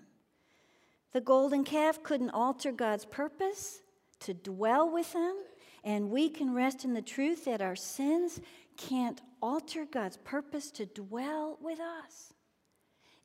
The 1.12 1.22
golden 1.22 1.64
calf 1.64 2.04
couldn't 2.04 2.30
alter 2.32 2.72
God's 2.72 3.06
purpose 3.06 3.82
to 4.20 4.34
dwell 4.34 4.90
with 4.92 5.14
them, 5.14 5.36
and 5.84 6.12
we 6.12 6.30
can 6.30 6.54
rest 6.54 6.84
in 6.86 6.94
the 6.94 7.02
truth 7.02 7.46
that 7.46 7.62
our 7.62 7.76
sins 7.76 8.40
can't 8.78 9.22
alter 9.42 9.86
God's 9.86 10.18
purpose 10.18 10.70
to 10.72 10.86
dwell 10.86 11.58
with 11.62 11.80
us 11.80 12.34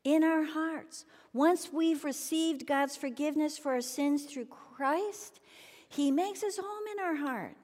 in 0.04 0.22
our 0.22 0.44
hearts. 0.44 1.04
Once 1.32 1.70
we've 1.72 2.04
received 2.04 2.66
God's 2.66 2.96
forgiveness 2.96 3.58
for 3.58 3.72
our 3.72 3.80
sins 3.80 4.24
through 4.24 4.46
Christ, 4.46 5.40
He 5.88 6.10
makes 6.10 6.42
His 6.42 6.58
home 6.58 6.84
in 6.92 7.04
our 7.04 7.16
heart. 7.16 7.56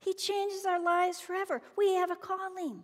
He 0.00 0.14
changes 0.14 0.64
our 0.64 0.82
lives 0.82 1.20
forever. 1.20 1.62
We 1.76 1.94
have 1.94 2.10
a 2.10 2.16
calling. 2.16 2.82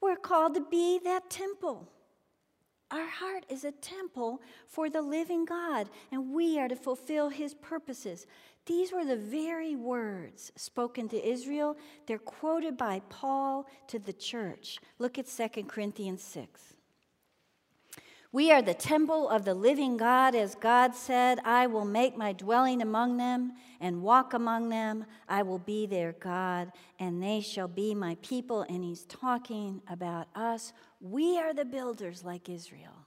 We're 0.00 0.16
called 0.16 0.54
to 0.54 0.60
be 0.60 1.00
that 1.04 1.30
temple. 1.30 1.88
Our 2.90 3.08
heart 3.08 3.44
is 3.48 3.64
a 3.64 3.72
temple 3.72 4.40
for 4.68 4.88
the 4.88 5.02
living 5.02 5.44
God, 5.44 5.90
and 6.12 6.32
we 6.32 6.58
are 6.60 6.68
to 6.68 6.76
fulfill 6.76 7.28
his 7.30 7.54
purposes. 7.54 8.26
These 8.64 8.92
were 8.92 9.04
the 9.04 9.16
very 9.16 9.74
words 9.74 10.52
spoken 10.56 11.08
to 11.08 11.28
Israel. 11.28 11.76
They're 12.06 12.18
quoted 12.18 12.76
by 12.76 13.02
Paul 13.08 13.66
to 13.88 13.98
the 13.98 14.12
church. 14.12 14.78
Look 14.98 15.18
at 15.18 15.26
2 15.26 15.64
Corinthians 15.64 16.22
6. 16.22 16.75
We 18.32 18.50
are 18.50 18.60
the 18.60 18.74
temple 18.74 19.28
of 19.28 19.44
the 19.44 19.54
living 19.54 19.96
God, 19.96 20.34
as 20.34 20.54
God 20.56 20.94
said, 20.94 21.38
I 21.44 21.66
will 21.68 21.84
make 21.84 22.16
my 22.16 22.32
dwelling 22.32 22.82
among 22.82 23.16
them 23.16 23.52
and 23.80 24.02
walk 24.02 24.34
among 24.34 24.68
them. 24.68 25.06
I 25.28 25.42
will 25.42 25.58
be 25.58 25.86
their 25.86 26.12
God, 26.12 26.72
and 26.98 27.22
they 27.22 27.40
shall 27.40 27.68
be 27.68 27.94
my 27.94 28.16
people. 28.22 28.62
And 28.62 28.82
he's 28.82 29.04
talking 29.04 29.80
about 29.88 30.26
us. 30.34 30.72
We 31.00 31.38
are 31.38 31.54
the 31.54 31.64
builders 31.64 32.24
like 32.24 32.48
Israel. 32.48 33.06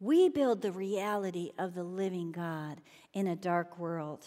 We 0.00 0.28
build 0.28 0.62
the 0.62 0.72
reality 0.72 1.50
of 1.58 1.74
the 1.74 1.84
living 1.84 2.32
God 2.32 2.80
in 3.12 3.26
a 3.26 3.36
dark 3.36 3.78
world. 3.78 4.24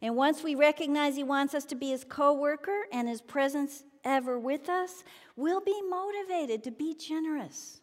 And 0.00 0.16
once 0.16 0.42
we 0.42 0.54
recognize 0.54 1.16
he 1.16 1.24
wants 1.24 1.54
us 1.54 1.64
to 1.66 1.74
be 1.74 1.90
his 1.90 2.04
co 2.04 2.32
worker 2.32 2.84
and 2.92 3.08
his 3.08 3.20
presence 3.20 3.82
ever 4.04 4.38
with 4.38 4.68
us, 4.68 5.02
we'll 5.36 5.60
be 5.60 5.82
motivated 5.82 6.62
to 6.64 6.70
be 6.70 6.94
generous 6.94 7.80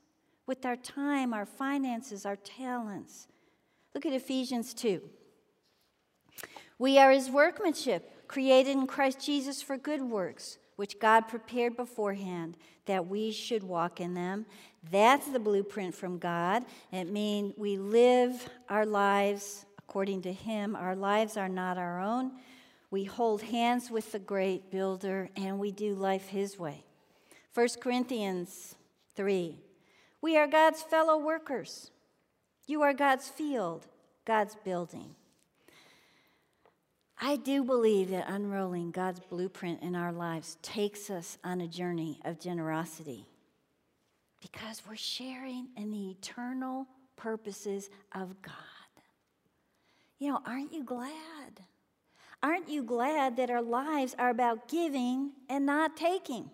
with 0.47 0.65
our 0.65 0.75
time, 0.75 1.33
our 1.33 1.45
finances, 1.45 2.25
our 2.25 2.35
talents. 2.35 3.27
Look 3.93 4.05
at 4.05 4.13
Ephesians 4.13 4.73
2. 4.73 5.01
We 6.77 6.97
are 6.99 7.11
his 7.11 7.29
workmanship, 7.29 8.27
created 8.27 8.71
in 8.71 8.87
Christ 8.87 9.25
Jesus 9.25 9.61
for 9.61 9.77
good 9.77 10.01
works, 10.01 10.57
which 10.75 10.99
God 10.99 11.21
prepared 11.21 11.77
beforehand 11.77 12.57
that 12.85 13.07
we 13.07 13.31
should 13.31 13.63
walk 13.63 14.01
in 14.01 14.13
them. 14.13 14.45
That's 14.91 15.27
the 15.27 15.39
blueprint 15.39 15.95
from 15.95 16.17
God. 16.19 16.65
It 16.91 17.09
means 17.09 17.53
we 17.57 17.77
live 17.77 18.49
our 18.69 18.85
lives 18.85 19.65
according 19.79 20.23
to 20.23 20.33
him. 20.33 20.75
Our 20.75 20.95
lives 20.95 21.37
are 21.37 21.49
not 21.49 21.77
our 21.77 22.01
own. 22.01 22.33
We 22.91 23.05
hold 23.05 23.41
hands 23.41 23.89
with 23.89 24.11
the 24.11 24.19
great 24.19 24.69
builder 24.69 25.29
and 25.35 25.59
we 25.59 25.71
do 25.71 25.95
life 25.95 26.27
his 26.27 26.59
way. 26.59 26.83
1 27.53 27.67
Corinthians 27.81 28.75
3 29.15 29.57
we 30.25 30.37
are 30.37 30.47
God's 30.47 30.81
fellow 30.81 31.19
workers. 31.19 31.91
You 32.65 32.81
are 32.81 32.95
God's 32.95 33.29
field, 33.29 33.85
God's 34.25 34.55
building. 34.65 35.13
I 37.21 37.35
do 37.35 37.63
believe 37.63 38.09
that 38.09 38.27
unrolling 38.27 38.89
God's 38.89 39.19
blueprint 39.19 39.83
in 39.83 39.95
our 39.95 40.11
lives 40.11 40.57
takes 40.63 41.11
us 41.11 41.37
on 41.43 41.61
a 41.61 41.67
journey 41.67 42.21
of 42.25 42.39
generosity. 42.39 43.27
Because 44.41 44.81
we're 44.89 44.95
sharing 44.95 45.67
in 45.77 45.91
the 45.91 46.09
eternal 46.09 46.87
purposes 47.17 47.91
of 48.11 48.41
God. 48.41 48.55
You 50.17 50.31
know, 50.31 50.41
aren't 50.43 50.73
you 50.73 50.83
glad? 50.83 51.61
Aren't 52.41 52.67
you 52.67 52.81
glad 52.81 53.37
that 53.37 53.51
our 53.51 53.61
lives 53.61 54.15
are 54.17 54.31
about 54.31 54.69
giving 54.69 55.33
and 55.47 55.67
not 55.67 55.95
taking? 55.95 56.49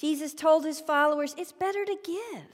Jesus 0.00 0.32
told 0.32 0.64
his 0.64 0.80
followers, 0.80 1.34
it's 1.36 1.52
better 1.52 1.84
to 1.84 1.96
give 2.02 2.48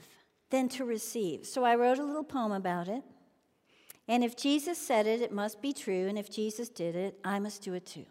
than 0.49 0.67
to 0.69 0.83
receive. 0.83 1.45
So 1.45 1.63
I 1.63 1.75
wrote 1.75 1.97
a 1.97 2.03
little 2.03 2.23
poem 2.23 2.51
about 2.51 2.89
it. 2.89 3.03
And 4.05 4.21
if 4.23 4.35
Jesus 4.35 4.77
said 4.77 5.07
it, 5.07 5.21
it 5.21 5.31
must 5.31 5.61
be 5.61 5.71
true. 5.71 6.07
And 6.07 6.17
if 6.17 6.29
Jesus 6.29 6.67
did 6.67 6.95
it, 6.95 7.17
I 7.23 7.39
must 7.39 7.61
do 7.61 7.73
it 7.73 7.85
too. 7.85 8.05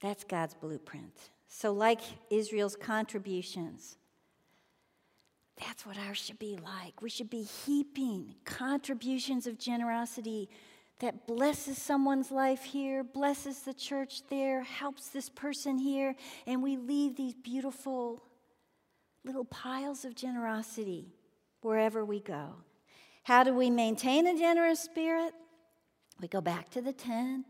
That's 0.00 0.24
God's 0.24 0.54
blueprint. 0.54 1.30
So, 1.48 1.72
like 1.72 2.00
Israel's 2.30 2.76
contributions, 2.76 3.96
that's 5.56 5.86
what 5.86 5.96
ours 5.96 6.18
should 6.18 6.38
be 6.38 6.58
like. 6.62 7.00
We 7.00 7.08
should 7.08 7.30
be 7.30 7.42
heaping 7.42 8.34
contributions 8.44 9.46
of 9.46 9.58
generosity 9.58 10.50
that 11.00 11.26
blesses 11.26 11.76
someone's 11.78 12.30
life 12.30 12.62
here, 12.64 13.02
blesses 13.02 13.60
the 13.60 13.74
church 13.74 14.22
there, 14.28 14.62
helps 14.62 15.08
this 15.08 15.28
person 15.28 15.78
here, 15.78 16.14
and 16.46 16.62
we 16.62 16.76
leave 16.76 17.16
these 17.16 17.34
beautiful 17.34 18.22
little 19.24 19.44
piles 19.44 20.04
of 20.04 20.14
generosity 20.14 21.14
wherever 21.62 22.04
we 22.04 22.20
go. 22.20 22.54
How 23.24 23.42
do 23.42 23.54
we 23.54 23.70
maintain 23.70 24.26
a 24.26 24.38
generous 24.38 24.80
spirit? 24.80 25.32
We 26.20 26.28
go 26.28 26.40
back 26.40 26.70
to 26.70 26.82
the 26.82 26.92
tent. 26.92 27.46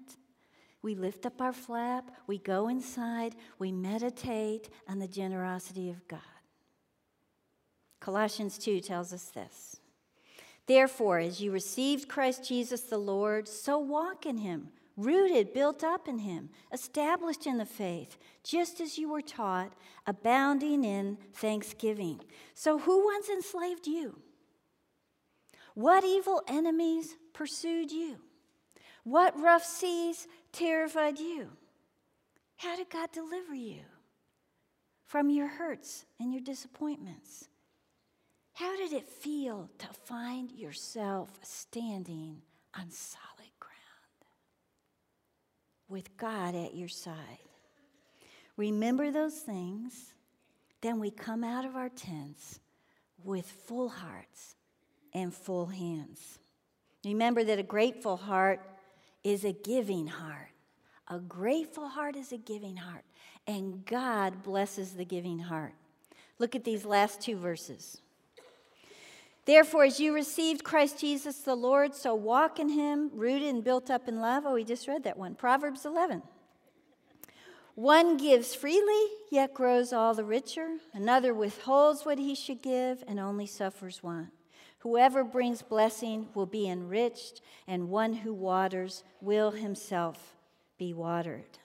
We 0.82 0.94
lift 0.94 1.26
up 1.26 1.40
our 1.40 1.52
flap. 1.52 2.10
We 2.26 2.38
go 2.38 2.68
inside. 2.68 3.34
We 3.58 3.72
meditate 3.72 4.70
on 4.88 4.98
the 4.98 5.08
generosity 5.08 5.90
of 5.90 6.06
God. 6.06 6.20
Colossians 8.00 8.58
2 8.58 8.80
tells 8.80 9.12
us 9.12 9.24
this. 9.24 9.80
Therefore, 10.66 11.18
as 11.18 11.40
you 11.40 11.50
received 11.50 12.08
Christ 12.08 12.46
Jesus 12.48 12.82
the 12.82 12.98
Lord, 12.98 13.46
so 13.48 13.78
walk 13.78 14.24
in 14.24 14.38
him, 14.38 14.68
rooted, 14.96 15.52
built 15.52 15.84
up 15.84 16.08
in 16.08 16.20
him, 16.20 16.50
established 16.72 17.46
in 17.46 17.58
the 17.58 17.66
faith, 17.66 18.16
just 18.42 18.80
as 18.80 18.96
you 18.96 19.10
were 19.10 19.20
taught, 19.20 19.72
abounding 20.06 20.84
in 20.84 21.18
thanksgiving. 21.34 22.20
So, 22.54 22.78
who 22.78 23.04
once 23.04 23.28
enslaved 23.28 23.86
you? 23.86 24.18
What 25.74 26.04
evil 26.04 26.42
enemies 26.48 27.16
pursued 27.32 27.90
you? 27.90 28.16
What 29.02 29.38
rough 29.38 29.64
seas 29.64 30.26
terrified 30.52 31.18
you? 31.18 31.50
How 32.56 32.76
did 32.76 32.88
God 32.88 33.12
deliver 33.12 33.54
you 33.54 33.80
from 35.04 35.28
your 35.28 35.48
hurts 35.48 36.06
and 36.18 36.32
your 36.32 36.40
disappointments? 36.40 37.48
How 38.54 38.76
did 38.76 38.92
it 38.92 39.08
feel 39.08 39.68
to 39.78 39.88
find 40.04 40.52
yourself 40.52 41.28
standing 41.42 42.40
on 42.78 42.88
solid 42.88 43.50
ground 43.58 43.74
with 45.88 46.16
God 46.16 46.54
at 46.54 46.74
your 46.74 46.88
side? 46.88 47.40
Remember 48.56 49.10
those 49.10 49.34
things, 49.34 50.14
then 50.82 51.00
we 51.00 51.10
come 51.10 51.42
out 51.42 51.64
of 51.64 51.74
our 51.74 51.88
tents 51.88 52.60
with 53.24 53.50
full 53.50 53.88
hearts 53.88 54.54
and 55.12 55.34
full 55.34 55.66
hands. 55.66 56.38
Remember 57.04 57.42
that 57.42 57.58
a 57.58 57.64
grateful 57.64 58.16
heart 58.16 58.60
is 59.24 59.44
a 59.44 59.52
giving 59.52 60.06
heart. 60.06 60.50
A 61.08 61.18
grateful 61.18 61.88
heart 61.88 62.14
is 62.14 62.30
a 62.30 62.38
giving 62.38 62.76
heart, 62.76 63.04
and 63.48 63.84
God 63.84 64.44
blesses 64.44 64.92
the 64.92 65.04
giving 65.04 65.40
heart. 65.40 65.74
Look 66.38 66.54
at 66.54 66.64
these 66.64 66.84
last 66.84 67.20
two 67.20 67.36
verses. 67.36 68.00
Therefore, 69.46 69.84
as 69.84 70.00
you 70.00 70.14
received 70.14 70.64
Christ 70.64 71.00
Jesus 71.00 71.38
the 71.38 71.54
Lord, 71.54 71.94
so 71.94 72.14
walk 72.14 72.58
in 72.58 72.70
him, 72.70 73.10
rooted 73.12 73.48
and 73.48 73.62
built 73.62 73.90
up 73.90 74.08
in 74.08 74.20
love. 74.20 74.44
Oh, 74.46 74.54
we 74.54 74.64
just 74.64 74.88
read 74.88 75.04
that 75.04 75.18
one. 75.18 75.34
Proverbs 75.34 75.84
11. 75.84 76.22
One 77.74 78.16
gives 78.16 78.54
freely, 78.54 79.06
yet 79.30 79.52
grows 79.52 79.92
all 79.92 80.14
the 80.14 80.24
richer. 80.24 80.76
Another 80.92 81.34
withholds 81.34 82.06
what 82.06 82.18
he 82.18 82.34
should 82.34 82.62
give 82.62 83.02
and 83.06 83.18
only 83.18 83.46
suffers 83.46 84.02
want. 84.02 84.28
Whoever 84.78 85.24
brings 85.24 85.60
blessing 85.62 86.28
will 86.34 86.46
be 86.46 86.68
enriched, 86.68 87.40
and 87.66 87.88
one 87.88 88.12
who 88.12 88.32
waters 88.32 89.02
will 89.20 89.50
himself 89.50 90.36
be 90.78 90.94
watered. 90.94 91.58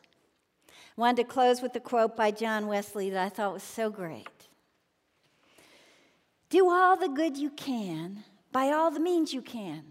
I 0.68 0.72
wanted 1.02 1.24
to 1.24 1.34
close 1.34 1.62
with 1.62 1.76
a 1.76 1.80
quote 1.80 2.18
by 2.18 2.32
John 2.32 2.68
Wesley 2.68 3.10
that 3.10 3.26
I 3.26 3.30
thought 3.30 3.54
was 3.54 3.64
so 3.64 3.90
great. 3.90 4.39
Do 6.50 6.70
all 6.70 6.98
the 6.98 7.10
good 7.10 7.38
you 7.38 7.52
can 7.52 8.24
by 8.52 8.72
all 8.72 8.90
the 8.92 9.00
means 9.00 9.34
you 9.34 9.42
can, 9.42 9.84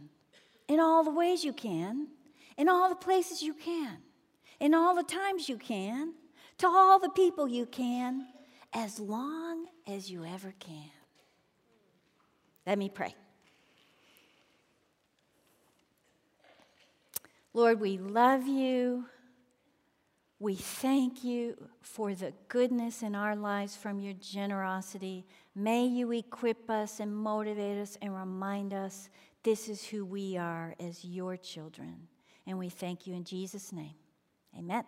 in 0.66 0.80
all 0.80 1.04
the 1.04 1.12
ways 1.12 1.44
you 1.44 1.52
can, 1.52 2.09
in 2.56 2.68
all 2.68 2.88
the 2.88 2.96
places 2.96 3.42
you 3.42 3.54
can, 3.54 3.98
in 4.59 4.74
all 4.74 4.94
the 4.96 5.04
times 5.04 5.48
you 5.48 5.56
can, 5.56 6.14
to 6.59 6.66
all 6.66 6.98
the 6.98 7.11
people 7.11 7.48
you 7.48 7.66
can, 7.66 8.26
as 8.72 8.98
long 8.98 9.66
as 9.86 10.11
you 10.11 10.24
ever 10.24 10.52
can. 10.59 10.90
Let 12.66 12.76
me 12.76 12.88
pray. 12.88 13.14
Lord, 17.54 17.80
we 17.80 17.96
love 17.96 18.46
you. 18.46 19.06
We 20.38 20.54
thank 20.54 21.24
you 21.24 21.56
for 21.80 22.14
the 22.14 22.32
goodness 22.48 23.02
in 23.02 23.14
our 23.14 23.34
lives 23.34 23.74
from 23.74 23.98
your 24.00 24.14
generosity. 24.14 25.26
May 25.59 25.86
you 25.86 26.12
equip 26.12 26.70
us 26.70 27.00
and 27.00 27.12
motivate 27.12 27.78
us 27.78 27.98
and 28.00 28.14
remind 28.14 28.72
us 28.72 29.09
this 29.42 29.68
is 29.68 29.84
who 29.84 30.04
we 30.04 30.36
are 30.36 30.76
as 30.78 31.04
your 31.04 31.36
children. 31.36 32.06
And 32.46 32.61
we 32.61 32.68
thank 32.68 33.09
you 33.09 33.14
in 33.14 33.24
Jesus' 33.24 33.72
name. 33.72 33.96
Amen. 34.56 34.84